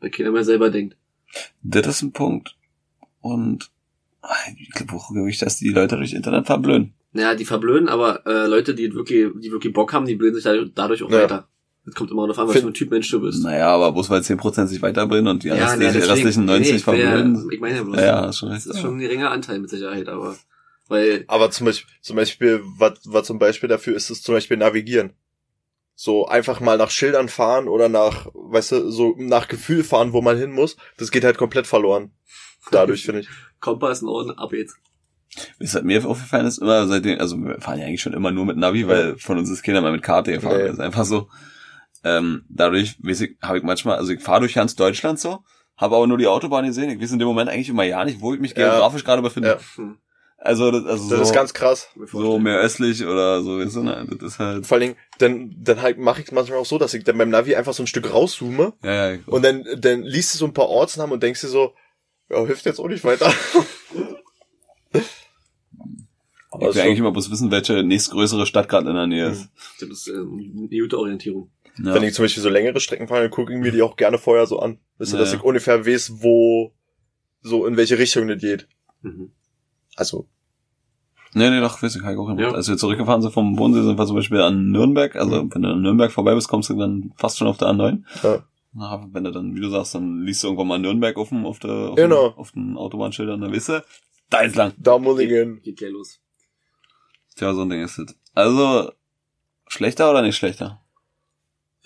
Weil 0.00 0.10
keiner 0.10 0.30
mehr 0.30 0.44
selber 0.44 0.70
denkt. 0.70 0.96
Das 1.62 1.86
ist 1.86 2.02
ein 2.02 2.12
Punkt. 2.12 2.56
Und 3.20 3.70
ich 4.56 4.70
glaube 4.70 4.92
wirklich, 5.10 5.38
dass 5.38 5.56
die 5.56 5.68
Leute 5.70 5.96
durch 5.96 6.12
Internet 6.12 6.46
verblöden. 6.46 6.94
Naja, 7.18 7.34
die 7.34 7.44
verblöden, 7.44 7.88
aber 7.88 8.24
äh, 8.26 8.46
Leute, 8.46 8.74
die 8.74 8.94
wirklich, 8.94 9.26
die 9.40 9.50
wirklich 9.50 9.72
Bock 9.72 9.92
haben, 9.92 10.06
die 10.06 10.14
bilden 10.14 10.36
sich 10.36 10.44
dadurch, 10.44 10.70
dadurch 10.74 11.02
auch 11.02 11.10
Ja. 11.10 11.22
weiter. 11.22 11.48
Das 11.84 11.94
kommt 11.94 12.10
immer 12.10 12.22
darauf 12.26 12.38
an, 12.38 12.46
was 12.46 12.52
Find- 12.52 12.62
für 12.64 12.70
ein 12.70 12.74
Typ 12.74 12.90
Mensch 12.90 13.10
du 13.10 13.20
bist. 13.20 13.42
Naja, 13.42 13.68
aber 13.68 13.90
bloß 13.92 14.08
weil 14.10 14.20
10% 14.22 14.66
sich 14.68 14.80
weiterbilden 14.82 15.26
und 15.26 15.42
die 15.42 15.48
Ja, 15.48 15.54
restlichen, 15.54 15.78
nee, 15.78 15.86
deswegen- 15.86 16.10
restlichen 16.12 16.44
90 16.44 16.70
nee, 16.72 16.76
ich 16.78 16.86
will 16.86 16.94
ja- 17.00 17.10
verblöden. 17.10 17.50
Ich 17.50 17.60
meine 17.60 17.76
ja 17.76 17.82
bloß. 17.82 17.96
Ja, 17.96 18.02
ja, 18.04 18.26
Das 18.26 18.66
ist 18.66 18.78
schon 18.80 18.96
ein 18.96 18.98
geringer 19.00 19.30
Anteil 19.32 19.58
mit 19.58 19.68
Sicherheit, 19.70 20.08
aber 20.08 20.36
weil 20.86 21.24
Aber 21.26 21.50
zum 21.50 21.66
Beispiel, 21.66 21.90
zum 22.02 22.14
Beispiel, 22.16 22.62
was, 22.78 23.00
was 23.04 23.26
zum 23.26 23.38
Beispiel 23.40 23.68
dafür 23.68 23.96
ist, 23.96 24.10
ist 24.10 24.22
zum 24.24 24.34
Beispiel 24.34 24.56
navigieren. 24.58 25.12
So 25.96 26.26
einfach 26.26 26.60
mal 26.60 26.78
nach 26.78 26.90
Schildern 26.90 27.28
fahren 27.28 27.66
oder 27.66 27.88
nach, 27.88 28.26
weißt 28.32 28.72
du, 28.72 28.90
so 28.92 29.16
nach 29.18 29.48
Gefühl 29.48 29.82
fahren, 29.82 30.12
wo 30.12 30.20
man 30.22 30.38
hin 30.38 30.52
muss. 30.52 30.76
Das 30.98 31.10
geht 31.10 31.24
halt 31.24 31.36
komplett 31.38 31.66
verloren. 31.66 32.12
Dadurch, 32.70 33.02
finde 33.04 33.22
ich. 33.22 33.28
Kompass 33.60 34.02
in 34.02 34.08
Ordnung, 34.08 34.38
ab 34.38 34.52
jetzt. 34.52 34.76
Was 35.58 35.74
halt 35.74 35.84
mir 35.84 36.04
aufgefallen 36.06 36.46
ist, 36.46 36.58
immer 36.58 36.86
seitdem, 36.86 37.20
also 37.20 37.36
wir 37.36 37.60
fahren 37.60 37.78
ja 37.78 37.86
eigentlich 37.86 38.02
schon 38.02 38.12
immer 38.14 38.30
nur 38.30 38.46
mit 38.46 38.56
Navi, 38.56 38.86
weil 38.88 39.16
von 39.18 39.38
uns 39.38 39.50
ist 39.50 39.62
keiner 39.62 39.80
mal 39.80 39.92
mit 39.92 40.02
Karte 40.02 40.32
gefahren. 40.32 40.58
Nee. 40.58 40.64
Das 40.64 40.74
ist 40.74 40.80
einfach 40.80 41.04
so. 41.04 41.28
Ähm, 42.04 42.44
dadurch 42.48 42.96
habe 43.42 43.58
ich 43.58 43.64
manchmal, 43.64 43.96
also 43.96 44.12
ich 44.12 44.22
fahre 44.22 44.40
durch 44.40 44.54
ganz 44.54 44.74
Deutschland 44.76 45.18
so, 45.18 45.40
habe 45.76 45.96
aber 45.96 46.06
nur 46.06 46.18
die 46.18 46.26
Autobahn 46.26 46.66
gesehen. 46.66 46.90
Ich 46.90 47.00
weiß 47.00 47.12
in 47.12 47.18
dem 47.18 47.28
Moment 47.28 47.50
eigentlich 47.50 47.68
immer 47.68 47.84
ja 47.84 48.04
nicht, 48.04 48.20
wo 48.20 48.34
ich 48.34 48.40
mich 48.40 48.56
Ja. 48.56 48.70
geografisch 48.70 49.04
gerade 49.04 49.22
befinde. 49.22 49.48
Ja. 49.48 49.58
Hm. 49.76 49.98
Also, 50.40 50.70
das, 50.70 50.84
also 50.84 51.08
Das 51.10 51.18
so, 51.18 51.22
ist 51.24 51.32
ganz 51.32 51.52
krass. 51.52 51.88
So 52.12 52.38
mehr 52.38 52.58
östlich 52.58 53.04
oder 53.04 53.42
so, 53.42 53.58
weißt 53.58 53.74
du, 53.74 53.82
ne? 53.82 54.06
das 54.08 54.34
ist 54.34 54.38
halt, 54.38 54.66
Vor 54.66 54.76
allen 54.76 54.82
Dingen, 54.82 54.96
dann, 55.18 55.56
dann 55.58 55.82
halt 55.82 55.98
mache 55.98 56.22
ich 56.22 56.30
manchmal 56.30 56.60
auch 56.60 56.64
so, 56.66 56.78
dass 56.78 56.94
ich 56.94 57.02
dann 57.02 57.18
beim 57.18 57.28
Navi 57.30 57.56
einfach 57.56 57.72
so 57.74 57.82
ein 57.82 57.88
Stück 57.88 58.12
rauszoome 58.12 58.72
ja, 58.84 59.14
ja, 59.14 59.18
und 59.26 59.44
dann, 59.44 59.64
dann 59.78 60.02
liest 60.02 60.34
du 60.34 60.38
so 60.38 60.46
ein 60.46 60.52
paar 60.54 60.68
Ortsnamen 60.68 61.12
und 61.12 61.24
denkst 61.24 61.40
dir 61.40 61.48
so, 61.48 61.74
ja, 62.30 62.44
hilft 62.46 62.66
jetzt 62.66 62.78
auch 62.78 62.86
nicht 62.86 63.02
weiter. 63.02 63.32
ich 66.60 66.74
will 66.74 66.82
eigentlich 66.82 66.98
immer 66.98 67.12
bloß 67.12 67.30
wissen, 67.30 67.50
welche 67.50 67.82
nächstgrößere 67.82 68.46
Stadt 68.46 68.68
gerade 68.68 68.88
in 68.88 68.94
der 68.96 69.06
Nähe 69.06 69.28
ist. 69.28 69.48
Das 69.80 69.88
ist 69.90 70.08
äh, 70.08 70.12
eine 70.12 70.68
gute 70.68 70.98
Orientierung. 70.98 71.50
Ja. 71.82 71.94
Wenn 71.94 72.02
ich 72.02 72.14
zum 72.14 72.24
Beispiel 72.24 72.42
so 72.42 72.48
längere 72.48 72.80
Strecken 72.80 73.06
fahre, 73.08 73.22
dann 73.22 73.30
gucke 73.30 73.52
ich 73.52 73.58
mir 73.60 73.70
die 73.70 73.82
auch 73.82 73.96
gerne 73.96 74.18
vorher 74.18 74.46
so 74.46 74.58
an. 74.58 74.78
Weißt 74.98 75.12
du, 75.12 75.16
dass 75.16 75.32
ich 75.32 75.42
ungefähr 75.42 75.86
weiß, 75.86 76.22
wo, 76.22 76.72
so 77.40 77.66
in 77.66 77.76
welche 77.76 77.98
Richtung 77.98 78.26
das 78.28 78.40
geht. 78.40 78.68
Mhm. 79.02 79.30
Also, 79.96 80.28
Nee, 81.34 81.50
nee, 81.50 81.60
doch, 81.60 81.82
weiß 81.82 81.94
ich, 81.94 82.00
ich 82.00 82.06
auch 82.08 82.24
gemacht. 82.26 82.40
Ja. 82.40 82.52
Als 82.52 82.68
wir 82.68 82.78
zurückgefahren 82.78 83.20
sind 83.20 83.32
vom 83.32 83.54
Bodensee, 83.54 83.82
sind 83.82 83.98
wir 83.98 84.06
zum 84.06 84.16
Beispiel 84.16 84.40
an 84.40 84.70
Nürnberg. 84.70 85.14
Also, 85.14 85.44
Mhm. 85.44 85.54
wenn 85.54 85.62
du 85.62 85.68
an 85.68 85.82
Nürnberg 85.82 86.10
vorbei 86.10 86.34
bist, 86.34 86.48
kommst 86.48 86.70
du 86.70 86.74
dann 86.78 87.12
fast 87.16 87.36
schon 87.38 87.46
auf 87.46 87.58
der 87.58 87.68
A9. 87.68 88.02
Ja. 88.22 88.44
Na, 88.72 89.06
wenn 89.12 89.24
du 89.24 89.30
dann, 89.30 89.54
wie 89.54 89.60
du 89.60 89.68
sagst, 89.68 89.94
dann 89.94 90.22
liest 90.22 90.42
du 90.42 90.46
irgendwann 90.48 90.68
mal 90.68 90.78
Nürnberg 90.78 91.16
auf 91.18 91.28
dem, 91.28 91.44
auf 91.44 91.58
der, 91.58 91.70
auf 91.90 91.96
Genau. 91.96 92.30
dem, 92.30 92.38
auf 92.38 92.52
den 92.52 92.76
Autobahnschildern, 92.78 93.40
dann 93.42 93.52
weißt 93.52 93.68
du, 93.68 93.84
da 94.30 94.40
ist 94.40 94.56
lang. 94.56 94.72
da 94.78 94.98
muss 94.98 95.20
ich 95.20 95.28
hin. 95.28 95.60
Geht 95.62 95.76
gleich 95.78 95.90
los. 95.92 96.18
Tja, 97.38 97.54
so 97.54 97.62
ein 97.62 97.68
Ding 97.70 97.84
ist 97.84 97.96
das. 97.98 98.16
Also, 98.34 98.92
schlechter 99.68 100.10
oder 100.10 100.22
nicht 100.22 100.36
schlechter? 100.36 100.82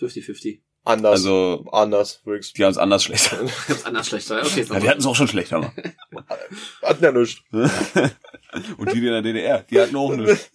50-50. 0.01 0.61
Anders. 0.85 1.13
Also, 1.13 1.67
anders, 1.71 2.23
wirklich. 2.25 2.55
die 2.55 2.65
haben 2.65 2.71
es 2.71 2.79
anders 2.79 3.05
schlechter. 3.05 3.37
Ganz 3.69 3.85
anders 3.85 4.09
schlechter. 4.09 4.41
Okay, 4.43 4.65
Ja, 4.69 4.81
die 4.81 4.89
hatten 4.89 5.01
es 5.01 5.07
auch 5.07 5.15
schon 5.15 5.29
schlechter, 5.29 5.61
Mann. 5.61 5.73
Hatten 6.83 7.05
ja 7.05 7.13
nichts. 7.13 7.43
Und 7.53 8.93
die 8.93 8.99
in 8.99 9.05
der 9.05 9.21
DDR, 9.21 9.63
die 9.63 9.81
hatten 9.81 9.95
auch 9.95 10.15
nichts. 10.15 10.51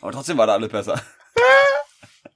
Aber 0.00 0.12
trotzdem 0.12 0.36
war 0.36 0.46
da 0.46 0.54
alle 0.54 0.68
besser. 0.68 1.02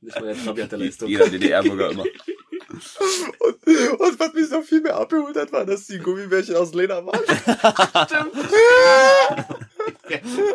Nicht 0.01 0.19
mal 0.19 0.35
der 0.35 0.45
Trabi 0.45 0.63
hat 0.63 0.73
der 0.73 0.79
Leistung. 0.79 1.09
Jeder 1.09 1.29
DDR-Bürger 1.29 1.91
immer. 1.91 2.03
Und, 2.03 3.67
und 3.67 4.19
was 4.19 4.33
mich 4.33 4.51
noch 4.51 4.63
viel 4.63 4.81
mehr 4.81 4.97
abgeholt 4.97 5.37
hat, 5.37 5.53
war, 5.53 5.65
dass 5.65 5.87
die 5.87 5.99
Gummibärchen 5.99 6.57
aus 6.57 6.75
Leder 6.75 7.05
waren. 7.07 7.23
Stimmt. 8.07 8.35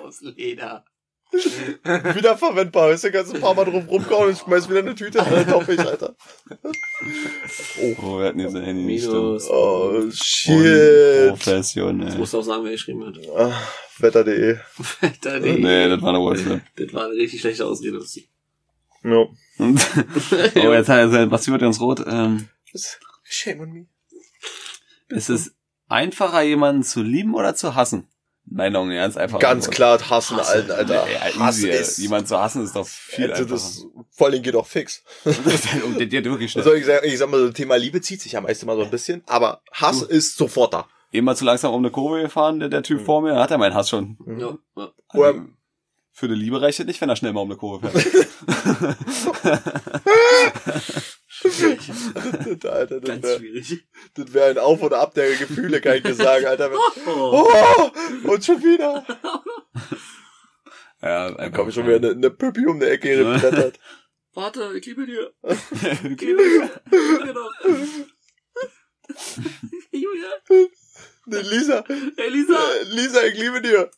Aus 0.04 0.22
Leder. 0.22 0.84
Wiederverwendbar. 1.84 2.90
Weißt 2.90 3.06
du, 3.06 3.12
kannst 3.12 3.34
ein 3.34 3.42
paar 3.42 3.54
Mal 3.54 3.66
drauf 3.66 3.84
rumkauen 3.88 4.30
und 4.30 4.38
schmeiß 4.38 4.70
wieder 4.70 4.80
eine 4.80 4.96
Tüte 4.96 5.20
in 5.20 5.34
den 5.34 5.48
Topf, 5.48 5.70
Alter. 5.70 6.16
Oh, 8.02 8.20
wir 8.20 8.28
hatten 8.28 8.40
jetzt 8.40 8.56
ein 8.56 8.64
Handy 8.64 8.84
nicht 8.84 9.04
stimmt. 9.04 9.42
Oh, 9.50 10.12
shit. 10.12 11.30
Professionell. 11.30 12.08
Jetzt 12.08 12.18
musst 12.18 12.34
du 12.34 12.40
auch 12.40 12.44
sagen, 12.44 12.64
wer 12.66 12.72
geschrieben 12.72 13.06
hat. 13.06 13.16
Ah, 13.36 13.54
Wetter.de. 14.00 14.58
Alter, 15.02 15.40
nee. 15.40 15.90
Das 15.90 16.02
war 16.02 16.10
eine 16.10 16.20
WhatsApp. 16.20 16.62
Das 16.76 16.94
war 16.94 17.06
eine 17.06 17.14
richtig 17.14 17.40
schlechte 17.40 17.66
Ausrede. 17.66 18.02
Ja. 19.04 19.12
oh, 19.60 20.74
jetzt 20.74 20.90
hat 20.90 21.14
er 21.14 21.26
Basti 21.28 21.52
wird 21.52 21.62
ganz 21.62 21.80
rot. 21.80 22.04
Ähm, 22.06 22.50
Shame 23.24 23.62
on 23.62 23.72
me. 23.72 23.86
ist 25.10 25.30
es 25.30 25.56
einfacher, 25.88 26.42
jemanden 26.42 26.84
zu 26.84 27.02
lieben 27.02 27.34
oder 27.36 27.56
zu 27.56 27.76
hassen? 27.76 28.08
Nein, 28.46 28.76
Augen, 28.76 28.90
ganz 28.92 29.16
einfach. 29.18 29.40
Ganz 29.40 29.70
klar, 29.70 29.98
hassen, 30.10 30.36
Hassen. 30.38 30.52
Alter, 30.72 30.78
Alter. 30.78 31.08
Ja, 31.10 31.40
Hass 31.40 31.60
easy, 31.60 31.70
ist. 31.70 31.98
Jemand 32.00 32.28
zu 32.28 32.38
hassen 32.38 32.64
ist 32.64 32.76
doch 32.76 32.86
viel 32.86 33.32
Also 33.32 33.44
einfacher. 33.44 33.56
das, 33.56 33.86
vor 34.12 34.28
allem 34.28 34.42
geht 34.42 34.56
auch 34.56 34.68
fix. 34.68 35.04
Und 35.86 36.00
der, 36.00 36.08
der 36.08 36.26
wirklich 36.26 36.52
schnell. 36.52 36.64
soll 36.64 36.76
ich 36.78 36.86
sagen? 36.86 37.06
Ich 37.08 37.18
sag 37.18 37.30
mal, 37.30 37.40
so 37.40 37.52
Thema 37.52 37.76
Liebe 37.78 38.02
zieht 38.02 38.22
sich 38.22 38.34
ja 38.34 38.42
meist 38.42 38.62
immer 38.64 38.76
so 38.76 38.84
ein 38.84 38.90
bisschen, 38.90 39.24
aber 39.28 39.62
Hass 39.72 40.02
ist 40.02 40.36
sofort 40.38 40.74
da. 40.74 40.88
Immer 41.12 41.36
zu 41.36 41.46
langsam 41.46 41.74
um 41.74 41.82
eine 41.82 41.92
Kurve 41.92 42.22
gefahren, 42.22 42.60
der, 42.60 42.70
der 42.70 42.84
Typ 42.84 43.06
vor 43.06 43.22
mir, 43.22 43.36
hat 43.36 43.52
er 43.52 43.58
meinen 43.58 43.74
Hass 43.76 43.90
schon. 43.90 44.18
Ja, 44.38 44.58
ja. 44.78 44.92
Also, 45.10 45.42
für 46.14 46.28
die 46.28 46.36
Liebe 46.36 46.62
reicht 46.62 46.80
es 46.80 46.86
nicht, 46.86 47.00
wenn 47.00 47.10
er 47.10 47.16
schnell 47.16 47.32
mal 47.34 47.42
um 47.42 47.50
eine 47.50 47.58
Kurve 47.58 47.90
fährt. 47.90 48.28
Alter, 52.70 53.00
das 53.02 53.10
Ganz 53.10 53.24
wäre 53.24 53.38
schwierig. 53.40 53.88
das 54.14 54.34
wär 54.34 54.46
ein 54.48 54.58
Auf 54.58 54.82
und 54.82 54.94
Ab 54.94 55.14
der 55.14 55.36
Gefühle, 55.36 55.82
kann 55.82 55.98
ich 55.98 56.04
dir 56.04 56.14
sagen, 56.14 56.46
Alter. 56.46 56.72
Oh. 57.08 57.48
Oh, 57.52 58.30
und 58.32 58.46
schon 58.46 58.62
wieder. 58.62 59.06
ja, 61.02 61.32
Dann 61.32 61.52
komm 61.54 61.70
ich 61.70 61.76
schon 61.76 61.86
wieder 61.88 61.96
eine, 61.98 62.12
eine 62.12 62.30
Püppi 62.30 62.66
um 62.68 62.80
die 62.80 62.86
Ecke 62.88 63.18
gebrettert. 63.18 63.80
Warte, 64.34 64.72
ich 64.78 64.86
liebe 64.86 65.06
dir. 65.06 65.32
eine 65.44 66.14
Ich 66.14 66.22
liebe 66.22 66.44
dir. 66.44 66.70
Genau. 67.26 67.50
Julia. 69.92 70.30
Nee, 71.26 71.42
Lisa, 71.42 71.84
Hey, 72.18 72.30
Lisa. 72.30 72.54
äh, 72.54 72.84
Lisa, 72.86 73.24
ich 73.26 73.38
liebe 73.40 73.62
dir. 73.62 73.92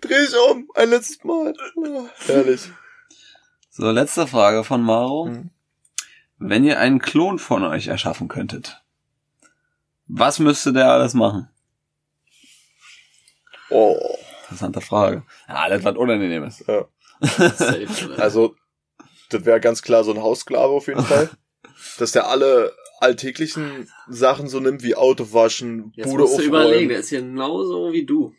Dreh 0.00 0.26
dich 0.26 0.34
um, 0.50 0.68
ein 0.74 0.90
letztes 0.90 1.22
Mal. 1.24 1.52
Ah, 1.58 2.04
Herrlich. 2.26 2.62
So, 3.70 3.90
letzte 3.90 4.26
Frage 4.26 4.64
von 4.64 4.82
Maro. 4.82 5.26
Mhm. 5.26 5.50
Wenn 6.46 6.64
ihr 6.64 6.78
einen 6.78 6.98
Klon 6.98 7.38
von 7.38 7.64
euch 7.64 7.86
erschaffen 7.86 8.28
könntet, 8.28 8.82
was 10.06 10.38
müsste 10.38 10.74
der 10.74 10.90
alles 10.92 11.14
machen? 11.14 11.48
Oh, 13.70 13.96
Interessante 14.42 14.82
Frage. 14.82 15.22
Ja, 15.48 15.54
alles 15.54 15.84
was 15.84 15.96
unangenehm 15.96 16.44
ist. 16.44 16.64
ja. 16.68 16.86
Also, 18.18 18.54
das 19.30 19.46
wäre 19.46 19.58
ganz 19.58 19.80
klar 19.80 20.04
so 20.04 20.12
ein 20.12 20.20
Haussklave 20.20 20.72
auf 20.72 20.86
jeden 20.86 21.02
Fall. 21.02 21.30
Dass 21.98 22.12
der 22.12 22.28
alle 22.28 22.74
alltäglichen 23.00 23.88
Sachen 24.06 24.48
so 24.48 24.60
nimmt 24.60 24.82
wie 24.82 24.94
Auto 24.96 25.32
waschen, 25.32 25.92
Jetzt 25.96 26.10
Bude 26.10 26.24
musst 26.24 26.38
du 26.38 26.42
überlegen, 26.42 26.68
aufräumen. 26.74 26.88
der 26.90 26.98
ist 26.98 27.10
genauso 27.10 27.92
wie 27.92 28.04
du. 28.04 28.34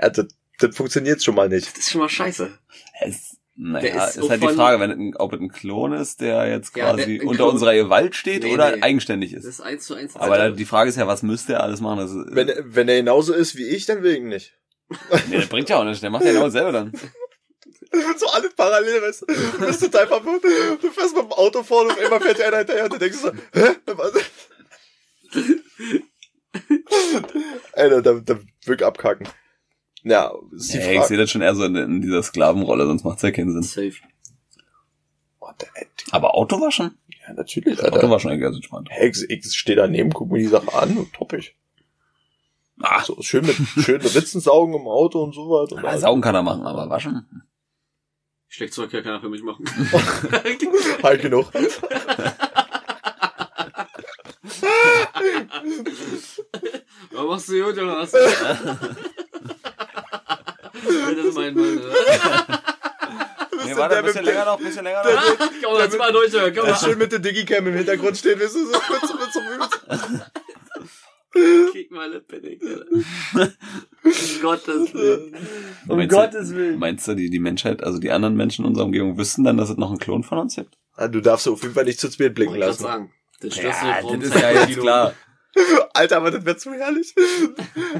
Ja, 0.00 0.10
das, 0.10 0.26
das 0.58 0.76
funktioniert 0.76 1.22
schon 1.22 1.36
mal 1.36 1.48
nicht. 1.48 1.68
Das 1.68 1.78
ist 1.78 1.90
schon 1.92 2.00
mal 2.00 2.08
scheiße. 2.08 2.58
Es, 3.02 3.36
naja, 3.56 4.06
ist 4.06 4.16
ist, 4.16 4.28
halt 4.30 4.42
die 4.42 4.48
Frage, 4.48 4.80
wenn 4.80 5.14
ob 5.16 5.32
es 5.32 5.40
ein 5.40 5.48
Klon 5.50 5.92
ist, 5.92 6.20
der 6.20 6.48
jetzt 6.48 6.76
Ja, 6.76 6.90
quasi 6.92 7.18
der- 7.18 7.26
unter 7.28 7.44
Klon- 7.44 7.50
unserer 7.50 7.74
Gewalt 7.74 8.16
steht 8.16 8.42
Nee, 8.42 8.52
oder 8.52 8.74
nee. 8.76 8.82
eigenständig 8.82 9.32
Das 9.32 9.44
ist. 9.44 9.50
ist 9.50 9.60
eins 9.60 9.84
zu 9.86 9.94
eins. 9.94 10.16
Aber 10.16 10.50
die 10.50 10.64
Frage 10.64 10.90
ist 10.90 10.96
ja, 10.96 11.06
was 11.06 11.22
müsste 11.22 11.52
er 11.54 11.62
alles 11.62 11.80
machen? 11.80 11.98
Das 11.98 12.10
ist, 12.10 12.26
Wenn, 12.34 12.50
wenn 12.64 12.88
er 12.88 12.96
genauso 12.96 13.32
ist 13.32 13.56
wie 13.56 13.66
ich, 13.68 13.86
dann 13.86 14.02
will 14.02 14.12
ich 14.12 14.18
ihn 14.18 14.28
nicht. 14.28 14.54
Nee, 15.30 15.36
das 15.38 15.46
bringt 15.46 15.68
ja 15.68 15.78
auch 15.78 15.84
nicht. 15.84 16.02
Der 16.02 16.10
macht 16.10 16.24
ja 16.24 16.32
genau 16.32 16.48
selber 16.48 16.72
dann. 16.72 16.92
So 18.18 18.26
alle 18.26 18.50
parallel, 18.50 19.02
weißt 19.02 19.22
du. 19.22 19.26
Du 19.26 19.66
bist 19.66 19.80
total 19.80 20.08
verwirrt. 20.08 20.42
Du 20.82 20.90
fährst 20.90 21.14
mit 21.14 21.24
dem 21.26 21.32
Auto 21.32 21.62
vorne 21.62 21.90
und 21.90 21.98
immer 22.00 22.20
fährt 22.20 22.40
einer 22.40 22.58
hinterher 22.58 22.84
und 22.84 22.92
du 22.94 22.98
denkst 22.98 23.18
so, 23.18 23.30
hä? 23.52 23.76
Was? 23.86 24.12
Alter, 27.72 28.02
da, 28.02 28.12
da 28.14 28.38
wirklich 28.64 28.84
abkacken. 28.86 29.28
Ja, 30.04 30.32
ist 30.54 30.72
die 30.74 30.78
ich 30.78 30.84
Frage. 30.84 31.06
sehe 31.08 31.16
das 31.16 31.30
schon 31.30 31.40
eher 31.42 31.54
so 31.54 31.64
in, 31.64 31.74
in 31.76 32.00
dieser 32.02 32.22
Sklavenrolle, 32.22 32.86
sonst 32.86 33.04
macht's 33.04 33.22
ja 33.22 33.30
keinen 33.30 33.52
Sinn. 33.52 33.62
Safe. 33.62 33.94
Oh, 35.40 35.48
der, 35.60 35.68
Aber 36.12 36.34
Autowaschen? 36.34 36.98
ja, 37.26 37.32
natürlich, 37.32 37.82
Alter. 37.82 37.96
Autowaschen 37.96 38.30
eigentlich 38.30 38.42
ganz 38.42 38.56
entspannt. 38.56 38.88
Hey, 38.90 39.08
ich, 39.10 39.24
ich 39.30 39.52
stehe 39.54 39.76
daneben, 39.76 40.10
guck 40.10 40.30
mir 40.30 40.38
die 40.38 40.46
Sache 40.46 40.72
an 40.74 40.96
und 40.98 41.12
toppig. 41.12 41.56
Ah, 42.80 43.02
So, 43.02 43.16
schön 43.22 43.46
mit 43.46 43.56
schön 43.56 44.00
Ritzen 44.00 44.40
saugen 44.40 44.74
im 44.74 44.86
Auto 44.86 45.22
und 45.22 45.34
so 45.34 45.48
weiter. 45.48 45.82
Ja, 45.82 45.96
saugen 45.96 46.20
kann 46.22 46.34
er 46.34 46.42
machen, 46.42 46.66
aber 46.66 46.90
waschen? 46.90 47.42
Schlechtverkehr 48.48 49.02
kann 49.02 49.14
er 49.14 49.20
für 49.20 49.28
mich 49.30 49.42
machen. 49.42 49.64
halt 51.02 51.22
genug. 51.22 51.50
Ja, 57.12 57.22
machst 57.22 57.48
du 57.48 57.64
gut, 57.64 57.76
Jonas? 57.76 58.12
das 60.84 61.24
ist 61.26 61.34
mein 61.34 61.54
Mann. 61.54 61.74
ne? 61.76 61.82
Nee, 63.56 63.66
der 63.68 63.76
warte, 63.76 63.96
ein 63.98 64.04
bisschen 64.04 64.24
länger 64.24 64.44
noch, 64.44 64.58
ein 64.58 64.64
bisschen 64.64 64.84
länger 64.84 65.04
noch. 65.04 65.38
Komm, 65.62 65.78
jetzt 65.78 65.98
mal 65.98 66.12
durch, 66.12 66.32
Junge, 66.32 66.52
komm 66.52 66.68
mal. 66.68 66.76
schön 66.76 66.98
mit 66.98 67.12
der 67.12 67.18
Digicam 67.20 67.66
im 67.66 67.74
Hintergrund 67.74 68.16
stehen, 68.16 68.38
weißt 68.38 68.54
du, 68.56 68.66
so 68.66 68.72
kurz 68.72 69.02
mit 69.14 69.32
so 69.32 69.40
Kick 71.72 71.90
mal 71.90 72.10
Lippe, 72.12 72.36
Alter. 72.36 72.84
Um 74.04 74.12
Gottes 74.42 74.94
Willen. 74.94 75.36
Um 75.88 75.96
Meinst 75.96 76.12
du- 76.12 76.16
Gottes 76.16 76.54
Willen. 76.54 76.78
Meinst 76.78 77.08
du, 77.08 77.14
die, 77.14 77.28
die 77.30 77.40
Menschheit, 77.40 77.82
also 77.82 77.98
die 77.98 78.10
anderen 78.12 78.36
Menschen 78.36 78.64
in 78.64 78.68
unserer 78.68 78.84
Umgebung 78.84 79.18
wüssten 79.18 79.42
dann, 79.42 79.56
dass 79.56 79.70
es 79.70 79.76
noch 79.76 79.88
einen 79.90 79.98
Klon 79.98 80.22
von 80.22 80.38
uns 80.38 80.54
gibt? 80.54 80.76
ah, 80.96 81.08
Du 81.08 81.20
darfst 81.20 81.48
auf 81.48 81.60
jeden 81.62 81.74
Fall 81.74 81.84
nicht 81.84 81.98
zu 81.98 82.10
spät 82.10 82.34
blicken 82.34 82.54
Ich 82.54 82.60
lassen. 82.60 82.82
sagen. 82.82 83.12
Das 83.40 83.56
Ja, 83.56 83.72
störst 83.72 84.04
du 84.12 84.16
das 84.18 84.28
ist 84.28 84.40
ja 84.40 84.50
jetzt 84.52 84.78
klar. 84.78 85.14
Alter, 85.94 86.16
aber 86.18 86.30
das 86.30 86.44
wäre 86.44 86.56
zu 86.56 86.72
herrlich. 86.72 87.14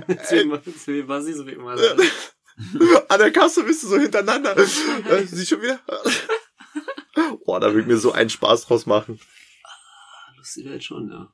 Deswegen, 0.09 0.59
deswegen 0.67 1.09
war 1.09 1.21
sie 1.23 1.33
so 1.33 1.47
wie 1.47 1.53
immer. 1.53 1.75
An 3.09 3.19
der 3.19 3.33
Kasse 3.33 3.65
bist 3.65 3.83
du 3.83 3.89
so 3.89 3.99
hintereinander. 3.99 4.57
Äh, 4.57 5.27
Sie 5.27 5.47
schon 5.47 5.63
wieder? 5.63 5.81
Boah, 7.45 7.61
da 7.61 7.69
würde 7.69 7.81
ich 7.81 7.87
mir 7.87 7.97
so 7.97 8.13
einen 8.13 8.31
Spaß 8.31 8.67
draus 8.67 8.87
machen. 8.87 9.21
Lustig 10.37 10.69
halt 10.69 10.85
schon, 10.85 11.11
ja. 11.11 11.33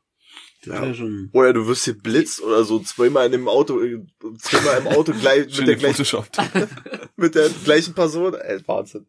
Ja. 0.64 0.94
schon 0.94 1.30
Oder 1.32 1.54
du 1.54 1.66
wirst 1.66 1.84
hier 1.84 1.98
blitzt 1.98 2.42
oder 2.42 2.64
so 2.64 2.80
zweimal 2.80 3.26
in 3.26 3.32
dem 3.32 3.48
Auto, 3.48 3.80
äh, 3.82 4.02
zweimal 4.38 4.78
im 4.78 4.88
Auto 4.88 5.12
gleich 5.20 5.46
mit 5.58 5.66
der, 5.66 5.76
gleichen, 5.76 6.06
mit 7.16 7.34
der 7.34 7.48
gleichen 7.48 7.94
Person. 7.94 8.34
Ey, 8.34 8.60
Wahnsinn. 8.66 9.06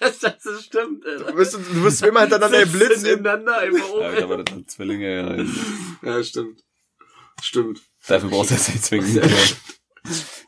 das, 0.00 0.18
das 0.18 0.64
stimmt, 0.64 1.04
Alter. 1.04 1.32
Du 1.32 1.36
wirst, 1.36 1.54
du 1.54 1.82
wirst 1.82 1.98
zweimal 1.98 2.22
hintereinander 2.22 2.62
im 2.62 2.72
Blitz 2.72 3.02
in, 3.02 3.02
nebeneinander, 3.02 3.64
immer 3.64 4.00
Ja, 4.00 4.24
aber 4.24 4.38
das 4.38 4.54
sind 4.54 4.70
Zwillinge, 4.70 5.44
ja. 6.02 6.10
Ja, 6.10 6.24
stimmt. 6.24 6.64
Stimmt. 7.42 7.82
Dafür 8.06 8.30
brauchst 8.30 8.50
du 8.50 8.54
jetzt 8.54 8.68
nicht 8.70 8.84
zwingend 8.84 9.20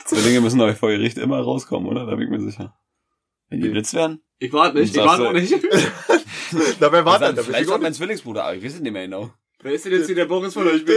Zwillinge 0.20 0.40
müssen 0.40 0.60
aber 0.60 0.74
vor 0.74 0.90
Gericht 0.90 1.18
immer 1.18 1.40
rauskommen, 1.40 1.88
oder? 1.88 2.06
Da 2.06 2.14
bin 2.14 2.24
ich 2.24 2.30
mir 2.30 2.40
sicher. 2.40 2.78
Wenn 3.48 3.60
die 3.60 3.68
Blitz 3.68 3.94
werden? 3.94 4.22
Ich 4.38 4.52
warte 4.52 4.78
nicht, 4.78 4.94
ich 4.94 5.02
warte 5.02 5.28
auch 5.28 5.32
nicht. 5.32 5.54
Dabei 6.80 7.04
war 7.04 7.18
Dann, 7.18 7.34
dann, 7.34 7.36
da 7.36 7.42
vielleicht 7.42 7.70
auch 7.70 7.80
mein 7.80 7.94
Zwillingsbruder, 7.94 8.44
aber 8.44 8.54
ich 8.54 8.64
weiß 8.64 8.74
es 8.74 8.80
nicht 8.80 8.92
mehr 8.92 9.02
genau. 9.02 9.32
Wer 9.62 9.72
ist 9.72 9.84
denn 9.84 9.92
jetzt 9.92 10.06
hier 10.06 10.14
der 10.14 10.26
Boris 10.26 10.54
von 10.54 10.66
euch? 10.68 10.84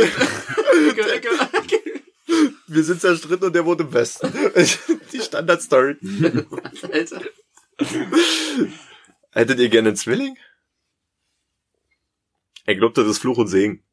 Wir 2.68 2.84
sind 2.84 3.02
zerstritten 3.02 3.48
und 3.48 3.56
der 3.56 3.66
wohnt 3.66 3.82
im 3.82 3.92
Westen. 3.92 4.32
Die 5.12 5.20
Standardstory. 5.20 5.96
Alter. 6.92 7.22
Hättet 9.32 9.60
ihr 9.60 9.70
gerne 9.70 9.90
einen 9.90 9.98
Zwilling? 9.98 10.38
Ich 12.68 12.78
glaube, 12.78 12.94
das 12.94 13.08
ist 13.08 13.18
Fluch 13.20 13.40
und 13.40 13.48
Segen. 13.48 13.84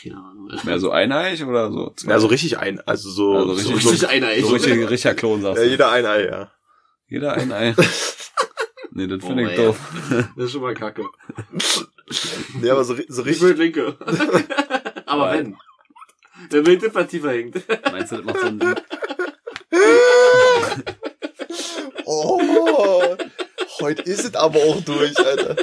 Keine 0.00 0.16
Ahnung. 0.16 0.33
Mehr 0.64 0.78
so 0.80 0.90
eineiig 0.90 1.42
oder 1.46 1.70
so? 1.70 1.92
zwei? 1.96 2.10
Ja, 2.12 2.18
so 2.20 2.26
richtig 2.28 2.58
ein, 2.58 2.80
also 2.86 3.10
so, 3.10 3.32
Also 3.36 3.54
so, 3.54 3.70
richtig- 3.72 3.82
so, 3.82 3.90
Richtig 3.90 4.08
einer, 4.08 4.30
ey. 4.30 4.42
so 4.42 4.48
richtig, 4.48 4.90
richtiger 4.90 5.14
Klon, 5.14 5.42
sagst 5.42 5.58
ja, 5.58 5.64
du. 5.64 5.70
jeder 5.70 5.90
ein 5.90 6.06
Ei, 6.06 6.24
ja. 6.26 6.50
Jeder 7.08 7.32
ein 7.34 7.52
Ei. 7.52 7.74
Nee, 8.96 9.08
das 9.08 9.24
Oh, 9.24 9.26
finde 9.26 9.42
ich 9.42 9.48
ey. 9.50 9.56
doof. 9.56 9.76
Das 10.36 10.44
ist 10.46 10.52
schon 10.52 10.60
mal 10.62 10.72
kacke. 10.74 11.04
Nee, 12.60 12.70
aber 12.70 12.84
so, 12.84 12.94
so 13.08 13.22
Ich 13.22 13.26
richtig, 13.26 13.40
will 13.42 13.54
linke. 13.54 13.96
Aber 15.06 15.22
Weil- 15.22 15.38
wenn. 15.38 15.56
Der 16.52 16.60
Bild 16.62 16.82
immer 16.84 17.08
tiefer 17.08 17.30
hängt. 17.32 17.56
Meinst 17.90 18.12
du, 18.12 18.16
das 18.18 18.24
macht 18.24 18.38
so 18.40 18.46
einen 18.46 18.60
oh, 22.04 23.16
heute 23.80 24.02
ist 24.02 24.24
es 24.24 24.34
aber 24.34 24.58
auch 24.58 24.80
durch, 24.82 25.18
Alter. 25.18 25.56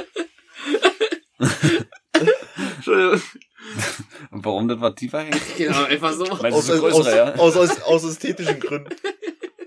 Entschuldigung. 2.76 3.22
Und 4.30 4.44
warum 4.44 4.68
das 4.68 4.80
was 4.80 4.94
tiefer 4.94 5.20
hängt? 5.20 5.40
Genau, 5.56 5.84
einfach 5.84 6.12
so. 6.12 6.24
Meinst 6.40 6.68
du, 6.68 6.72
Aus, 6.74 6.80
so 6.80 6.86
aus, 7.00 7.06
ja? 7.06 7.34
aus, 7.34 7.56
aus, 7.56 7.82
aus 7.82 8.04
ästhetischen 8.04 8.58
Gründen. 8.60 8.94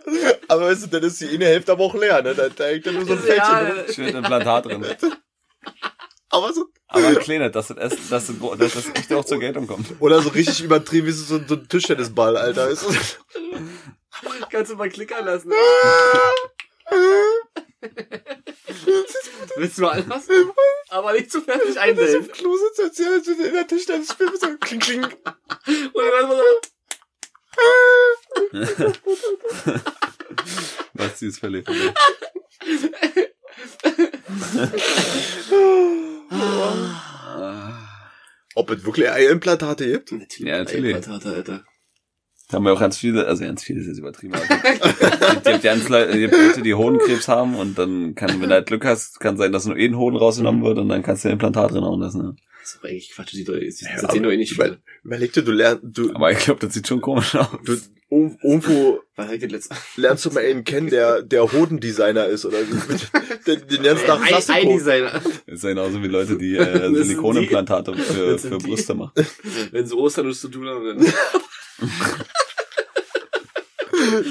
Aber 0.48 0.62
weißt 0.68 0.84
du, 0.84 0.88
dann 0.88 1.04
ist 1.04 1.20
die 1.22 1.30
eine 1.30 1.46
Hälfte 1.46 1.72
aber 1.72 1.84
auch 1.84 1.96
leer, 1.96 2.22
ne? 2.22 2.36
Da, 2.36 2.48
da 2.50 2.66
hängt 2.66 2.86
dann 2.86 2.94
nur 2.96 3.06
so 3.06 3.14
ein 3.14 3.20
Fältchen 3.20 3.38
Ja, 3.38 3.64
drin. 3.72 3.94
Schön 3.94 4.16
Implantat 4.16 4.66
drin. 4.66 4.86
Aber 6.30 6.54
so, 6.54 6.66
Aber 6.88 7.08
ein 7.08 7.16
kleiner, 7.18 7.50
dass 7.50 7.68
das, 7.68 7.78
dass 8.10 8.28
das, 8.28 8.32
dass 8.60 8.74
das 8.74 8.86
echt 8.94 9.12
auch 9.14 9.26
zur 9.26 9.40
Geltung 9.40 9.66
kommt. 9.66 9.88
oder 10.00 10.22
so 10.22 10.30
richtig 10.30 10.64
übertrieben 10.64 11.08
wie 11.08 11.12
so, 11.12 11.40
so 11.40 11.56
ein 11.56 11.68
Tischtennisball, 11.68 12.38
Alter. 12.38 12.68
Ist, 12.70 12.86
Kannst 14.52 14.72
du 14.72 14.76
mal 14.76 14.90
klickern 14.90 15.26
lassen. 15.26 15.52
Willst 19.58 19.78
du 19.78 19.82
mal 19.84 20.02
anlassen? 20.02 20.52
Aber 20.90 21.14
nicht 21.14 21.32
zu 21.32 21.42
fertig 21.42 21.62
Wenn 21.62 21.68
du 21.68 21.74
so 21.74 21.80
einwählen. 21.80 22.26
im 22.26 22.32
Klo 22.32 22.56
sitzt, 22.56 22.80
als 22.82 23.00
als 23.00 23.28
in 23.28 23.54
der 23.54 23.68
Tischtennis 23.68 24.12
spielt, 24.12 24.40
so 24.40 24.58
kling, 24.58 24.80
kling. 24.80 25.04
Und 25.06 25.14
dann 25.66 26.30
so, 26.30 26.42
Was 30.94 31.20
sie 31.20 31.28
ist 31.28 31.40
verliebt. 31.40 31.70
Ob 38.56 38.70
es 38.70 38.86
wirklich 38.86 39.10
Eiimplantate 39.10 39.86
gibt? 39.92 40.12
Ja, 40.40 40.60
natürlich. 40.60 40.96
Implantate, 40.96 41.36
Alter. 41.36 41.66
Da 42.50 42.58
haben 42.58 42.66
wir 42.66 42.74
auch 42.74 42.80
ganz 42.80 42.98
viele, 42.98 43.26
also 43.26 43.44
ganz 43.44 43.64
viele 43.64 43.82
ist 43.82 43.88
jetzt 43.88 43.98
übertrieben. 43.98 44.36
Es 44.36 45.32
gibt, 45.34 45.44
gibt 45.46 45.64
ganz 45.64 45.90
Leute, 45.90 46.62
die 46.62 46.74
Hodenkrebs 46.76 47.28
haben 47.28 47.56
und 47.56 47.78
dann 47.78 48.14
kann, 48.14 48.40
wenn 48.40 48.50
du 48.50 48.56
halt 48.56 48.68
Glück 48.68 48.86
hast, 48.86 49.20
kann 49.20 49.36
sein, 49.38 49.52
dass 49.52 49.66
nur 49.66 49.78
eh 49.78 49.86
ein 49.88 49.98
Hoden 49.98 50.16
rausgenommen 50.16 50.64
wird 50.64 50.78
und 50.78 50.90
dann 50.90 51.02
kannst 51.02 51.24
du 51.26 51.30
ein 51.30 51.34
Implantat 51.34 51.72
drin 51.72 51.84
lassen. 52.00 52.22
Ne? 52.22 52.36
Das 52.62 52.72
ist 52.74 52.80
aber 52.80 52.90
eigentlich 52.90 53.12
Quatsch, 53.12 53.34
die 53.34 53.44
Leute, 53.44 53.60
die 53.62 53.66
Ja, 53.86 54.10
sehen 54.12 54.24
doch 54.24 54.32
eh 54.32 54.38
nicht 54.38 54.52
über, 54.52 54.78
überleg 55.04 55.34
dir, 55.34 55.42
du 55.44 55.52
lernst, 55.52 55.82
du, 55.84 56.14
Aber 56.14 56.32
ich 56.32 56.38
glaube, 56.40 56.60
das 56.66 56.74
sieht 56.76 56.88
schon 56.88 57.02
komisch 57.02 57.34
aus. 57.36 57.48
du, 57.64 57.74
ir- 57.74 58.38
irgendwo 58.44 59.00
lernst 59.98 60.26
du 60.26 60.32
mal 60.32 60.44
einen 60.44 60.64
kennen, 60.64 60.90
der, 60.92 61.24
der 61.24 61.52
Hodendesigner 61.52 62.28
ist 62.28 62.46
oder. 62.46 62.58
Den, 63.48 63.68
den 63.68 63.84
lernst 63.84 64.04
du 64.04 64.08
nach 64.08 64.22
Ein 64.22 64.28
Plastik. 64.28 64.62
Designer. 64.70 65.12
Das 65.46 65.56
ist 65.56 65.64
ja 65.64 65.70
genauso 65.70 66.02
wie 66.02 66.08
Leute, 66.08 66.36
die 66.38 66.56
äh, 66.58 66.80
sind 66.82 66.96
die- 66.96 67.04
Silikonimplantate 67.04 67.94
für, 67.96 68.38
sind 68.40 68.52
für 68.54 68.58
die. 68.60 68.66
Brüste 68.68 68.94
machen. 68.96 69.12
Wenn 69.72 69.86
sie 69.86 69.96
Ostern 69.96 70.32
zu 70.34 70.48
tun 70.50 70.68
haben, 70.68 70.86
dann. 70.86 70.98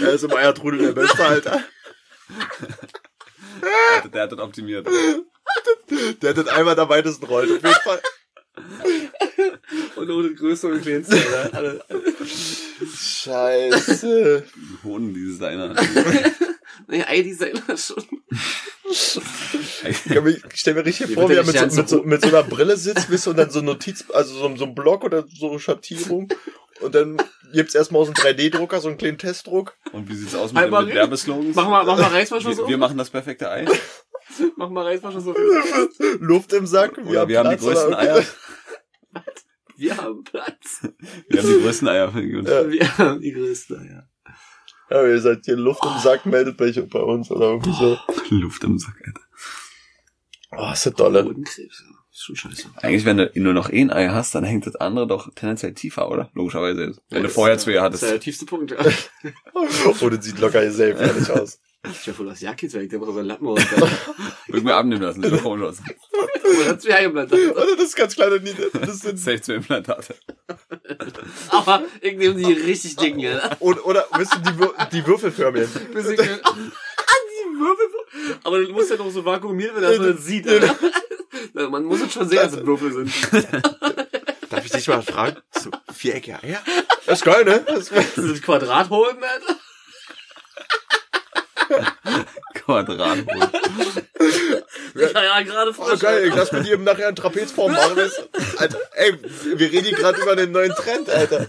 Er 0.02 0.12
ist 0.12 0.24
im 0.24 0.32
Eiertrudel 0.34 0.80
der 0.80 0.92
Beste, 0.92 1.24
Alter. 1.24 1.62
Der 4.12 4.22
hat- 4.22 4.32
das 4.32 4.38
optimiert. 4.38 4.86
Der 6.22 6.30
hat 6.30 6.36
den 6.36 6.48
einmal 6.48 6.78
am 6.78 6.88
weitesten 6.88 7.24
rollt. 7.26 7.50
Auf 7.50 7.62
jeden 7.62 7.74
Fall. 7.82 8.00
Und 9.96 10.10
ohne 10.10 10.34
Größe 10.34 10.68
und 10.68 10.82
Kleinste, 10.82 11.18
alle. 11.52 11.84
Scheiße. 12.96 14.44
Hodendesigner. 14.84 15.74
Naja, 16.86 17.04
Ei-Designer 17.08 17.76
schon. 17.76 18.04
Ich, 18.84 20.06
mir- 20.06 20.28
ich 20.28 20.42
stell 20.54 20.74
mir 20.74 20.84
richtig 20.84 21.14
vor, 21.14 21.28
wie 21.28 21.34
er 21.34 21.44
mit 21.44 21.56
so, 21.58 21.66
mit, 21.76 21.88
so, 21.88 22.02
mit 22.02 22.20
so 22.22 22.28
einer 22.28 22.42
Brille 22.42 22.76
sitzt, 22.76 23.08
ihr, 23.10 23.26
und 23.26 23.36
dann 23.36 23.50
so 23.50 23.60
ein 23.60 23.64
Notiz, 23.64 24.04
also 24.12 24.34
so, 24.34 24.56
so 24.56 24.64
ein 24.66 24.74
Block 24.74 25.04
oder 25.04 25.24
so 25.28 25.58
Schattierung. 25.58 26.28
Und 26.80 26.94
dann 26.94 27.16
gibt's 27.52 27.74
erstmal 27.74 28.02
aus 28.02 28.08
dem 28.08 28.14
3D-Drucker 28.14 28.80
so 28.80 28.88
einen 28.88 28.98
kleinen 28.98 29.18
Testdruck. 29.18 29.76
Und 29.92 30.08
wie 30.08 30.14
sieht's 30.14 30.34
aus 30.34 30.52
mit, 30.52 30.62
Einmal 30.62 30.86
mit. 30.86 30.94
Werbeslogans? 30.94 31.54
Mach 31.54 31.68
mal, 31.68 31.84
mach 31.84 31.98
mal 31.98 32.08
Reiswaschung 32.10 32.50
wir, 32.50 32.56
so. 32.56 32.68
wir 32.68 32.78
machen 32.78 32.98
das 32.98 33.10
perfekte 33.10 33.50
Ei. 33.50 33.66
Mach 34.56 34.70
mal 34.70 34.84
Reiswaschung 34.84 35.20
so. 35.20 35.34
Luft 36.18 36.52
im 36.52 36.66
Sack. 36.66 36.98
Oder 36.98 37.28
wir 37.28 37.38
haben 37.38 37.50
die 37.50 37.56
Platz 37.56 37.62
oder 37.62 37.74
größten 37.74 37.94
Eier. 37.94 38.24
Wir 39.76 39.96
haben 39.96 40.22
Platz. 40.22 40.86
Wir 41.28 41.42
haben 41.42 41.48
die 41.48 41.62
größten 41.62 41.88
Eier. 41.88 42.12
Gut. 42.12 42.48
Ja. 42.48 42.70
Wir 42.70 42.98
haben 42.98 43.20
die 43.20 43.32
größte, 43.32 43.74
ja. 43.74 44.08
Ja, 44.88 45.04
ihr 45.04 45.20
seid 45.20 45.44
hier 45.44 45.56
Luft 45.56 45.84
im 45.84 45.98
Sack, 45.98 46.26
meldet 46.26 46.60
euch 46.60 46.80
bei 46.88 47.00
uns 47.00 47.28
oder 47.30 47.46
irgendwie 47.46 47.72
so. 47.72 47.98
Luft 48.30 48.62
im 48.62 48.78
Sack, 48.78 48.94
Alter. 49.04 49.20
Oh, 50.52 50.72
ist 50.72 50.86
das 50.86 50.94
dolle. 50.94 51.24
Hodenkrebs, 51.24 51.82
ja. 51.84 51.93
Ist 52.14 52.22
schon 52.22 52.36
scheiße. 52.36 52.68
Eigentlich, 52.76 53.04
wenn 53.04 53.16
du 53.16 53.28
nur 53.34 53.52
noch 53.54 53.70
ein 53.70 53.90
Ei 53.90 54.06
hast, 54.06 54.36
dann 54.36 54.44
hängt 54.44 54.68
das 54.68 54.76
andere 54.76 55.08
doch 55.08 55.34
tendenziell 55.34 55.74
tiefer, 55.74 56.08
oder? 56.08 56.30
Logischerweise. 56.32 56.94
Wenn 57.10 57.22
du 57.22 57.22
das 57.24 57.32
vorher 57.34 57.58
zwei 57.58 57.72
Das 57.72 57.82
hattest. 57.82 58.02
ist 58.04 58.12
der 58.12 58.20
tiefste 58.20 58.46
Punkt. 58.46 58.70
Ja. 58.70 58.78
Oh, 60.00 60.08
das 60.08 60.24
sieht 60.24 60.38
locker 60.38 60.70
sehr 60.70 60.96
fertig 60.96 61.30
aus. 61.30 61.58
Ich 61.84 62.08
hab 62.08 62.18
wohl 62.18 62.26
das 62.26 62.40
Jahr 62.40 62.54
weg, 62.60 62.90
der 62.90 62.98
braucht 62.98 63.12
so 63.12 63.18
einen 63.18 63.28
Lappen 63.28 63.46
runter. 63.46 63.64
Würde 64.46 64.58
ich 64.58 64.62
mir 64.62 64.74
abnehmen 64.74 65.02
lassen, 65.02 65.22
das 65.22 65.32
doch 65.32 65.42
komisch 65.42 65.66
aus. 65.66 65.76
Oder 66.58 66.70
hat 66.70 66.82
zwei 66.82 67.04
Implantate. 67.04 67.54
Also 67.56 67.74
das 67.74 67.84
ist 67.84 67.96
ganz 67.96 68.14
kleine 68.14 68.40
Niete. 68.40 68.70
Das 68.72 69.00
sind 69.00 69.18
Safe 69.18 69.40
zwei 69.40 69.54
Implantate. 69.54 70.14
Aber 71.50 71.82
ich 72.00 72.16
nehme 72.16 72.34
die 72.36 72.52
richtig 72.52 72.96
dicken, 72.96 73.20
ja. 73.20 73.56
oder, 73.60 73.84
oder 73.86 74.06
ihr, 74.18 74.26
die, 74.40 74.58
Wür 74.58 74.74
die 74.92 75.06
Würfelförmchen. 75.06 75.68
Bisschen 75.92 76.16
die 76.16 77.58
Würfel. 77.58 78.38
Aber 78.44 78.60
du 78.60 78.72
musst 78.72 78.90
ja 78.90 78.96
noch 78.96 79.10
so 79.10 79.24
vakuumiert 79.24 79.74
werden, 79.74 79.82
dass 79.82 79.98
man 79.98 80.16
das 80.16 80.24
sieht. 80.24 80.46
Na, 81.54 81.68
Man 81.70 81.84
muss 81.84 82.00
es 82.02 82.12
schon 82.12 82.28
sehen, 82.28 82.38
dass 82.38 82.52
es 82.52 82.66
Würfel 82.66 82.92
sind. 82.92 83.12
Darf 84.50 84.64
ich 84.64 84.70
dich 84.72 84.86
mal 84.88 85.02
fragen? 85.02 85.36
So, 85.52 85.70
viereckige 85.92 86.42
Eier? 86.42 86.60
Das 87.06 87.18
ist 87.20 87.24
geil, 87.24 87.44
ne? 87.44 87.64
Das 87.66 87.88
Das 87.88 88.14
sind 88.14 88.42
Quadrathoden, 88.42 89.22
Alter. 89.22 89.56
Quadrat. 92.54 93.18
Ja, 94.94 95.22
ja, 95.24 95.42
gerade 95.42 95.70
Oh, 95.76 95.82
frisch. 95.84 96.00
geil, 96.00 96.28
ich 96.28 96.34
lass 96.34 96.52
mit 96.52 96.64
jedem 96.66 96.84
nachher 96.84 97.08
eine 97.08 97.16
Trapezform 97.16 97.72
machen. 97.72 97.98
Alter, 98.58 98.78
ey, 98.92 99.18
wir 99.56 99.72
reden 99.72 99.86
hier 99.86 99.96
gerade 99.96 100.20
über 100.22 100.36
den 100.36 100.52
neuen 100.52 100.72
Trend, 100.72 101.10
Alter. 101.10 101.48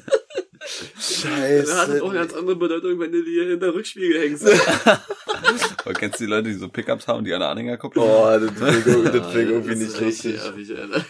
Das 0.65 1.23
hat 1.25 2.01
auch 2.01 2.09
eine 2.09 2.09
Scheiße. 2.09 2.13
ganz 2.13 2.33
andere 2.33 2.55
Bedeutung, 2.55 2.99
wenn 2.99 3.11
du 3.11 3.23
dir 3.23 3.45
hinter 3.49 3.73
Rückspiegel 3.73 4.19
hängst. 4.21 4.47
Aber 5.85 5.93
kennst 5.93 6.19
du 6.19 6.23
die 6.25 6.29
Leute, 6.29 6.49
die 6.49 6.55
so 6.55 6.67
Pickups 6.69 7.07
haben, 7.07 7.23
die 7.23 7.33
an 7.33 7.39
der 7.41 7.49
Anhänger 7.49 7.77
gucken? 7.77 8.01
Oh, 8.01 8.25
das 8.25 8.53
klingt, 8.55 8.83
klingt 9.31 9.49
irgendwie 9.51 9.69
Das 9.69 9.79
nicht 9.79 9.89
ist 9.89 10.01
richtig. 10.01 10.35
nervig, 10.35 10.71
Alter. 10.77 11.05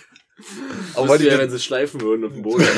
Aber 0.94 1.00
Aber 1.02 1.10
weil 1.10 1.20
die 1.20 1.26
ja, 1.26 1.38
wenn 1.39 1.50
sie 1.50 1.60
schleifen 1.60 2.02
würden 2.02 2.26
auf 2.26 2.34
dem 2.34 2.41
Boden. 2.41 2.68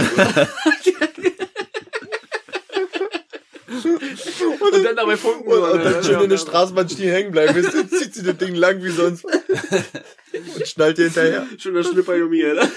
und 4.72 4.86
dann 4.86 4.96
dabei 4.96 5.18
funken 5.18 5.48
Und, 5.52 5.60
und 5.60 5.84
dann 5.84 5.84
würden, 5.84 6.04
schön 6.04 6.22
in 6.22 6.30
der 6.30 6.38
ja. 6.38 6.46
Straßenbahn 6.46 6.90
stehen 6.90 7.12
hängen 7.12 7.32
bleiben. 7.32 7.62
Du, 7.62 7.88
zieht 7.88 8.14
sie 8.14 8.24
das 8.24 8.38
Ding 8.38 8.54
lang 8.56 8.84
wie 8.84 8.92
sonst. 8.92 9.26
Und 9.26 10.68
schnallt 10.68 11.00
ihr 11.00 11.06
hinterher. 11.06 11.48
Schon 11.58 11.74
der 11.74 11.84
Schlipper 11.84 12.16
Junge, 12.16 12.46
Alter. 12.50 12.70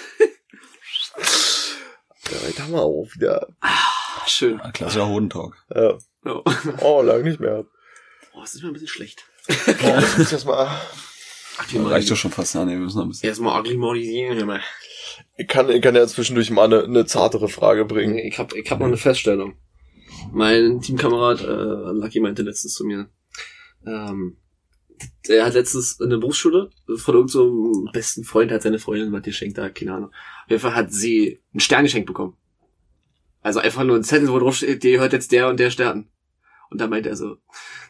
Ja, 2.30 2.36
heute 2.46 2.62
haben 2.62 2.72
wir 2.72 2.82
auch 2.82 3.08
wieder. 3.14 3.48
Schön. 4.26 4.60
Ah, 4.60 4.70
Klassischer 4.72 5.08
Hodentalk. 5.08 5.56
Ja. 5.74 5.98
Oh, 6.24 6.42
Oh, 6.80 7.02
lang 7.02 7.22
nicht 7.22 7.40
mehr. 7.40 7.64
oh 8.34 8.40
das 8.40 8.54
ist 8.54 8.62
mir 8.62 8.68
ein 8.68 8.72
bisschen 8.72 8.88
schlecht. 8.88 9.24
Boah, 9.80 9.98
ich 9.98 10.18
muss 10.18 10.32
erst 10.32 10.46
mal. 10.46 10.80
Reicht 11.74 12.10
doch 12.10 12.16
schon 12.16 12.30
fast. 12.30 12.54
Ja, 12.54 12.64
nee, 12.64 12.72
wir 12.72 12.78
müssen 12.78 12.98
noch 12.98 13.04
ein 13.06 13.08
bisschen. 13.10 13.28
Erstmal 13.28 13.58
akklimatisieren, 13.58 14.36
hör 14.38 14.46
mal. 14.46 14.60
Ich 15.36 15.48
kann, 15.48 15.68
ich 15.70 15.82
kann 15.82 15.94
ja 15.96 16.06
zwischendurch 16.06 16.50
mal 16.50 16.64
eine, 16.64 16.84
eine 16.84 17.06
zartere 17.06 17.48
Frage 17.48 17.84
bringen. 17.84 18.18
Ich 18.18 18.38
hab, 18.38 18.54
ich 18.54 18.70
hab 18.70 18.78
noch 18.80 18.86
eine 18.86 18.96
Feststellung. 18.96 19.56
Mein 20.32 20.80
Teamkamerad, 20.80 21.40
äh, 21.40 21.44
Lucky 21.92 22.20
meinte 22.20 22.42
letztens 22.42 22.74
zu 22.74 22.84
mir, 22.84 23.08
ähm, 23.86 24.36
der 25.28 25.46
hat 25.46 25.54
letztens 25.54 25.98
in 26.00 26.10
der 26.10 26.18
Berufsschule 26.18 26.70
von 26.96 27.14
irgendeinem 27.14 27.28
so 27.28 27.42
einem 27.44 27.92
besten 27.92 28.24
Freund 28.24 28.52
hat 28.52 28.62
seine 28.62 28.78
Freundin 28.78 29.12
was 29.12 29.22
geschenkt, 29.22 29.56
da, 29.58 29.68
keine 29.70 29.94
Ahnung. 29.94 30.12
Auf 30.50 30.54
jeden 30.54 30.62
Fall 30.62 30.74
hat 30.74 30.92
sie 30.92 31.40
ein 31.54 31.60
Stern 31.60 31.84
geschenkt 31.84 32.08
bekommen. 32.08 32.36
Also 33.40 33.60
einfach 33.60 33.84
nur 33.84 33.94
ein 33.94 34.02
Zettel, 34.02 34.32
wo 34.32 34.38
drauf 34.40 34.56
steht, 34.56 34.82
dir 34.82 34.98
hört 34.98 35.12
jetzt 35.12 35.30
der 35.30 35.46
und 35.46 35.60
der 35.60 35.70
Stern. 35.70 36.10
Und 36.70 36.80
da 36.80 36.88
meinte 36.88 37.08
er 37.08 37.14
so, 37.14 37.36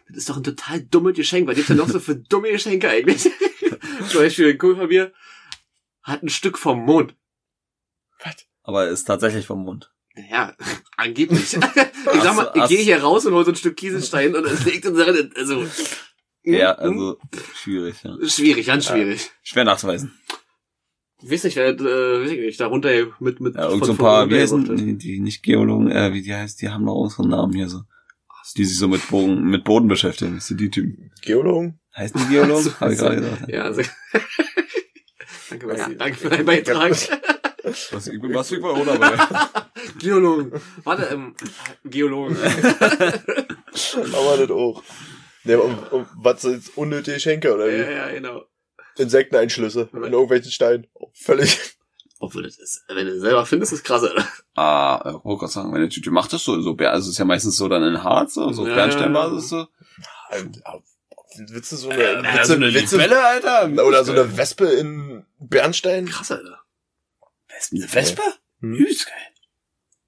das 0.09 0.18
ist 0.18 0.29
doch 0.29 0.37
ein 0.37 0.44
total 0.44 0.83
dummes 0.83 1.16
Geschenk, 1.16 1.49
was 1.49 1.55
gibt's 1.55 1.68
denn 1.68 1.79
noch 1.79 1.88
so 1.88 1.99
für 1.99 2.16
dumme 2.16 2.51
Geschenke 2.51 2.90
eigentlich? 2.90 3.23
Zum 4.11 4.20
Beispiel 4.20 4.51
ein 4.51 4.59
Kumpel 4.59 4.77
von 4.77 4.88
mir 4.88 5.11
hat 6.03 6.23
ein 6.23 6.29
Stück 6.29 6.59
vom 6.59 6.85
Mond. 6.85 7.16
Aber 8.62 8.88
ist 8.88 9.05
tatsächlich 9.05 9.46
vom 9.46 9.64
Mund. 9.64 9.90
Ja, 10.31 10.55
angeblich. 10.99 11.40
ich 11.55 12.23
sag 12.23 12.37
mal, 12.37 12.53
ich 12.57 12.68
gehe 12.68 12.83
hier 12.83 13.03
raus 13.03 13.25
und 13.25 13.33
hol 13.33 13.44
so 13.46 13.53
ein 13.53 13.57
Stück 13.57 13.79
Kieselstein 13.79 14.37
und 14.37 14.44
es 14.44 14.66
liegt 14.66 14.85
in 14.85 14.94
drin. 14.94 15.33
Also, 15.35 15.66
Ja, 16.42 16.77
hm, 16.79 16.90
also 16.92 17.18
schwierig, 17.55 18.03
ja. 18.03 18.11
hm, 18.11 18.29
schwierig, 18.29 18.66
ganz 18.66 18.85
schwierig. 18.85 19.31
Schwer 19.42 19.64
nachzuweisen. 19.64 20.12
Ich 21.22 21.30
weiß 21.30 21.44
nicht, 21.44 21.56
äh, 21.56 21.76
weiß 21.78 22.30
ich 22.30 22.40
nicht, 22.40 22.61
darunter 22.61 22.90
mit, 23.20 23.40
mit, 23.40 23.54
Ja, 23.54 23.68
irgend 23.68 23.85
so 23.85 23.92
ein 23.92 23.96
von- 23.96 24.04
paar, 24.04 24.22
von- 24.22 24.30
wie 24.30 24.40
heißen 24.40 24.76
die, 24.76 24.96
die 24.98 25.20
nicht 25.20 25.42
Geologen, 25.42 25.90
äh, 25.90 26.12
wie 26.12 26.22
die 26.22 26.35
heißt, 26.35 26.61
die 26.62 26.68
haben 26.70 26.85
noch 26.85 26.94
unseren 26.96 27.28
Namen 27.28 27.52
hier 27.54 27.68
so. 27.68 27.80
Die 28.56 28.64
sich 28.64 28.78
so 28.78 28.88
mit 28.88 29.06
Boden, 29.11 29.44
mit 29.48 29.62
Boden 29.64 29.87
beschäftigen. 29.87 30.35
Wisst 30.37 30.50
ihr, 30.50 30.56
die 30.56 30.70
Typen? 30.70 31.12
Geologen? 31.22 31.78
Heißen 31.96 32.20
die 32.20 32.35
Geologen? 32.35 32.62
So, 32.64 32.72
Hab 32.80 32.90
ich 32.90 32.98
so. 32.98 33.04
gerade 33.04 33.20
gesagt. 33.20 33.48
Ja. 33.48 33.56
Ja, 33.59 33.62
also. 33.64 33.83
danke, 35.50 35.66
Basti. 35.68 35.96
Danke 35.96 36.16
für 36.18 36.28
deinen 36.30 36.46
Beitrag. 36.46 36.90
Was, 37.92 38.09
ich 38.09 38.20
bin 38.20 38.33
was 38.35 38.50
ich 38.50 38.62
war, 38.62 38.74
oder? 38.80 38.94
Aber 38.94 39.68
Geologen. 39.98 40.50
Warte, 40.83 41.02
ähm, 41.12 41.35
Geologen. 41.85 42.35
Aber 42.38 44.37
das 44.38 44.50
auch. 44.50 44.83
Ne, 45.44 45.59
um, 45.61 45.78
um, 45.90 46.06
was 46.16 46.40
sind 46.42 46.54
jetzt 46.54 46.76
unnötige 46.76 47.14
Geschenke 47.16 47.54
oder 47.54 47.66
wie? 47.68 47.76
ja, 47.76 47.90
ja, 47.90 48.11
genau. 48.12 48.42
Insekteneinschlüsse 48.96 49.88
in 49.92 50.03
irgendwelchen 50.12 50.50
Steinen. 50.53 50.87
Oh, 50.94 51.11
völlig. 51.14 51.59
Obwohl, 52.22 52.42
das 52.42 52.59
ist, 52.59 52.85
wenn 52.88 53.07
du 53.07 53.18
selber 53.18 53.46
findest, 53.46 53.72
ist 53.72 53.83
krass, 53.85 54.03
Alter. 54.03 54.26
ah, 54.55 55.00
ich 55.18 55.24
wollte 55.24 55.40
gerade 55.40 55.53
sagen, 55.53 55.70
meine 55.70 55.88
Tüte 55.88 56.11
macht 56.11 56.33
das 56.35 56.44
so, 56.44 56.61
so, 56.61 56.72
Bär- 56.72 56.90
also 56.90 57.07
es 57.07 57.12
ist 57.14 57.18
ja 57.18 57.24
meistens 57.24 57.57
so 57.57 57.66
dann 57.68 57.83
in 57.83 58.05
Harz, 58.05 58.35
so, 58.35 58.53
so 58.53 58.62
auf 58.62 58.68
Ja, 58.68 58.74
Bernsteinbasis 58.74 59.48
so. 59.48 59.66
Willst 61.48 61.72
du 61.72 61.76
so 61.76 61.88
eine, 61.88 61.98
willst 62.22 62.24
Ja, 62.37 62.44
so 62.44 62.57
du, 62.57 62.64
eine 62.64 62.74
willst 62.74 62.92
Libelle, 62.92 63.24
Alter. 63.24 63.70
oder 63.87 64.05
so 64.05 64.12
eine 64.12 64.37
Wespe 64.37 64.66
in 64.66 65.24
Bernstein? 65.38 66.07
Krass, 66.09 66.31
Alter. 66.31 66.61
Wespe, 67.48 67.76
eine 67.76 67.94
Wespe? 67.94 68.22
Hm. 68.61 68.74
Übelst 68.74 69.07
geil. 69.07 69.16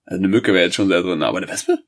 Also 0.04 0.18
eine 0.18 0.28
Mücke 0.28 0.52
wäre 0.52 0.64
jetzt 0.66 0.74
schon 0.74 0.88
sehr 0.88 1.00
drin, 1.00 1.22
aber 1.22 1.38
eine 1.38 1.48
Wespe? 1.48 1.78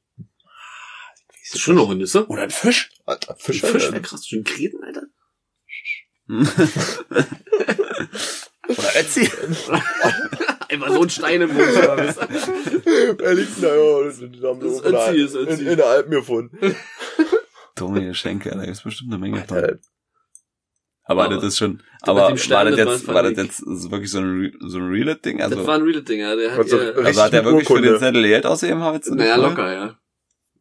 Ist 1.43 1.61
schon 1.61 1.75
noch 1.75 1.91
ein 1.91 1.99
Nüsse? 1.99 2.27
Oder 2.29 2.45
ein 2.45 2.51
Fisch? 2.51 2.91
Alter, 3.05 3.37
Fisch, 3.37 3.61
Fisch, 3.61 3.71
Fisch 3.71 3.83
Alter. 3.83 3.93
wäre 3.95 4.03
krass. 4.03 4.27
Schon 4.27 4.45
Kreten, 4.45 4.83
Alter. 4.83 5.03
Oder 8.69 8.97
Etsy? 8.97 9.31
Einfach 10.71 10.89
so 10.93 11.03
ein 11.03 11.11
Stein 11.11 11.43
im 11.43 11.53
Mund. 11.53 11.67
Er 11.67 13.35
liegt 13.35 13.63
da, 13.63 13.75
ja, 13.77 14.05
Das 14.05 14.19
ist 14.19 14.41
so 14.41 14.53
in, 14.53 14.65
Ötzi, 14.65 14.91
der- 14.91 15.15
ist 15.15 15.35
Ötzi. 15.37 15.63
in, 15.63 15.67
in 15.69 15.77
der 15.77 15.87
Alpen 15.87 16.11
gefunden. 16.11 16.75
Dumme 17.77 18.07
Geschenke, 18.07 18.51
da 18.51 18.65
gibt's 18.65 18.83
bestimmt 18.83 19.13
eine 19.13 19.21
Menge 19.21 19.45
von. 19.47 19.79
Aber, 21.07 21.25
Aber 21.25 21.35
das 21.35 21.45
ist 21.45 21.59
schon, 21.59 21.83
aber 22.01 22.23
war 22.23 22.31
das 22.65 22.79
jetzt, 22.79 23.07
war 23.09 23.23
das 23.23 23.37
jetzt 23.37 23.59
so 23.59 23.91
wirklich 23.91 24.11
so 24.11 24.21
ein, 24.21 24.57
so 24.61 24.79
ein 24.79 24.89
Real-Ding? 24.89 25.43
Also, 25.43 25.57
das 25.57 25.67
war 25.67 25.75
ein 25.75 25.83
Real-Ding, 25.83 26.21
ja. 26.21 26.35
Der 26.35 26.53
hat 26.53 26.59
Also, 26.61 26.81
ja, 26.81 26.93
also 26.93 27.23
hat 27.23 27.33
er 27.35 27.43
mit 27.43 27.53
wirklich 27.53 27.67
für 27.67 27.73
Urkunde. 27.75 27.91
den 27.91 27.99
Zettel 28.01 28.23
Geld 28.23 28.47
ausgegeben, 28.47 28.81
naja, 28.81 29.37
locker, 29.37 29.71
ja. 29.73 29.99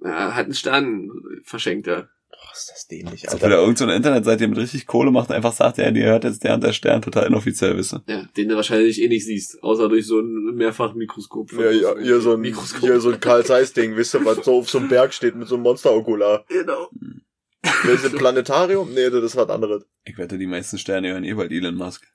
Ja, 0.03 0.35
hat 0.35 0.45
einen 0.45 0.53
Stern 0.53 1.09
verschenkt, 1.45 1.87
ja. 1.87 2.09
Ist 2.53 2.69
das 2.71 2.87
dämlich, 2.87 3.25
Als 3.25 3.33
ob 3.33 3.39
wieder 3.41 3.47
Alter. 3.47 3.57
irgendeine 3.61 3.77
so 3.77 3.83
eine 3.85 3.95
Internetseite 3.95 4.47
mit 4.47 4.57
richtig 4.59 4.85
Kohle 4.85 5.09
macht, 5.11 5.29
und 5.29 5.35
einfach 5.35 5.53
sagt, 5.53 5.77
ja, 5.79 5.89
dir 5.91 6.05
hört 6.05 6.23
jetzt 6.23 6.43
der 6.43 6.53
und 6.53 6.63
der 6.63 6.71
Stern 6.73 7.01
total 7.01 7.25
inoffiziell, 7.27 7.75
wisst 7.77 7.93
ihr. 7.93 8.03
Ja, 8.07 8.25
den 8.37 8.49
du 8.49 8.55
wahrscheinlich 8.55 9.01
eh 9.01 9.07
nicht 9.07 9.25
siehst, 9.25 9.61
außer 9.63 9.89
durch 9.89 10.05
so 10.05 10.19
ein 10.19 10.53
Mehrfachmikroskop. 10.55 11.51
Ja, 11.53 11.71
ja, 11.71 11.97
hier 11.99 12.21
so 12.21 12.33
ein, 12.33 12.41
Mikroskop. 12.41 12.81
hier 12.81 12.99
so 12.99 13.09
ein 13.11 13.19
Karl 13.19 13.43
Zeiss 13.43 13.73
Ding, 13.73 13.95
wisst 13.95 14.13
ihr, 14.13 14.23
was 14.23 14.45
so 14.45 14.59
auf 14.59 14.69
so 14.69 14.77
einem 14.77 14.87
Berg 14.89 15.13
steht 15.13 15.35
mit 15.35 15.47
so 15.47 15.55
einem 15.55 15.63
Monsterokular. 15.63 16.45
Genau. 16.47 16.89
Wer 17.83 17.93
ist 17.93 18.05
ein 18.05 18.11
Planetarium? 18.11 18.93
Nee, 18.93 19.09
das 19.09 19.23
ist 19.23 19.35
was 19.35 19.49
anderes. 19.49 19.83
Ich 20.03 20.17
wette, 20.17 20.37
die 20.37 20.47
meisten 20.47 20.77
Sterne 20.77 21.11
hören 21.13 21.23
eh 21.23 21.33
bald 21.33 21.51
Elon 21.51 21.75
Musk. 21.75 22.05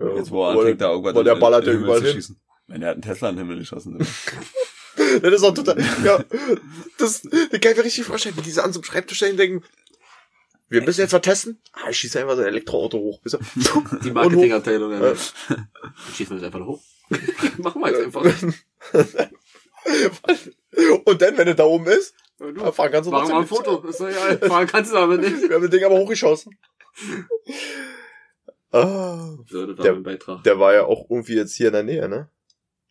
Ja, 0.00 0.16
Jetzt, 0.16 0.30
wo 0.30 0.44
er 0.46 0.50
anfängt, 0.58 0.80
da 0.80 0.90
irgendwas 0.90 1.14
weil 1.14 1.24
der 1.24 1.34
in- 1.34 1.40
ballert 1.40 1.64
in 1.64 1.70
Himmel 1.72 1.84
überall 1.84 2.00
zu 2.00 2.06
hin. 2.06 2.14
schießen. 2.14 2.40
Wenn 2.68 2.82
er 2.82 2.88
hat 2.88 2.94
einen 2.94 3.02
Tesla 3.02 3.28
in 3.30 3.36
den 3.36 3.46
Himmel 3.46 3.58
geschossen. 3.58 3.98
Das 5.22 5.34
ist 5.34 5.42
auch 5.42 5.54
total, 5.54 5.78
ja, 6.04 6.22
das, 6.98 7.22
das 7.22 7.60
kann 7.60 7.72
ich 7.72 7.76
mir 7.76 7.84
richtig 7.84 8.04
vorstellen, 8.04 8.36
wie 8.36 8.42
diese 8.42 8.64
an 8.64 8.72
so 8.72 8.80
einem 8.80 8.84
Schreibtisch 8.84 9.18
stehen 9.18 9.36
denken, 9.36 9.64
wir 10.68 10.82
müssen 10.82 11.00
jetzt 11.02 11.12
was 11.12 11.20
testen. 11.20 11.60
Ah, 11.72 11.90
ich 11.90 11.96
schieße 11.98 12.18
einfach 12.20 12.34
so 12.34 12.40
ein 12.42 12.48
Elektroauto 12.48 12.98
hoch. 12.98 13.20
Ihr? 13.24 13.38
Die 14.02 14.10
Marketingabteilung, 14.10 14.90
ja. 14.92 15.12
Ja. 15.12 15.14
Schießen 16.16 16.36
wir 16.36 16.40
das 16.40 16.46
einfach 16.54 16.66
hoch. 16.66 16.82
Machen 17.58 17.80
wir 17.82 17.90
jetzt 17.90 18.02
einfach. 18.04 18.24
Und 21.04 21.22
dann, 21.22 21.38
wenn 21.38 21.46
er 21.48 21.54
da 21.54 21.64
oben 21.64 21.86
ist, 21.86 22.14
Ja, 22.40 22.72
fahren 22.72 22.90
kannst 22.90 23.06
du 23.06 23.12
Machen 23.12 23.28
wir 23.28 23.34
mal 23.34 23.40
ein 23.42 23.46
Foto. 23.46 23.86
Ist 23.86 24.00
doch 24.00 24.08
egal. 24.08 24.38
Fahren 24.38 24.66
kannst 24.66 24.92
du 24.92 24.96
aber 24.96 25.16
nicht. 25.18 25.48
Wir 25.48 25.54
haben 25.54 25.62
das 25.62 25.70
Ding 25.70 25.84
aber 25.84 25.94
hochgeschossen. 25.96 26.58
Ah, 28.72 29.36
Der- 29.52 29.94
der 30.44 30.58
war 30.58 30.74
ja 30.74 30.84
auch 30.84 31.06
irgendwie 31.08 31.34
jetzt 31.36 31.54
hier 31.54 31.68
in 31.68 31.74
der 31.74 31.82
Nähe, 31.84 32.08
ne? 32.08 32.28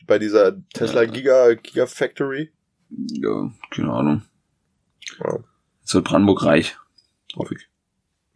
Bei 0.06 0.20
dieser 0.20 0.56
Tesla 0.74 1.04
Ja. 1.04 1.12
Giga, 1.12 1.54
Giga 1.56 1.86
Factory. 1.88 2.52
ja, 2.90 3.52
keine 3.72 3.92
Ahnung. 3.94 4.22
Ja. 5.20 5.40
Jetzt 5.82 5.94
wird 5.94 6.06
Brandenburg 6.06 6.44
reich. 6.44 6.78
Hoffe 7.36 7.56
ich. 7.56 7.68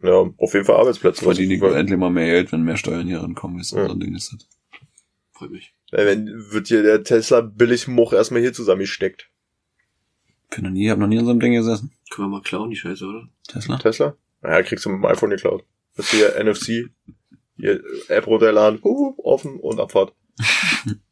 Ja, 0.02 0.12
auf 0.36 0.54
jeden 0.54 0.64
Fall 0.64 0.76
Arbeitsplätze. 0.76 1.24
Verdiene 1.24 1.54
ich 1.54 1.62
endlich 1.62 1.98
mal 1.98 2.10
mehr 2.10 2.26
Geld, 2.26 2.52
wenn 2.52 2.62
mehr 2.62 2.76
Steuern 2.76 3.06
hier 3.06 3.20
rankommen. 3.20 3.60
Ist 3.60 3.72
Ja. 3.72 3.86
so 3.86 3.92
ein 3.92 4.00
Ding 4.00 4.14
ist 4.14 4.32
das. 4.32 4.48
Freut 5.32 5.50
mich. 5.50 5.74
Ja, 5.90 5.98
wenn, 6.06 6.26
wird 6.52 6.68
hier 6.68 6.82
der 6.82 7.02
Tesla 7.04 7.40
billig 7.40 7.88
Moch 7.88 8.12
erstmal 8.12 8.40
hier 8.40 8.52
zusammengesteckt. 8.52 9.28
Ich 10.50 10.56
bin 10.56 10.64
noch 10.64 10.70
nie, 10.70 10.90
hab 10.90 10.98
noch 10.98 11.06
nie 11.06 11.16
in 11.16 11.24
so 11.24 11.30
einem 11.30 11.40
Ding 11.40 11.52
gesessen. 11.52 11.92
Können 12.10 12.28
wir 12.30 12.38
mal 12.38 12.42
klauen, 12.42 12.70
die 12.70 12.76
Scheiße, 12.76 13.04
oder? 13.06 13.28
Tesla? 13.46 13.78
Tesla? 13.78 14.16
Naja, 14.42 14.62
kriegst 14.62 14.84
du 14.84 14.90
mit 14.90 14.98
dem 15.02 15.04
iPhone 15.06 15.30
geklaut. 15.30 15.64
Das 15.96 16.06
ist 16.06 16.12
hier 16.12 16.34
NFC. 16.44 16.90
Hier, 17.56 17.82
App 18.08 18.26
runterladen, 18.26 18.80
uh, 18.82 19.14
offen 19.22 19.60
und 19.60 19.80
Abfahrt. 19.80 20.14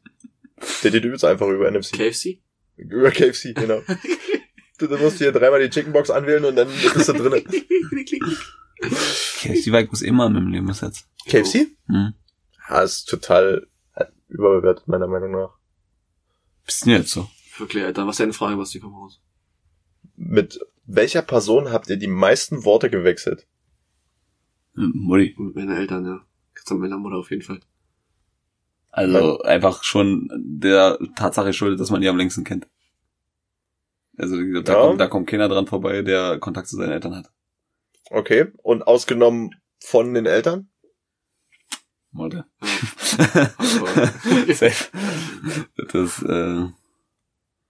Der 0.83 0.91
geht 0.91 1.03
übelst 1.03 1.25
einfach 1.25 1.47
über 1.47 1.69
NFC. 1.69 1.93
KFC? 1.93 2.41
Über 2.77 3.11
KFC, 3.11 3.53
genau. 3.55 3.81
du, 4.77 4.87
du 4.87 4.97
musst 4.97 5.17
hier 5.17 5.31
dreimal 5.31 5.61
die 5.61 5.69
Chickenbox 5.69 6.09
anwählen 6.09 6.45
und 6.45 6.55
dann 6.55 6.67
bist 6.67 7.09
du 7.09 7.13
drinne. 7.13 7.41
KFC 8.81 9.71
war 9.71 9.81
ich 9.81 9.89
muss 9.89 10.01
immer 10.01 10.29
mit 10.29 10.41
dem 10.41 10.47
Leben 10.49 10.67
bis 10.67 10.81
jetzt. 10.81 11.07
KFC? 11.27 11.67
Hm. 11.87 12.13
Ja, 12.69 12.81
ist 12.81 13.05
total 13.05 13.67
äh, 13.95 14.05
überbewertet, 14.27 14.87
meiner 14.87 15.07
Meinung 15.07 15.31
nach. 15.31 15.57
Bist 16.65 16.85
du 16.85 16.91
jetzt 16.91 17.11
so? 17.11 17.29
Wirklich, 17.57 17.83
Alter. 17.83 18.07
Was 18.07 18.15
ist 18.15 18.19
deine 18.21 18.33
Frage, 18.33 18.55
Basti? 18.55 18.79
Komm 18.79 18.93
raus. 18.93 19.21
Mit 20.15 20.59
welcher 20.85 21.21
Person 21.21 21.71
habt 21.71 21.89
ihr 21.89 21.97
die 21.97 22.07
meisten 22.07 22.63
Worte 22.63 22.89
gewechselt? 22.89 23.47
Mutti. 24.73 25.35
Mit 25.37 25.55
meinen 25.55 25.75
Eltern, 25.75 26.05
ja. 26.05 26.25
Jetzt 26.55 26.71
mit 26.71 26.79
meiner 26.79 26.97
Mutter 26.97 27.17
auf 27.17 27.31
jeden 27.31 27.41
Fall. 27.41 27.59
Also 28.91 29.41
einfach 29.41 29.83
schon 29.83 30.29
der 30.35 30.97
Tatsache 31.15 31.53
schuldet, 31.53 31.79
dass 31.79 31.91
man 31.91 32.01
die 32.01 32.09
am 32.09 32.17
längsten 32.17 32.43
kennt. 32.43 32.67
Also 34.17 34.35
da, 34.35 34.73
Ja. 34.73 34.81
kommt, 34.81 34.99
da 34.99 35.07
kommt 35.07 35.29
keiner 35.29 35.47
dran 35.47 35.67
vorbei, 35.67 36.01
der 36.01 36.39
Kontakt 36.39 36.67
zu 36.67 36.75
seinen 36.75 36.91
Eltern 36.91 37.15
hat. 37.15 37.31
Okay. 38.09 38.47
Und 38.63 38.83
ausgenommen 38.87 39.51
von 39.79 40.13
den 40.13 40.25
Eltern? 40.25 40.69
Mutter. 42.11 42.47
Aber, 42.59 44.07
Safe. 44.53 44.85
Das, 45.91 46.21
äh, 46.23 46.65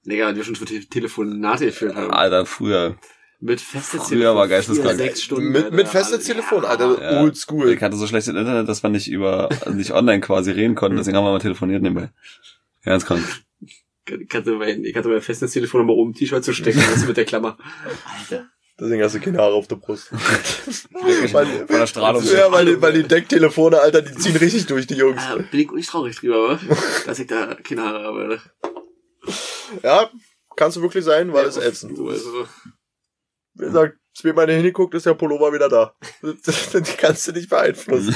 Digga, 0.06 0.32
die 0.32 0.38
wir 0.38 0.44
schon 0.46 0.56
für 0.56 0.66
Te 0.66 0.80
Telefonate 0.88 1.66
geführt 1.66 1.96
haben. 1.96 2.12
Alter, 2.12 2.46
früher. 2.46 2.96
Mit 3.42 3.62
festes 3.62 4.10
Früher 4.10 4.36
war 4.36 4.48
geisteskrank. 4.50 4.98
Vier, 4.98 5.06
sechs 5.06 5.22
Stunden. 5.22 5.52
Mit, 5.52 5.72
mit 5.72 5.88
festes 5.88 6.26
Telefon, 6.26 6.66
Alter. 6.66 7.02
Ja. 7.02 7.22
Old 7.22 7.38
school. 7.38 7.70
Ich 7.72 7.82
hatte 7.82 7.96
so 7.96 8.06
schlechtes 8.06 8.34
Internet, 8.36 8.68
dass 8.68 8.84
wir 8.84 8.90
nicht 8.90 9.10
über, 9.10 9.50
nicht 9.74 9.92
online 9.92 10.20
quasi 10.20 10.52
reden 10.52 10.76
konnten, 10.76 10.98
deswegen 10.98 11.16
haben 11.16 11.24
wir 11.24 11.32
mal 11.32 11.40
telefoniert 11.40 11.82
nebenbei. 11.82 12.10
Ganz 12.84 13.06
krank. 13.06 13.24
Ich 14.06 14.34
hatte 14.34 14.54
mein, 14.54 14.84
ich 14.84 14.96
hatte 14.96 15.08
mein 15.08 15.22
festes 15.22 15.54
Telefon 15.54 15.82
aber 15.82 15.94
oben 15.94 16.12
im 16.12 16.16
T-Shirt 16.16 16.44
zu 16.44 16.54
stecken, 16.54 16.80
weißt 16.80 17.04
du, 17.04 17.08
mit 17.08 17.18
der 17.18 17.26
Klammer. 17.26 17.58
Alter. 18.20 18.50
Deswegen 18.80 19.04
hast 19.04 19.16
du 19.16 19.20
keine 19.20 19.38
Haare 19.40 19.54
auf 19.54 19.68
der 19.68 19.76
Brust. 19.76 20.08
Von 20.08 21.68
der 21.70 21.88
Strahlung. 21.88 22.24
Ja, 22.24 22.52
weil 22.52 22.66
die, 22.66 22.82
weil 22.82 22.94
die 22.94 23.04
Decktelefone, 23.04 23.80
Alter, 23.80 24.02
die 24.02 24.16
ziehen 24.16 24.36
richtig 24.38 24.68
durch, 24.68 24.88
die 24.88 24.96
Jungs. 24.96 25.22
Ah, 25.22 25.36
bin 25.36 25.60
ich 25.60 25.72
nicht 25.72 25.90
traurig 25.90 26.16
drüber, 26.18 26.50
wa? 26.50 26.60
dass 27.06 27.20
ich 27.20 27.28
da 27.28 27.56
keine 27.56 27.84
Haare 27.84 28.04
habe, 28.04 28.20
Alter. 28.20 28.42
Ja, 29.84 30.10
kannst 30.56 30.78
du 30.78 30.82
wirklich 30.82 31.04
sein, 31.04 31.34
weil 31.34 31.46
es 31.46 31.58
ätzend. 31.58 31.98
So, 31.98 32.08
also, 32.08 32.48
Wie 33.60 33.66
gesagt, 33.66 33.98
wenn 34.24 34.36
man 34.36 34.50
hinguckt, 34.50 34.94
ist 34.94 35.06
der 35.06 35.14
Pullover 35.16 35.54
wieder 35.54 35.68
da. 35.70 35.96
Die 36.22 36.98
kannst 36.98 37.28
du 37.28 37.34
nicht 37.34 37.50
beeinflussen. 37.50 38.16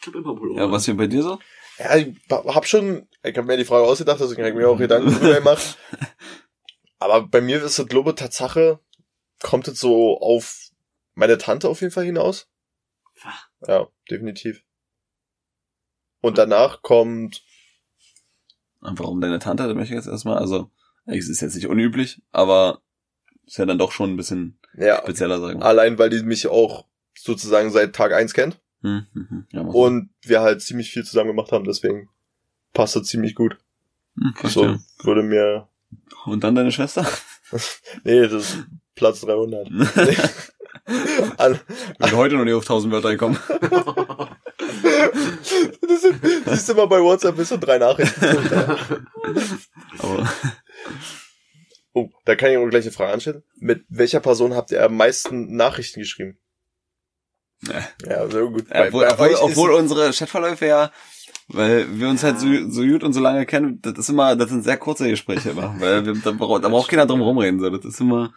ich 0.00 0.06
hab 0.06 0.14
immer 0.14 0.34
Pullover. 0.34 0.60
Ja, 0.60 0.70
was 0.70 0.84
hier 0.84 0.96
bei 0.96 1.06
dir 1.06 1.22
so? 1.22 1.38
Ja, 1.78 1.96
ich 1.96 2.14
hab 2.28 2.66
schon, 2.66 3.08
ich 3.22 3.36
habe 3.36 3.46
mir 3.46 3.56
die 3.56 3.64
Frage 3.64 3.86
ausgedacht, 3.86 4.20
deswegen 4.20 4.42
habe 4.42 4.50
ich 4.50 4.56
mir 4.56 4.68
auch 4.68 4.76
Gedanken 4.76 5.12
drüber 5.12 5.34
gemacht. 5.38 5.78
Aber 6.98 7.26
bei 7.26 7.40
mir 7.40 7.62
ist 7.62 7.78
das, 7.78 7.86
glaube 7.86 8.10
ich, 8.10 8.16
Tatsache, 8.16 8.80
kommt 9.40 9.68
es 9.68 9.78
so 9.80 10.18
auf 10.18 10.70
meine 11.14 11.38
Tante 11.38 11.68
auf 11.68 11.80
jeden 11.80 11.92
Fall 11.92 12.04
hinaus. 12.04 12.48
Ja, 13.66 13.86
definitiv. 14.10 14.62
Und 16.20 16.38
danach 16.38 16.82
kommt, 16.82 17.42
Und 18.80 18.98
warum 18.98 19.20
deine 19.20 19.38
Tante, 19.38 19.66
das 19.66 19.74
möchte 19.74 19.94
ich 19.94 19.98
jetzt 19.98 20.08
erstmal, 20.08 20.38
also, 20.38 20.70
es 21.06 21.28
ist 21.28 21.40
jetzt 21.40 21.54
nicht 21.54 21.68
unüblich, 21.68 22.20
aber 22.32 22.82
ist 23.50 23.58
ja 23.58 23.66
dann 23.66 23.78
doch 23.78 23.90
schon 23.92 24.12
ein 24.12 24.16
bisschen 24.16 24.56
ja, 24.76 24.98
spezieller, 25.02 25.40
sagen 25.40 25.62
allein 25.62 25.98
weil 25.98 26.08
die 26.10 26.22
mich 26.22 26.46
auch 26.46 26.86
sozusagen 27.18 27.70
seit 27.70 27.94
Tag 27.94 28.12
eins 28.12 28.32
kennt 28.32 28.60
Hm, 28.82 29.06
hm, 29.12 29.26
hm. 29.28 29.46
Ja, 29.52 29.60
und 29.60 30.08
wir 30.22 30.40
halt 30.40 30.62
ziemlich 30.62 30.90
viel 30.90 31.04
zusammen 31.04 31.28
gemacht 31.28 31.52
haben, 31.52 31.64
deswegen 31.64 32.08
passt 32.72 32.96
das 32.96 33.08
ziemlich 33.08 33.34
gut. 33.34 33.58
hm, 34.16 34.32
So 34.36 34.40
verstehe. 34.62 34.80
würde 35.02 35.22
mir, 35.22 35.68
Und 36.24 36.44
dann 36.44 36.54
deine 36.54 36.72
Schwester? 36.72 37.06
nee, 38.04 38.22
das 38.22 38.32
ist 38.32 38.64
Platz 38.94 39.20
300. 39.20 39.68
An, 41.36 41.60
Wenn 41.98 42.16
heute 42.16 42.36
noch 42.36 42.44
nicht 42.44 42.54
auf 42.54 42.62
1000 42.64 42.92
Wörter 42.92 43.10
gekommen. 43.10 43.38
das 45.88 46.00
sind, 46.00 46.20
siehst 46.46 46.68
du 46.70 46.74
mal 46.74 46.86
bei 46.86 47.00
WhatsApp 47.02 47.36
bis 47.36 47.48
zu 47.48 47.58
drei 47.58 47.76
Nachrichten. 47.78 48.24
Aber 49.98 50.26
Oh, 51.92 52.08
da 52.24 52.36
kann 52.36 52.50
ich 52.50 52.56
auch 52.58 52.68
gleich 52.68 52.84
eine 52.84 52.92
Frage 52.92 53.12
anstellen. 53.12 53.42
Mit 53.58 53.84
welcher 53.88 54.20
Person 54.20 54.54
habt 54.54 54.70
ihr 54.70 54.84
am 54.84 54.96
meisten 54.96 55.56
Nachrichten 55.56 56.00
geschrieben? 56.00 56.38
Ja. 57.62 57.88
Ja, 58.06 58.30
sehr 58.30 58.46
gut. 58.46 58.66
Ja, 58.72 58.86
obwohl, 58.86 59.06
bei 59.06 59.12
obwohl, 59.12 59.34
obwohl 59.34 59.70
unsere 59.72 60.12
Chatverläufe 60.12 60.66
ja, 60.66 60.90
weil 61.48 61.98
wir 61.98 62.08
uns 62.08 62.22
halt 62.22 62.38
so, 62.38 62.46
so 62.70 62.82
gut 62.82 63.02
und 63.02 63.12
so 63.12 63.20
lange 63.20 63.44
kennen, 63.44 63.80
das 63.82 63.98
ist 63.98 64.08
immer, 64.08 64.36
das 64.36 64.50
sind 64.50 64.62
sehr 64.62 64.76
kurze 64.76 65.08
Gespräche 65.08 65.50
immer, 65.50 65.74
weil 65.78 66.06
wir, 66.06 66.14
da, 66.14 66.30
braucht, 66.30 66.64
da 66.64 66.68
braucht 66.68 66.88
keiner 66.88 67.06
drum 67.06 67.20
rumreden, 67.20 67.60
so, 67.60 67.68
das 67.68 67.84
ist 67.84 68.00
immer, 68.00 68.32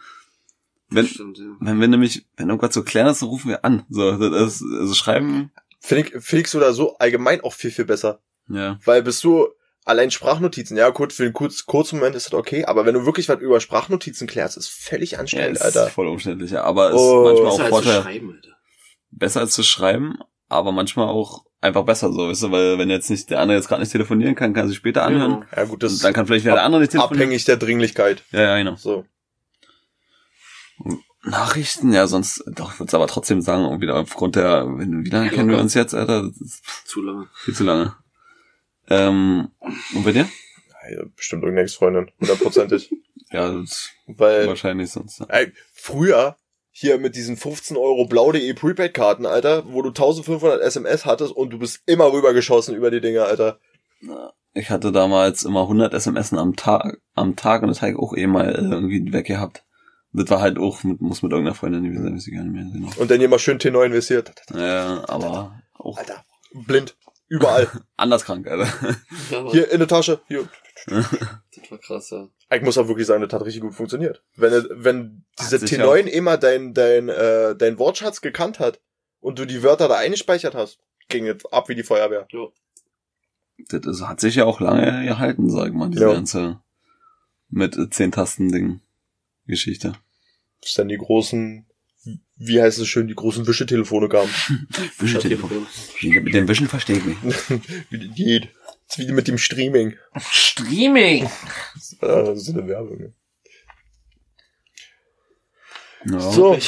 wenn, 0.90 1.06
Stimmt, 1.06 1.38
ja. 1.38 1.44
wenn 1.60 1.80
wir 1.80 1.88
nämlich, 1.88 2.26
wenn 2.36 2.48
irgendwas 2.48 2.74
so 2.74 2.82
klären 2.82 3.06
ist, 3.06 3.22
dann 3.22 3.28
rufen 3.28 3.50
wir 3.50 3.64
an, 3.64 3.84
so, 3.88 4.16
das 4.16 4.56
ist, 4.56 4.62
also 4.62 4.94
schreiben, 4.94 5.52
Finde 5.80 6.08
ich, 6.08 6.24
finde 6.24 6.42
ich 6.42 6.48
so 6.48 6.58
oder 6.58 6.72
so 6.72 6.96
allgemein 6.96 7.42
auch 7.42 7.52
viel, 7.52 7.70
viel 7.70 7.84
besser. 7.84 8.20
ja, 8.48 8.78
Weil 8.84 9.02
bist 9.02 9.22
du 9.22 9.48
allein 9.84 10.10
Sprachnotizen, 10.10 10.76
ja 10.76 10.88
gut, 10.90 11.12
für 11.12 11.24
einen 11.24 11.32
kurz, 11.32 11.66
kurzen 11.66 11.98
Moment 11.98 12.16
ist 12.16 12.26
das 12.26 12.32
okay, 12.34 12.64
aber 12.64 12.84
wenn 12.86 12.94
du 12.94 13.04
wirklich 13.06 13.28
was 13.28 13.40
über 13.40 13.60
Sprachnotizen 13.60 14.26
klärst, 14.26 14.56
ist 14.56 14.68
völlig 14.68 15.12
ja 15.12 15.18
anstrengend, 15.20 15.56
ist 15.56 15.62
Alter. 15.62 15.88
voll 15.88 16.08
umständlich, 16.08 16.50
ja, 16.52 16.64
aber 16.64 16.90
ist 16.90 16.96
Oh. 16.96 17.24
manchmal 17.24 17.44
Besser 17.44 17.52
auch 17.52 17.58
als 17.58 17.64
zu 17.66 17.70
Vorteil, 17.70 18.02
schreiben, 18.02 18.30
Alter. 18.34 18.56
besser 19.10 19.40
als 19.40 19.52
zu 19.52 19.62
schreiben, 19.62 20.18
aber 20.48 20.72
manchmal 20.72 21.08
auch 21.08 21.44
einfach 21.60 21.84
besser, 21.84 22.12
so, 22.12 22.28
weißt 22.28 22.42
du, 22.44 22.50
weil 22.52 22.78
wenn 22.78 22.90
jetzt 22.90 23.08
nicht, 23.10 23.30
der 23.30 23.40
andere 23.40 23.56
jetzt 23.58 23.68
gerade 23.68 23.80
nicht 23.82 23.92
telefonieren 23.92 24.34
kann, 24.34 24.52
kann 24.54 24.64
er 24.66 24.68
sich 24.68 24.76
später 24.76 25.02
anhören, 25.04 25.40
Genau. 25.40 25.46
Ja 25.56 25.64
gut, 25.64 25.82
das 25.82 25.92
und 25.94 26.04
dann 26.04 26.12
kann 26.12 26.26
vielleicht 26.26 26.44
wieder 26.44 26.54
der 26.56 26.64
andere 26.64 26.80
nicht 26.82 26.90
telefonieren. 26.92 27.22
abhängig 27.22 27.44
der 27.44 27.56
Dringlichkeit. 27.56 28.22
Ja, 28.32 28.40
ja, 28.42 28.58
genau. 28.58 28.76
So. 28.76 29.04
Nachrichten, 31.22 31.92
ja, 31.92 32.06
sonst, 32.06 32.44
doch, 32.48 32.72
ich 32.74 32.80
würde 32.80 32.88
es 32.88 32.94
aber 32.94 33.06
trotzdem 33.06 33.40
sagen, 33.40 33.80
wieder 33.80 33.96
aufgrund 33.96 34.36
der, 34.36 34.66
wie 34.68 35.08
lange 35.08 35.30
kennen 35.30 35.48
wir 35.48 35.58
uns 35.58 35.72
jetzt, 35.72 35.94
Alter? 35.94 36.22
Das 36.24 36.36
ist 36.38 36.62
Zu 36.86 37.00
lange. 37.00 37.28
viel 37.34 37.54
zu 37.54 37.64
lange. 37.64 37.96
Ähm, 38.90 39.48
und 39.94 40.04
bei 40.04 40.12
dir? 40.12 40.28
Ja, 40.90 41.02
bestimmt 41.16 41.42
irgendeine 41.42 41.64
Ex-Freundin, 41.64 42.10
hundertprozentig. 42.20 42.90
Ja, 43.30 43.50
das 43.50 43.90
Weil, 44.06 44.46
wahrscheinlich 44.46 44.92
sonst. 44.92 45.18
ja. 45.18 45.26
ey, 45.28 45.52
früher, 45.72 46.36
hier 46.70 46.98
mit 46.98 47.16
diesen 47.16 47.36
15 47.36 47.76
Euro 47.76 48.06
blau.de 48.06 48.52
Prepaid-Karten, 48.52 49.26
Alter, 49.26 49.64
wo 49.72 49.82
du 49.82 49.88
1500 49.88 50.60
SMS 50.60 51.04
hattest 51.04 51.32
und 51.32 51.50
du 51.50 51.58
bist 51.58 51.82
immer 51.86 52.12
rübergeschossen 52.12 52.76
über 52.76 52.92
die 52.92 53.00
Dinge, 53.00 53.24
Alter. 53.24 53.58
Ich 54.52 54.70
hatte 54.70 54.92
damals 54.92 55.44
immer 55.44 55.62
100 55.62 55.94
SMS 55.94 56.32
am 56.32 56.54
Tag, 56.54 57.00
am 57.14 57.34
Tag 57.34 57.62
und 57.62 57.68
das 57.68 57.82
habe 57.82 57.92
ich 57.92 57.98
auch 57.98 58.14
eh 58.14 58.28
mal 58.28 58.52
irgendwie 58.52 59.12
weg 59.12 59.26
gehabt. 59.26 59.64
Das 60.12 60.30
war 60.30 60.40
halt 60.40 60.58
auch, 60.58 60.84
mit, 60.84 61.00
muss 61.00 61.22
mit 61.22 61.32
irgendeiner 61.32 61.56
Freundin 61.56 61.82
gewesen 61.82 62.04
sein, 62.04 62.14
weiß 62.14 62.26
ich 62.28 62.34
gar 62.34 62.44
nicht 62.44 62.52
mehr 62.52 62.64
genau. 62.72 62.92
Und 62.96 63.10
dann 63.10 63.30
mal 63.30 63.38
schön 63.40 63.58
T9 63.58 63.86
investiert. 63.86 64.32
Ja, 64.54 65.02
aber 65.08 65.60
auch 65.74 65.98
Alter, 65.98 66.24
blind. 66.52 66.96
Überall. 67.34 67.68
anders 67.96 68.24
krank, 68.24 68.46
Alter. 68.46 68.68
Ja, 69.30 69.50
Hier 69.50 69.70
in 69.70 69.78
der 69.78 69.88
Tasche. 69.88 70.20
Hier. 70.28 70.48
das 70.86 71.70
war 71.70 71.78
krass, 71.78 72.10
ja. 72.10 72.28
Ich 72.54 72.62
muss 72.62 72.78
auch 72.78 72.86
wirklich 72.88 73.06
sagen, 73.06 73.22
das 73.22 73.32
hat 73.32 73.44
richtig 73.44 73.62
gut 73.62 73.74
funktioniert. 73.74 74.22
Wenn, 74.36 74.52
wenn 74.70 75.24
diese 75.40 75.60
Hat 75.60 75.68
sich 75.68 75.78
T9 75.80 76.06
immer 76.06 76.36
dein, 76.36 76.74
dein, 76.74 77.08
äh, 77.08 77.56
dein 77.56 77.78
Wortschatz 77.78 78.20
gekannt 78.20 78.60
hat 78.60 78.80
und 79.20 79.38
du 79.38 79.44
die 79.46 79.62
Wörter 79.62 79.88
da 79.88 79.96
eingespeichert 79.96 80.54
hast, 80.54 80.78
ging 81.08 81.26
es 81.26 81.44
ab 81.46 81.68
wie 81.68 81.74
die 81.74 81.82
Feuerwehr. 81.82 82.28
Das 83.68 83.86
ist, 83.86 84.02
hat 84.06 84.20
sich 84.20 84.36
ja 84.36 84.44
auch 84.44 84.60
lange 84.60 85.04
gehalten, 85.06 85.50
sag 85.50 85.68
ich 85.68 85.74
mal, 85.74 85.90
diese 85.90 86.04
Ja. 86.04 86.12
ganze 86.12 86.60
mit 87.48 87.76
äh, 87.76 87.90
10 87.90 88.12
Tasten-Ding 88.12 88.80
Geschichte. 89.46 89.94
Bis 90.60 90.74
dann 90.74 90.88
die 90.88 90.96
großen, 90.96 91.66
wie 92.36 92.60
heißt 92.60 92.78
es 92.78 92.88
schön, 92.88 93.06
die 93.08 93.14
großen 93.14 93.46
Wischetelefone 93.46 94.08
kamen. 94.08 94.30
Wischtelefon. 94.98 95.66
Mit 96.02 96.34
dem 96.34 96.48
Wischen 96.48 96.68
verstehe 96.68 96.96
ich 96.98 97.04
mich. 97.04 97.16
Wie 97.90 97.98
die 97.98 98.08
geht. 98.10 98.48
Das 98.88 98.98
ist 98.98 99.08
wie 99.08 99.12
mit 99.12 99.28
dem 99.28 99.38
Streaming. 99.38 99.96
Streaming! 100.20 101.28
Das 101.74 101.96
war 102.02 102.36
so 102.36 102.52
eine 102.52 102.66
Werbung. 102.68 102.98
ne? 102.98 103.12
Ja. 106.06 106.20
So. 106.20 106.58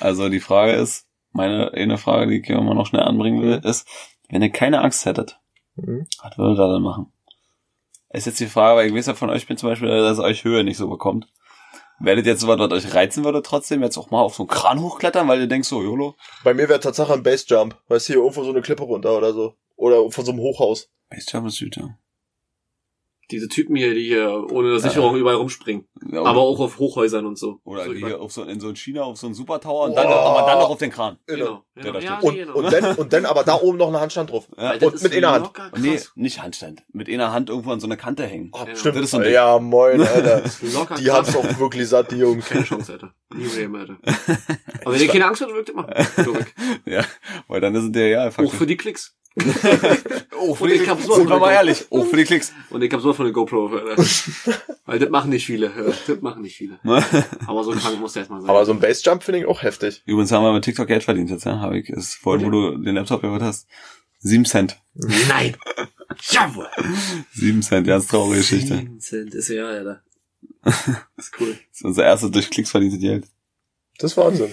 Also 0.00 0.28
die 0.28 0.40
Frage 0.40 0.72
ist, 0.72 1.06
meine 1.32 1.72
eine 1.74 1.98
Frage, 1.98 2.30
die 2.30 2.40
ich 2.40 2.46
hier 2.46 2.56
immer 2.56 2.74
noch 2.74 2.86
schnell 2.86 3.02
anbringen 3.02 3.42
will, 3.42 3.60
ist, 3.64 3.86
wenn 4.30 4.42
ihr 4.42 4.50
keine 4.50 4.80
Angst 4.80 5.04
hättet, 5.06 5.38
Mhm. 5.76 6.06
was 6.22 6.38
würdet 6.38 6.58
ihr 6.60 6.72
dann 6.72 6.82
machen? 6.82 7.12
Ist 8.10 8.26
jetzt 8.26 8.38
die 8.40 8.46
Frage, 8.46 8.76
weil 8.78 8.86
ich 8.88 8.94
weiß 8.94 9.06
ja 9.06 9.14
von 9.14 9.28
euch 9.28 9.46
bin 9.48 9.56
zum 9.56 9.68
Beispiel, 9.70 9.88
dass 9.88 10.20
euch 10.20 10.44
Höhe 10.44 10.62
nicht 10.62 10.76
so 10.76 10.88
bekommt. 10.88 11.26
Werdet 12.00 12.26
ihr 12.26 12.32
jetzt 12.32 12.40
sowas, 12.40 12.58
was 12.58 12.72
euch 12.72 12.94
reizen 12.94 13.24
würde, 13.24 13.42
trotzdem 13.42 13.82
jetzt 13.82 13.96
auch 13.96 14.10
mal 14.10 14.20
auf 14.20 14.34
so 14.34 14.42
einen 14.42 14.50
Kran 14.50 14.80
hochklettern, 14.80 15.28
weil 15.28 15.40
ihr 15.40 15.46
denkt 15.46 15.66
so, 15.66 15.82
YOLO, 15.82 16.16
Bei 16.42 16.52
mir 16.54 16.68
wäre 16.68 16.80
Tatsache 16.80 17.12
ein 17.12 17.22
Basejump. 17.22 17.78
Weißt 17.88 18.08
du, 18.08 18.12
hier 18.14 18.22
irgendwo 18.22 18.42
so 18.44 18.50
eine 18.50 18.62
Klippe 18.62 18.82
runter 18.82 19.16
oder 19.16 19.32
so. 19.32 19.54
Oder 19.76 20.10
von 20.10 20.24
so 20.24 20.32
einem 20.32 20.40
Hochhaus. 20.40 20.88
Basejump 21.10 21.46
ist 21.46 21.60
gut, 21.60 21.76
ja. 21.76 21.96
Diese 23.30 23.48
Typen 23.48 23.74
hier, 23.76 23.94
die 23.94 24.04
hier 24.04 24.46
ohne 24.50 24.78
Sicherung 24.78 25.16
überall 25.16 25.36
rumspringen. 25.36 25.86
Ja, 26.12 26.22
Aber 26.24 26.40
auch 26.40 26.60
auf 26.60 26.78
Hochhäusern 26.78 27.24
und 27.24 27.38
so. 27.38 27.60
Oder 27.64 27.84
so 27.86 27.92
hier 27.94 28.20
auf 28.20 28.32
so, 28.32 28.42
in 28.42 28.60
so 28.60 28.68
in 28.68 28.76
China 28.76 29.02
auf 29.04 29.16
so 29.16 29.26
einen 29.26 29.34
Supertower 29.34 29.84
und 29.86 29.94
Boah. 29.94 30.02
dann, 30.02 30.10
noch- 30.10 30.16
aber 30.16 30.46
dann 30.50 30.58
noch 30.58 30.68
auf 30.70 30.78
den 30.78 30.90
Kran. 30.90 31.18
Genau. 31.26 31.64
Der 31.74 31.82
genau. 31.84 31.92
da 31.94 32.04
Ja, 32.04 32.18
steht. 32.18 32.28
Und, 32.28 32.34
genau. 32.36 32.52
und, 32.54 32.72
dann, 32.72 32.96
und 32.96 33.12
dann 33.12 33.24
aber 33.26 33.42
da 33.44 33.54
oben 33.60 33.78
noch 33.78 33.88
eine 33.88 34.00
Handstand 34.00 34.30
drauf. 34.30 34.46
Ja. 34.58 34.72
Und 34.74 35.02
mit 35.02 35.14
einer 35.14 35.30
Hand. 35.32 35.50
Nee, 35.78 35.98
nicht 36.16 36.42
Handstand. 36.42 36.82
Mit 36.92 37.08
einer 37.08 37.32
Hand 37.32 37.48
irgendwo 37.48 37.70
an 37.72 37.80
so 37.80 37.86
eine 37.86 37.96
Kante 37.96 38.26
hängen. 38.26 38.50
Oh, 38.52 38.58
Ja. 38.68 38.76
stimmt. 38.76 38.96
Das 38.96 39.04
ist 39.04 39.10
so 39.12 39.18
ein 39.18 39.32
ja, 39.32 39.58
moin, 39.58 40.00
Alter. 40.06 40.42
Locker 40.74 40.94
Die 40.96 41.10
haben's 41.10 41.34
auch 41.34 41.58
wirklich 41.58 41.88
satt, 41.88 42.10
die 42.12 42.16
Jungs. 42.16 42.46
Keine 42.48 42.64
Chance, 42.64 42.92
Alter. 42.92 43.14
Nie 43.34 43.44
Leben, 43.46 43.74
Alter. 43.74 43.96
Aber 44.84 44.94
wenn 44.94 45.00
ihr 45.00 45.08
keine 45.08 45.26
Angst 45.26 45.40
habt, 45.42 45.52
wirkt 45.52 45.70
immer. 45.70 45.88
Zurück. 46.22 46.46
Ja, 46.84 47.02
weil 47.48 47.60
dann 47.62 47.74
ist 47.74 47.92
der 47.94 48.08
ja 48.08 48.28
Auch 48.28 48.32
faktisch. 48.32 48.54
für 48.54 48.66
die 48.66 48.76
Klicks. 48.76 49.16
Oh, 50.38 50.54
für 50.54 50.64
Und 50.64 50.70
die 50.70 50.74
ich 50.76 50.82
Klicks. 50.82 50.90
hab's 50.90 51.06
so 51.06 51.14
Sind 51.14 51.24
wir 51.24 51.30
mal 51.30 51.38
bekommen. 51.38 51.52
ehrlich. 51.54 51.86
Oh, 51.90 52.04
für 52.04 52.16
die 52.16 52.24
Klicks. 52.24 52.52
Und 52.70 52.82
ich 52.82 52.92
hab 52.92 53.00
so 53.00 53.12
von 53.14 53.24
der 53.24 53.32
GoPro, 53.32 53.68
Alter. 53.68 53.96
Weil 54.84 54.98
das 54.98 55.08
machen 55.10 55.30
nicht 55.30 55.46
viele. 55.46 55.66
ja. 55.66 55.92
Das 56.06 56.20
machen 56.20 56.42
nicht 56.42 56.56
viele. 56.56 56.78
Aber 57.46 57.64
so 57.64 57.72
krank 57.72 57.98
muss 58.00 58.12
der 58.12 58.20
erstmal 58.22 58.40
sein. 58.42 58.50
Aber 58.50 58.66
so 58.66 58.72
ein 58.72 58.80
Bassjump 58.80 59.22
finde 59.22 59.40
ich 59.40 59.46
auch 59.46 59.62
heftig. 59.62 60.02
Übrigens 60.06 60.32
haben 60.32 60.42
wir 60.44 60.52
mit 60.52 60.64
TikTok 60.64 60.86
Geld 60.86 61.02
verdient 61.04 61.30
jetzt, 61.30 61.44
ja. 61.44 61.60
Habe 61.60 61.78
ich, 61.78 61.88
ist 61.88 62.14
vorhin, 62.14 62.46
wo 62.46 62.50
du 62.50 62.76
den 62.76 62.94
Laptop 62.96 63.22
gehört 63.22 63.42
hast. 63.42 63.66
Sieben 64.18 64.44
Cent. 64.44 64.80
Nein! 64.94 65.56
Jawohl! 66.30 66.68
Sieben 67.32 67.62
Cent, 67.62 67.86
ganz 67.86 68.06
traurige 68.06 68.38
Geschichte. 68.40 68.76
Vincent 68.78 69.34
ist 69.34 69.48
ja, 69.48 69.66
Alter. 69.66 70.02
ist 71.16 71.32
cool. 71.40 71.50
Das 71.70 71.78
ist 71.80 71.84
unser 71.84 72.04
erstes 72.04 72.30
durch 72.30 72.50
Klicks 72.50 72.70
verdientes 72.70 73.00
Geld. 73.00 73.26
Das 73.98 74.12
ist 74.12 74.16
Wahnsinn. 74.16 74.52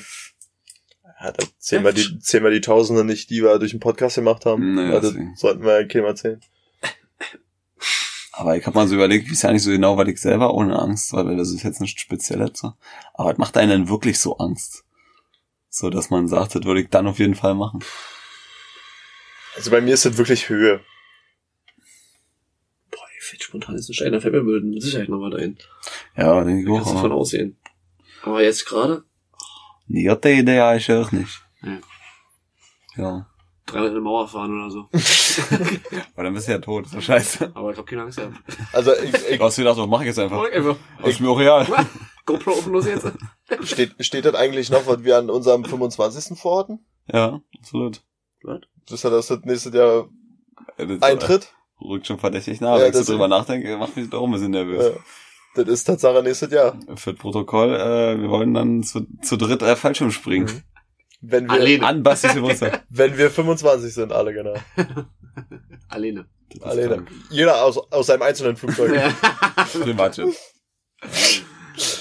Ja, 1.21 1.31
dann 1.31 1.47
zählen 1.59 1.83
wir 1.83 1.93
die, 1.93 2.19
zählen 2.19 2.43
wir 2.43 2.51
die 2.51 2.61
Tausende 2.61 3.03
nicht, 3.05 3.29
die 3.29 3.43
wir 3.43 3.59
durch 3.59 3.71
den 3.71 3.79
Podcast 3.79 4.15
gemacht 4.15 4.45
haben. 4.45 4.73
Naja, 4.73 4.95
also, 4.95 5.11
deswegen. 5.11 5.35
sollten 5.35 5.63
wir 5.63 5.87
keinem 5.87 6.05
erzählen. 6.05 6.41
Aber 8.31 8.57
ich 8.57 8.65
habe 8.65 8.75
mal 8.75 8.87
so 8.87 8.95
überlegt, 8.95 9.27
wie 9.29 9.33
ist 9.33 9.43
ja 9.43 9.51
nicht 9.51 9.61
so 9.61 9.69
genau, 9.69 9.97
weil 9.97 10.09
ich 10.09 10.19
selber 10.19 10.53
ohne 10.53 10.79
Angst, 10.79 11.13
weil 11.13 11.35
das 11.37 11.51
ist 11.51 11.63
jetzt 11.63 11.79
ein 11.79 11.87
spezielles 11.87 12.51
so. 12.55 12.73
Aber 13.13 13.29
was 13.29 13.37
macht 13.37 13.57
einen 13.57 13.69
denn 13.69 13.89
wirklich 13.89 14.19
so 14.19 14.37
Angst? 14.37 14.83
So, 15.69 15.89
dass 15.91 16.09
man 16.09 16.27
sagt, 16.27 16.55
das 16.55 16.63
würde 16.63 16.81
ich 16.81 16.89
dann 16.89 17.07
auf 17.07 17.19
jeden 17.19 17.35
Fall 17.35 17.53
machen. 17.53 17.83
Also 19.55 19.69
bei 19.69 19.81
mir 19.81 19.93
ist 19.93 20.05
das 20.05 20.17
wirklich 20.17 20.49
Höhe. 20.49 20.79
Boah, 22.89 23.05
ey, 23.13 23.21
fällt 23.21 23.43
spontan 23.43 23.75
ist 23.75 23.89
ein 23.89 23.93
Stein, 23.93 24.13
da 24.13 24.21
fällt 24.21 24.33
mir 24.33 24.41
mit 24.41 24.81
Sicherheit 24.81 25.09
noch 25.09 25.19
mal 25.19 25.29
dahin. 25.29 25.57
Ja, 26.17 26.43
denke 26.43 26.61
ich 26.61 26.67
Da 26.67 26.73
kannst 26.77 26.89
auch. 26.89 26.93
du 26.95 26.99
von 27.01 27.11
Aber 27.11 27.15
aussehen. 27.19 27.57
Aber 28.23 28.41
jetzt 28.41 28.65
gerade 28.65 29.03
die 29.93 30.03
gute 30.05 30.29
Idee 30.31 30.55
ja 30.55 30.75
ich 30.75 30.91
auch 30.91 31.11
nicht. 31.11 31.41
Ja. 31.63 31.77
Ja. 32.97 33.25
dreimal 33.65 33.87
in 33.87 33.91
eine 33.93 34.01
Mauer 34.01 34.27
fahren 34.27 34.59
oder 34.59 34.69
so. 34.71 34.89
Aber 36.13 36.23
dann 36.23 36.33
bist 36.33 36.47
du 36.47 36.51
ja 36.51 36.59
tot, 36.59 36.87
so 36.87 36.99
scheiße. 36.99 37.51
Aber 37.53 37.71
ich 37.71 37.77
hab 37.77 37.85
keine 37.85 38.01
Angst 38.03 38.17
gehabt. 38.17 38.35
Also 38.73 38.93
ich, 38.95 39.13
ich, 39.29 39.37
Du 39.37 39.43
hast 39.45 39.55
gedacht, 39.55 39.75
so, 39.77 39.87
mach 39.87 40.01
ich 40.01 40.07
jetzt 40.07 40.19
einfach. 40.19 40.43
Einfach. 40.51 40.75
Ist 41.05 41.19
mir 41.21 41.29
auch 41.29 41.39
real. 41.39 41.65
GoPro 42.25 42.51
offen 42.51 42.73
los 42.73 42.85
jetzt. 42.85 43.07
steht, 43.63 43.95
steht 43.99 44.25
das 44.25 44.35
eigentlich 44.35 44.69
noch, 44.69 44.85
was 44.87 45.03
wir 45.03 45.17
an 45.17 45.29
unserem 45.29 45.63
25. 45.63 46.37
vorhatten? 46.37 46.85
Ja, 47.11 47.39
absolut. 47.59 48.03
Das 48.43 48.59
ist 48.95 49.03
ja 49.03 49.09
das 49.09 49.27
das 49.27 49.39
nächste 49.45 49.69
Jahr 49.75 50.07
Ja, 50.77 50.85
das 50.85 51.01
Eintritt. 51.01 51.53
Rückt 51.81 52.05
schon 52.07 52.19
verdächtig 52.19 52.59
nach. 52.61 52.75
Ja, 52.75 52.81
Wenn 52.81 52.87
ich 52.87 52.93
das- 52.93 53.05
so 53.07 53.13
drüber 53.13 53.27
nachdenke, 53.27 53.77
macht 53.77 53.95
mich 53.95 54.09
doch 54.09 54.23
ein 54.23 54.31
bisschen 54.31 54.51
nervös. 54.51 54.93
Ja. 54.95 55.01
Das 55.55 55.67
ist 55.67 55.83
Tatsache 55.83 56.23
nächstes 56.23 56.51
Jahr. 56.51 56.79
Für 56.95 57.11
das 57.13 57.21
Protokoll, 57.21 57.73
äh, 57.75 58.21
wir 58.21 58.29
wollen 58.29 58.53
dann 58.53 58.83
zu, 58.83 59.05
zu 59.21 59.35
dritt 59.37 59.61
äh, 59.61 59.75
Fallschirm 59.75 60.11
springen. 60.11 60.45
Mhm. 60.45 60.63
Wenn 61.21 61.45
wir, 61.45 61.51
Alleine. 61.51 61.85
An 61.85 62.03
Bastis 62.03 62.33
Geburtstag. 62.35 62.83
wenn 62.89 63.17
wir 63.17 63.29
25 63.29 63.93
sind, 63.93 64.11
alle 64.11 64.33
genau. 64.33 64.55
Alleine. 65.89 66.25
Alleine. 66.61 67.05
Jeder 67.29 67.63
aus, 67.63 67.77
aus 67.91 68.07
seinem 68.07 68.23
einzelnen 68.23 68.57
Flugzeug. 68.57 68.91
Privatjet. 69.73 70.35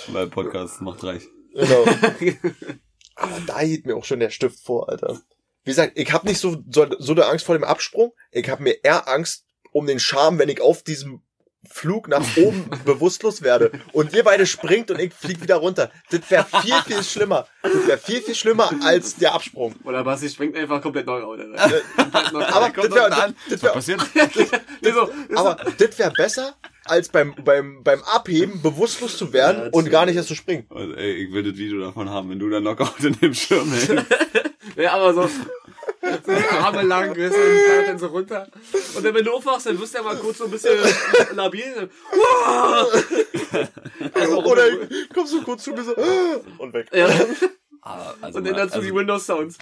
Weil 0.09 0.27
Podcast 0.29 0.81
macht 0.81 1.05
reich. 1.05 1.23
genau. 1.53 1.85
Aber 3.17 3.41
da 3.47 3.61
hielt 3.61 3.87
mir 3.87 3.97
auch 3.97 4.05
schon 4.05 4.21
der 4.21 4.31
Stift 4.31 4.61
vor, 4.65 4.89
Alter. 4.89 5.21
Wie 5.65 5.71
gesagt, 5.71 5.93
ich 5.99 6.13
habe 6.13 6.27
nicht 6.27 6.39
so, 6.41 6.57
so, 6.71 6.87
so 6.99 7.15
der 7.15 7.29
Angst 7.29 7.45
vor 7.45 7.55
dem 7.55 7.65
Absprung. 7.65 8.13
Ich 8.33 8.49
habe 8.49 8.63
mir 8.63 8.83
eher 8.83 9.09
Angst 9.09 9.45
um 9.73 9.87
den 9.87 10.01
Charme, 10.01 10.39
wenn 10.39 10.49
ich 10.49 10.61
auf 10.61 10.83
diesem 10.83 11.23
Flug 11.69 12.09
nach 12.09 12.25
oben 12.39 12.71
bewusstlos 12.87 13.43
werde 13.43 13.71
und 13.93 14.15
ihr 14.15 14.25
beide 14.25 14.47
springt 14.47 14.91
und 14.91 14.99
ich 14.99 15.13
flieg 15.13 15.43
wieder 15.43 15.57
runter. 15.57 15.91
Das 16.11 16.21
wäre 16.31 16.47
viel, 16.63 16.75
viel 16.87 17.05
schlimmer. 17.05 17.47
Das 17.63 17.87
wäre 17.87 17.99
viel, 17.99 18.23
viel 18.23 18.35
schlimmer 18.35 18.71
als 18.83 19.17
der 19.17 19.35
Absprung. 19.35 19.75
Oder 19.85 20.03
Basti 20.03 20.29
springt 20.31 20.57
einfach 20.57 20.81
komplett 20.81 21.07
neu 21.07 21.21
neu. 22.33 22.45
Aber 22.45 22.71
das 22.71 22.91
wäre 22.95 23.35
das 23.51 23.63
Was 23.63 23.89
wär, 23.89 23.99
das 25.79 25.99
wär 25.99 26.11
besser, 26.11 26.55
als 26.87 27.09
beim, 27.09 27.35
beim, 27.45 27.83
beim 27.85 28.03
Abheben 28.05 28.63
bewusstlos 28.63 29.17
zu 29.19 29.33
werden 29.33 29.59
Ja, 29.59 29.65
das 29.67 29.75
und 29.75 29.91
gar 29.91 30.01
wär- 30.03 30.07
nicht 30.07 30.17
erst 30.17 30.29
zu 30.29 30.35
springen. 30.35 30.67
Also, 30.71 30.95
ey, 30.95 31.13
ich 31.25 31.33
will 31.33 31.43
das 31.43 31.57
Video 31.57 31.81
davon 31.81 32.09
haben, 32.09 32.31
wenn 32.31 32.39
du 32.39 32.49
dann 32.49 32.63
Knockout 32.63 33.01
in 33.05 33.13
dem 33.21 33.35
Schirm 33.35 33.71
hängst. 33.71 33.93
ja, 34.77 34.93
aber 34.93 35.13
so, 35.15 35.31
so 36.03 36.33
die 36.33 36.57
Arme 36.57 36.83
lang, 36.83 37.11
weißt 37.11 37.19
du, 37.19 37.25
und 37.41 37.59
fährt 37.67 37.89
dann 37.89 37.99
so 37.99 38.07
runter. 38.09 38.47
Und 38.97 39.05
dann, 39.05 39.15
wenn 39.15 39.25
du 39.25 39.33
aufwachst, 39.33 39.67
dann 39.67 39.79
wirst 39.81 39.95
du 39.95 39.99
ja 39.99 40.05
mal 40.05 40.17
kurz 40.17 40.39
so 40.39 40.45
ein 40.45 40.51
bisschen 40.51 40.73
labil. 41.35 41.91
Also, 44.15 44.43
Oder 44.45 44.63
kommst 45.15 45.33
du 45.35 45.43
kurz 45.43 45.65
zu 45.65 45.73
mir 45.73 45.83
so 45.85 45.95
und 46.59 46.73
weg. 46.73 46.89
ja, 46.93 47.09
Aber, 47.83 48.15
also, 48.21 48.39
und 48.39 48.47
dann 48.47 48.55
dazu 48.57 48.75
also, 48.77 48.87
die 48.89 48.95
Windows-Sounds. 48.95 49.59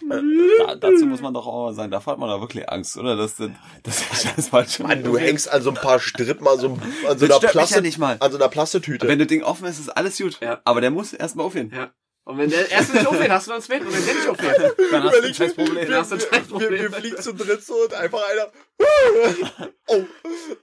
da, 0.59 0.75
dazu 0.77 1.07
muss 1.07 1.21
man 1.21 1.35
doch 1.35 1.47
auch 1.47 1.67
mal 1.67 1.75
sagen, 1.75 1.91
davor 1.91 2.13
hat 2.15 2.21
man 2.21 2.29
da 2.29 2.41
wirklich 2.41 2.69
Angst, 2.69 2.97
oder? 2.97 3.17
Das, 3.17 3.37
das, 3.37 3.51
das 3.83 4.25
ist 4.37 4.49
falsche. 4.51 4.83
Mann, 4.83 5.03
du 5.03 5.17
hängst 5.19 5.51
an 5.51 5.63
so 5.63 5.71
ein 5.71 5.77
paar 5.77 5.99
Stritt 6.01 6.41
mal 6.41 6.59
so 6.59 6.79
an 7.09 7.19
so 7.19 7.27
Das 7.27 7.41
einer 7.41 7.51
Plaste, 7.51 7.75
ja 7.77 7.81
nicht 7.81 7.99
mal. 7.99 8.17
an 8.21 8.31
so 8.31 8.39
einer 8.39 8.49
Plastetüte. 8.49 9.07
Wenn 9.09 9.19
das 9.19 9.29
Ding 9.29 9.43
offen 9.43 9.67
ist, 9.67 9.79
ist 9.79 9.89
alles 9.91 10.19
gut. 10.19 10.39
Ja. 10.41 10.61
Aber 10.65 10.81
der 10.81 10.91
muss 10.91 11.13
erstmal 11.13 11.47
aufgehen. 11.47 11.73
Ja. 11.75 11.91
Und 12.29 12.37
wenn 12.37 12.51
der 12.51 12.71
erst 12.71 12.93
nicht 12.93 13.07
aufhört, 13.07 13.31
hast 13.31 13.47
du 13.49 13.55
ins 13.55 13.69
Bett 13.69 13.81
und 13.81 13.91
wenn 13.91 14.05
der 14.05 14.15
nicht 14.15 14.29
aufhört, 14.29 14.77
Dann 14.93 15.03
hast 15.03 15.15
du 15.15 15.23
ein 15.23 15.35
scheiß 15.35 15.55
Problem. 15.55 15.91
dann 15.91 16.01
hast 16.01 16.11
du 16.11 16.15
ein 16.17 16.21
scheiß 16.21 16.51
wir, 16.51 16.61
wir 16.61 16.69
Problem. 16.69 16.93
fliegen 16.93 17.23
zu 17.23 17.33
dritt 17.33 17.65
so 17.65 17.75
und 17.85 17.95
einfach 17.95 18.21
einer. 18.31 18.53
Oh. 19.87 20.05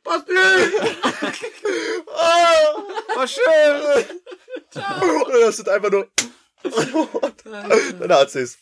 Basti! 0.03 0.31
Ah, 2.17 3.15
War 3.15 3.27
schön. 3.27 4.05
und 4.75 5.33
dann 5.33 5.43
hast 5.47 5.65
du 5.65 5.71
einfach 5.71 5.89
nur. 5.89 6.07
Dann 7.99 8.11
hat 8.11 8.29
sie's. 8.29 8.59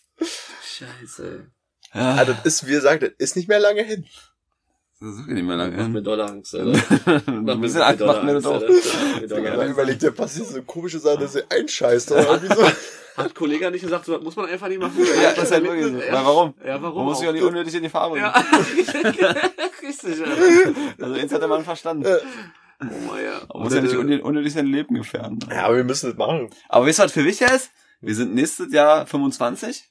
Scheiße. 0.65 1.45
Ja, 1.93 2.15
Ah, 2.19 2.25
das 2.25 2.37
ist, 2.45 2.65
wie 2.67 2.71
gesagt, 2.71 3.03
das 3.03 3.11
ist 3.17 3.35
nicht 3.35 3.49
mehr 3.49 3.59
lange 3.59 3.83
hin. 3.83 4.07
Das 4.99 5.09
ist 5.09 5.17
wirklich 5.19 5.35
nicht 5.35 5.45
mehr 5.45 5.57
Mach 5.57 5.67
mir 5.69 5.77
lange. 5.77 6.01
Dollar 6.01 6.29
Angst, 6.31 6.55
Alter. 6.55 7.27
Ein 7.27 7.61
bisschen 7.61 7.81
Angst 7.81 7.99
macht 8.05 8.23
mir 8.23 8.33
das 8.35 8.45
auch. 8.45 8.53
Alter. 8.61 8.67
Mach 8.73 9.21
mir 9.21 9.27
Dollar 9.27 9.55
Da 9.55 9.61
Angst. 9.61 9.73
überlegt 9.73 10.01
dir, 10.01 10.11
passiert 10.11 10.47
so 10.47 10.61
komische 10.63 10.99
Sachen, 10.99 11.21
dass 11.21 11.33
sie 11.33 11.43
einscheißt. 11.49 12.11
Oder 12.11 12.27
irgendwie 12.33 12.55
so. 12.55 12.63
Hat 12.63 13.27
ein 13.27 13.33
Kollege 13.35 13.69
nicht 13.69 13.81
gesagt, 13.83 14.05
so, 14.05 14.13
das 14.13 14.23
muss 14.23 14.35
man 14.35 14.45
einfach 14.47 14.67
nicht 14.69 14.79
machen? 14.81 14.93
Ja, 15.21 15.33
das 15.33 15.43
ist 15.45 15.51
halt 15.51 15.63
wirklich 15.63 15.85
so. 15.85 15.97
Weil 16.13 16.25
warum? 16.25 16.53
Ja, 16.65 16.73
Man 16.75 16.83
warum? 16.83 17.05
muss 17.05 17.19
sich 17.19 17.27
auch? 17.27 17.31
auch 17.31 17.35
nicht 17.35 17.43
unnötig 17.43 17.75
in 17.75 17.83
die 17.83 17.89
Farbe 17.89 18.15
bringen. 18.15 18.25
Ja, 18.25 18.33
richtig, 19.81 20.21
Alter. 20.25 20.73
Also, 21.01 21.15
jetzt 21.15 21.33
hat 21.33 21.41
der 21.41 21.47
Mann 21.49 21.63
verstanden. 21.63 22.05
Oh, 22.81 23.15
ja. 23.15 23.41
Man 23.53 23.63
muss 23.63 23.73
ja 23.73 23.81
nicht 23.81 23.95
unnötig, 23.95 24.25
unnötig 24.25 24.53
sein 24.53 24.65
Leben 24.67 24.95
gefährden. 24.95 25.39
Ja, 25.49 25.65
aber 25.65 25.77
wir 25.77 25.83
müssen 25.83 26.09
das 26.09 26.17
machen. 26.17 26.49
Aber 26.69 26.85
wisst 26.85 26.99
ihr, 26.99 27.03
was 27.05 27.11
viel 27.13 27.25
wichtiger 27.25 27.53
ist? 27.53 27.71
Wir 28.01 28.15
sind 28.15 28.33
nächstes 28.35 28.73
Jahr 28.73 29.05
25 29.05 29.89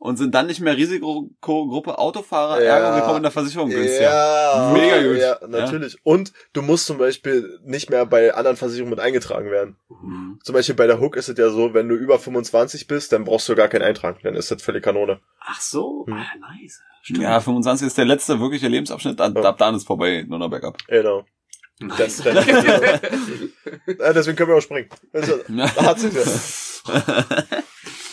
und 0.00 0.16
sind 0.16 0.34
dann 0.34 0.46
nicht 0.46 0.60
mehr 0.60 0.76
Risikogruppe 0.76 1.98
Autofahrer, 1.98 2.62
Ja. 2.62 2.78
ergo 2.78 2.96
wir 2.96 3.02
kommen 3.02 3.18
in 3.18 3.22
der 3.22 3.30
Versicherung 3.30 3.68
günstiger. 3.68 4.10
Ja, 4.10 4.70
Mega 4.72 5.02
gut. 5.02 5.18
Ja, 5.18 5.38
natürlich. 5.46 5.98
Und 6.04 6.32
du 6.54 6.62
musst 6.62 6.86
zum 6.86 6.96
Beispiel 6.98 7.60
nicht 7.64 7.90
mehr 7.90 8.06
bei 8.06 8.34
anderen 8.34 8.56
Versicherungen 8.56 8.90
mit 8.90 8.98
eingetragen 8.98 9.50
werden. 9.50 9.76
Mhm. 9.88 10.40
Zum 10.42 10.54
Beispiel 10.54 10.74
bei 10.74 10.86
der 10.86 11.00
Hook 11.00 11.16
ist 11.16 11.28
es 11.28 11.36
ja 11.38 11.50
so, 11.50 11.74
wenn 11.74 11.86
du 11.88 11.94
über 11.96 12.18
25 12.18 12.86
bist, 12.86 13.12
dann 13.12 13.24
brauchst 13.24 13.48
du 13.50 13.54
gar 13.54 13.68
keinen 13.68 13.82
Eintrag. 13.82 14.20
Dann 14.22 14.34
ist 14.34 14.50
das 14.50 14.62
völlig 14.62 14.82
Kanone. 14.82 15.20
Ach 15.40 15.60
so, 15.60 16.06
Hm. 16.06 16.14
ah, 16.14 16.24
nice. 16.60 16.80
Stimmt. 17.02 17.20
Ja, 17.22 17.38
25 17.40 17.86
ist 17.86 17.98
der 17.98 18.04
letzte 18.06 18.40
wirkliche 18.40 18.68
Lebensabschnitt, 18.68 19.20
ab, 19.20 19.32
Ja. 19.36 19.42
ab 19.42 19.58
dann 19.58 19.74
ist 19.74 19.86
vorbei, 19.86 20.24
nur 20.26 20.38
noch 20.38 20.48
Backup. 20.50 20.78
Genau. 20.88 21.24
nice. 21.78 22.22
Dann, 22.24 22.36
ja, 23.98 24.12
deswegen 24.14 24.36
können 24.36 24.48
wir 24.50 24.56
auch 24.56 24.62
springen. 24.62 24.88
Also, 25.12 25.40
da 25.48 25.82
hat 25.84 25.98
sich 26.00 26.12
ja. 26.14 26.22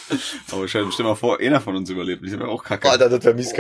Aber 0.51 0.67
stell, 0.67 0.85
stell 0.91 1.05
mal 1.05 1.15
vor, 1.15 1.39
einer 1.39 1.59
von 1.61 1.75
uns 1.75 1.89
überlebt. 1.89 2.23
Ich 2.25 2.31
wäre 2.31 2.47
auch 2.47 2.63
kacke. 2.63 2.89
Alter, 2.89 3.09
das 3.09 3.23
wäre 3.25 3.35
mies. 3.35 3.53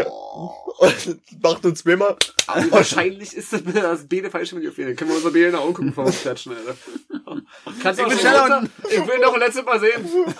Und 0.77 1.41
macht 1.41 1.65
uns 1.65 1.79
zweimal. 1.79 2.15
Aber 2.47 2.71
wahrscheinlich 2.71 3.33
ist 3.35 3.51
das, 3.53 3.63
das 3.63 4.07
Bede 4.07 4.29
falsch 4.29 4.53
mit 4.53 4.63
dir 4.63 4.71
fehlen. 4.71 4.95
Können 4.95 5.09
wir 5.11 5.17
unser 5.17 5.31
Bede 5.31 5.47
in 5.47 5.51
der 5.53 5.61
Augen 5.61 5.73
gucken 5.73 5.93
vor 5.93 6.05
uns 6.05 6.21
klatschen, 6.21 6.53
Alter. 6.55 6.75
Kannst 7.81 7.99
du 7.99 8.05
Ich 8.05 8.13
runter? 8.25 8.63
Ich 8.89 9.07
will 9.07 9.19
noch 9.19 9.33
ein 9.33 9.39
letztes 9.39 9.65
Mal 9.65 9.79
sehen. 9.79 10.05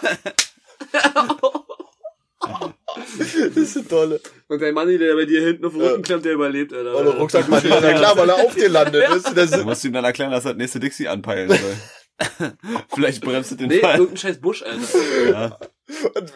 Das 3.55 3.76
ist 3.76 3.89
tolle. 3.89 4.20
Und 4.47 4.62
der 4.62 4.72
Manni, 4.74 4.97
der 4.97 5.14
bei 5.16 5.26
dir 5.26 5.41
hinten 5.41 5.66
auf 5.66 5.74
dem 5.74 5.82
Ja. 5.82 5.88
Rücken 5.89 6.01
klemmt, 6.03 6.26
der 6.26 6.34
überlebt, 6.34 6.74
Alter. 6.74 6.95
Und 6.95 7.05
der 7.05 7.14
Rucksack 7.16 7.47
macht 7.49 7.66
ja 7.66 7.93
klar, 7.93 8.18
weil 8.18 8.30
er 8.30 8.36
auf 8.36 8.55
dir 8.55 8.70
landet. 8.70 9.10
Weißt 9.10 9.30
du, 9.30 9.34
das 9.34 9.51
Du 9.51 9.64
musst 9.64 9.84
ihm 9.86 9.93
dann 9.93 10.05
erklären, 10.05 10.32
dass 10.32 10.45
er 10.45 10.51
das 10.53 10.58
nächste 10.58 10.80
Dixie 10.80 11.08
anpeilen 11.08 11.49
soll. 11.49 12.51
Vielleicht 12.95 13.24
bremst 13.24 13.51
du 13.51 13.55
den 13.55 13.68
Nee, 13.68 13.80
Fall. 13.80 13.95
irgendein 13.97 14.18
scheiß 14.18 14.39
Busch, 14.39 14.64
Alter. 14.64 15.30
Ja. 15.30 15.60
Und 15.88 16.31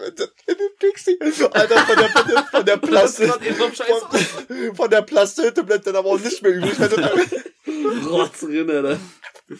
in 0.47 0.55
dem 0.57 0.69
Dixie, 0.81 1.17
Alter, 1.51 1.77
von 1.79 1.97
der, 1.97 2.09
von 2.09 2.27
der, 2.27 2.43
von 2.43 2.65
der 2.65 2.77
Plastik, 2.87 3.29
von, 3.29 4.75
von 4.75 4.89
der 4.89 5.01
Plastikhütte 5.01 5.63
bleibt 5.63 5.85
dann 5.87 5.97
aber 5.97 6.09
auch 6.09 6.19
nicht 6.19 6.41
mehr 6.41 6.53
übrig. 6.53 6.79
Wenn 6.79 6.89
du 6.89 6.95
dann, 6.95 8.07
Rotz 8.07 8.39
drin, 8.39 8.69
Alter. 8.69 8.97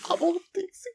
aber 0.08 0.22
auch 0.26 0.42
Dixie. 0.56 0.90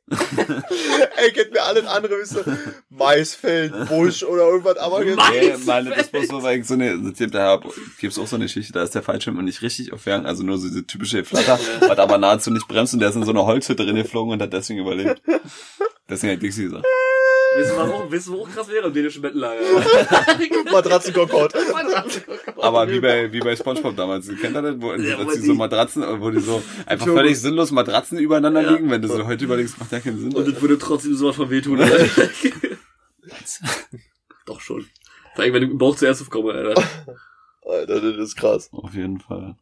Ey, 1.17 1.33
kennt 1.33 1.53
mir 1.53 1.63
alles 1.63 1.85
andere, 1.85 2.15
ihr, 2.15 2.59
Maisfeld, 2.89 3.89
Busch 3.89 4.23
oder 4.23 4.49
irgendwas, 4.49 4.79
aber 4.79 5.05
jetzt, 5.05 5.19
Nee, 5.31 5.55
meine, 5.67 5.91
das 5.91 6.13
muss 6.13 6.29
so, 6.29 6.43
weil 6.43 6.61
ich 6.61 6.67
so 6.67 6.75
eine, 6.75 7.13
da 7.31 7.61
gibt's 7.99 8.19
auch 8.19 8.27
so 8.27 8.37
eine 8.37 8.47
Geschichte, 8.47 8.73
da 8.73 8.83
ist 8.83 8.95
der 8.95 9.03
Fallschirm 9.03 9.45
nicht 9.45 9.61
richtig 9.61 9.93
aufgegangen, 9.93 10.25
also 10.25 10.43
nur 10.43 10.57
so 10.59 10.69
diese 10.69 10.87
typische 10.87 11.25
Flatter, 11.25 11.59
hat 11.83 11.99
aber 11.99 12.17
nahezu 12.19 12.51
nicht 12.51 12.69
bremst 12.69 12.95
und 12.95 13.01
der 13.01 13.11
ist 13.11 13.17
in 13.17 13.25
so 13.25 13.33
eine 13.33 13.45
Holzhütte 13.45 13.85
drin 13.85 13.97
geflogen 13.97 14.33
und 14.33 14.41
hat 14.41 14.53
deswegen 14.53 14.81
überlebt. 14.81 15.21
Deswegen 16.09 16.35
hat 16.35 16.43
Dixie 16.43 16.65
gesagt. 16.65 16.85
Wissen 17.57 17.77
wir 17.77 17.95
auch, 17.95 18.11
wissen 18.11 18.33
wir 18.35 18.41
auch 18.41 18.51
krass 18.51 18.69
wäre 18.69 18.87
im 18.89 18.93
dänischen 18.95 19.23
Bettenlager. 19.23 19.61
Matratzenkonkord. 20.73 21.55
Aber 22.59 22.89
wie 22.91 23.01
bei, 23.01 23.33
wie 23.33 23.41
bei 23.41 23.57
Spongebob 23.57 23.97
damals, 23.97 24.29
kennt 24.29 24.57
ihr 24.57 24.63
das, 24.63 24.81
wo, 24.81 24.93
Ja, 24.95 25.19
wo 25.19 25.31
die 25.31 25.39
so 25.39 25.55
Matratzen, 25.55 26.03
wo 26.21 26.31
die 26.31 26.41
so 26.41 26.63
einfach 26.87 27.07
völlig 27.07 27.41
sinnlos 27.41 27.71
Matratzen 27.71 28.19
übereinander 28.19 28.63
Ja. 28.63 28.71
liegen, 28.73 28.91
wenn 28.91 29.03
du 29.03 29.09
so 29.09 29.27
heute 29.27 29.45
überlegst, 29.45 29.79
macht 29.79 29.93
ja 29.93 30.01
keinen 30.01 30.19
Sinn. 30.19 30.35
Und 30.35 30.47
das 30.49 30.61
würde 30.61 30.79
trotzdem 30.79 31.15
sowas 31.17 31.37
von 31.37 31.51
wehtun. 31.51 31.81
Alter. 31.81 32.07
Doch 34.47 34.61
schon. 34.61 34.87
Vor 35.35 35.45
allem, 35.45 35.55
wenn 35.55 35.63
du 35.63 35.69
im 35.71 35.79
Bauch 35.79 35.97
zuerst 35.97 36.23
aufkomme, 36.23 36.53
Alter. 36.53 36.83
Alter, 37.65 38.01
das 38.01 38.17
ist 38.29 38.37
krass. 38.37 38.69
Auf 38.73 38.95
jeden 38.95 39.21
Fall. 39.21 39.57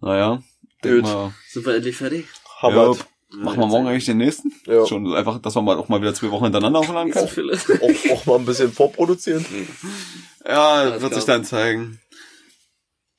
Naja, 0.00 0.42
Gut. 0.82 1.02
mal, 1.02 1.32
Sind 1.48 1.64
wir 1.66 1.74
endlich 1.76 1.96
fertig? 1.96 2.26
Hammer. 2.60 2.92
Ja, 2.94 2.96
machen 3.36 3.58
wir 3.60 3.66
morgen 3.66 3.86
eigentlich 3.86 4.06
den 4.06 4.18
nächsten? 4.18 4.52
Ja. 4.66 4.86
Schon 4.86 5.14
einfach, 5.14 5.40
dass 5.40 5.54
wir 5.54 5.62
mal 5.62 5.76
auch 5.76 5.88
mal 5.88 6.00
wieder 6.00 6.14
zwei 6.14 6.30
Wochen 6.30 6.44
hintereinander 6.44 6.80
aufladen 6.80 7.12
viele. 7.28 7.54
Auch, 7.56 8.12
auch 8.12 8.26
mal 8.26 8.38
ein 8.38 8.44
bisschen 8.44 8.72
vorproduzieren. 8.72 9.44
Ja, 10.46 10.72
Alles 10.72 11.02
wird 11.02 11.14
sich 11.14 11.24
klar. 11.24 11.38
dann 11.38 11.44
zeigen. 11.44 12.00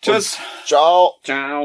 Tschüss. 0.01 0.37
Ciao. 0.65 1.15
Ciao. 1.23 1.63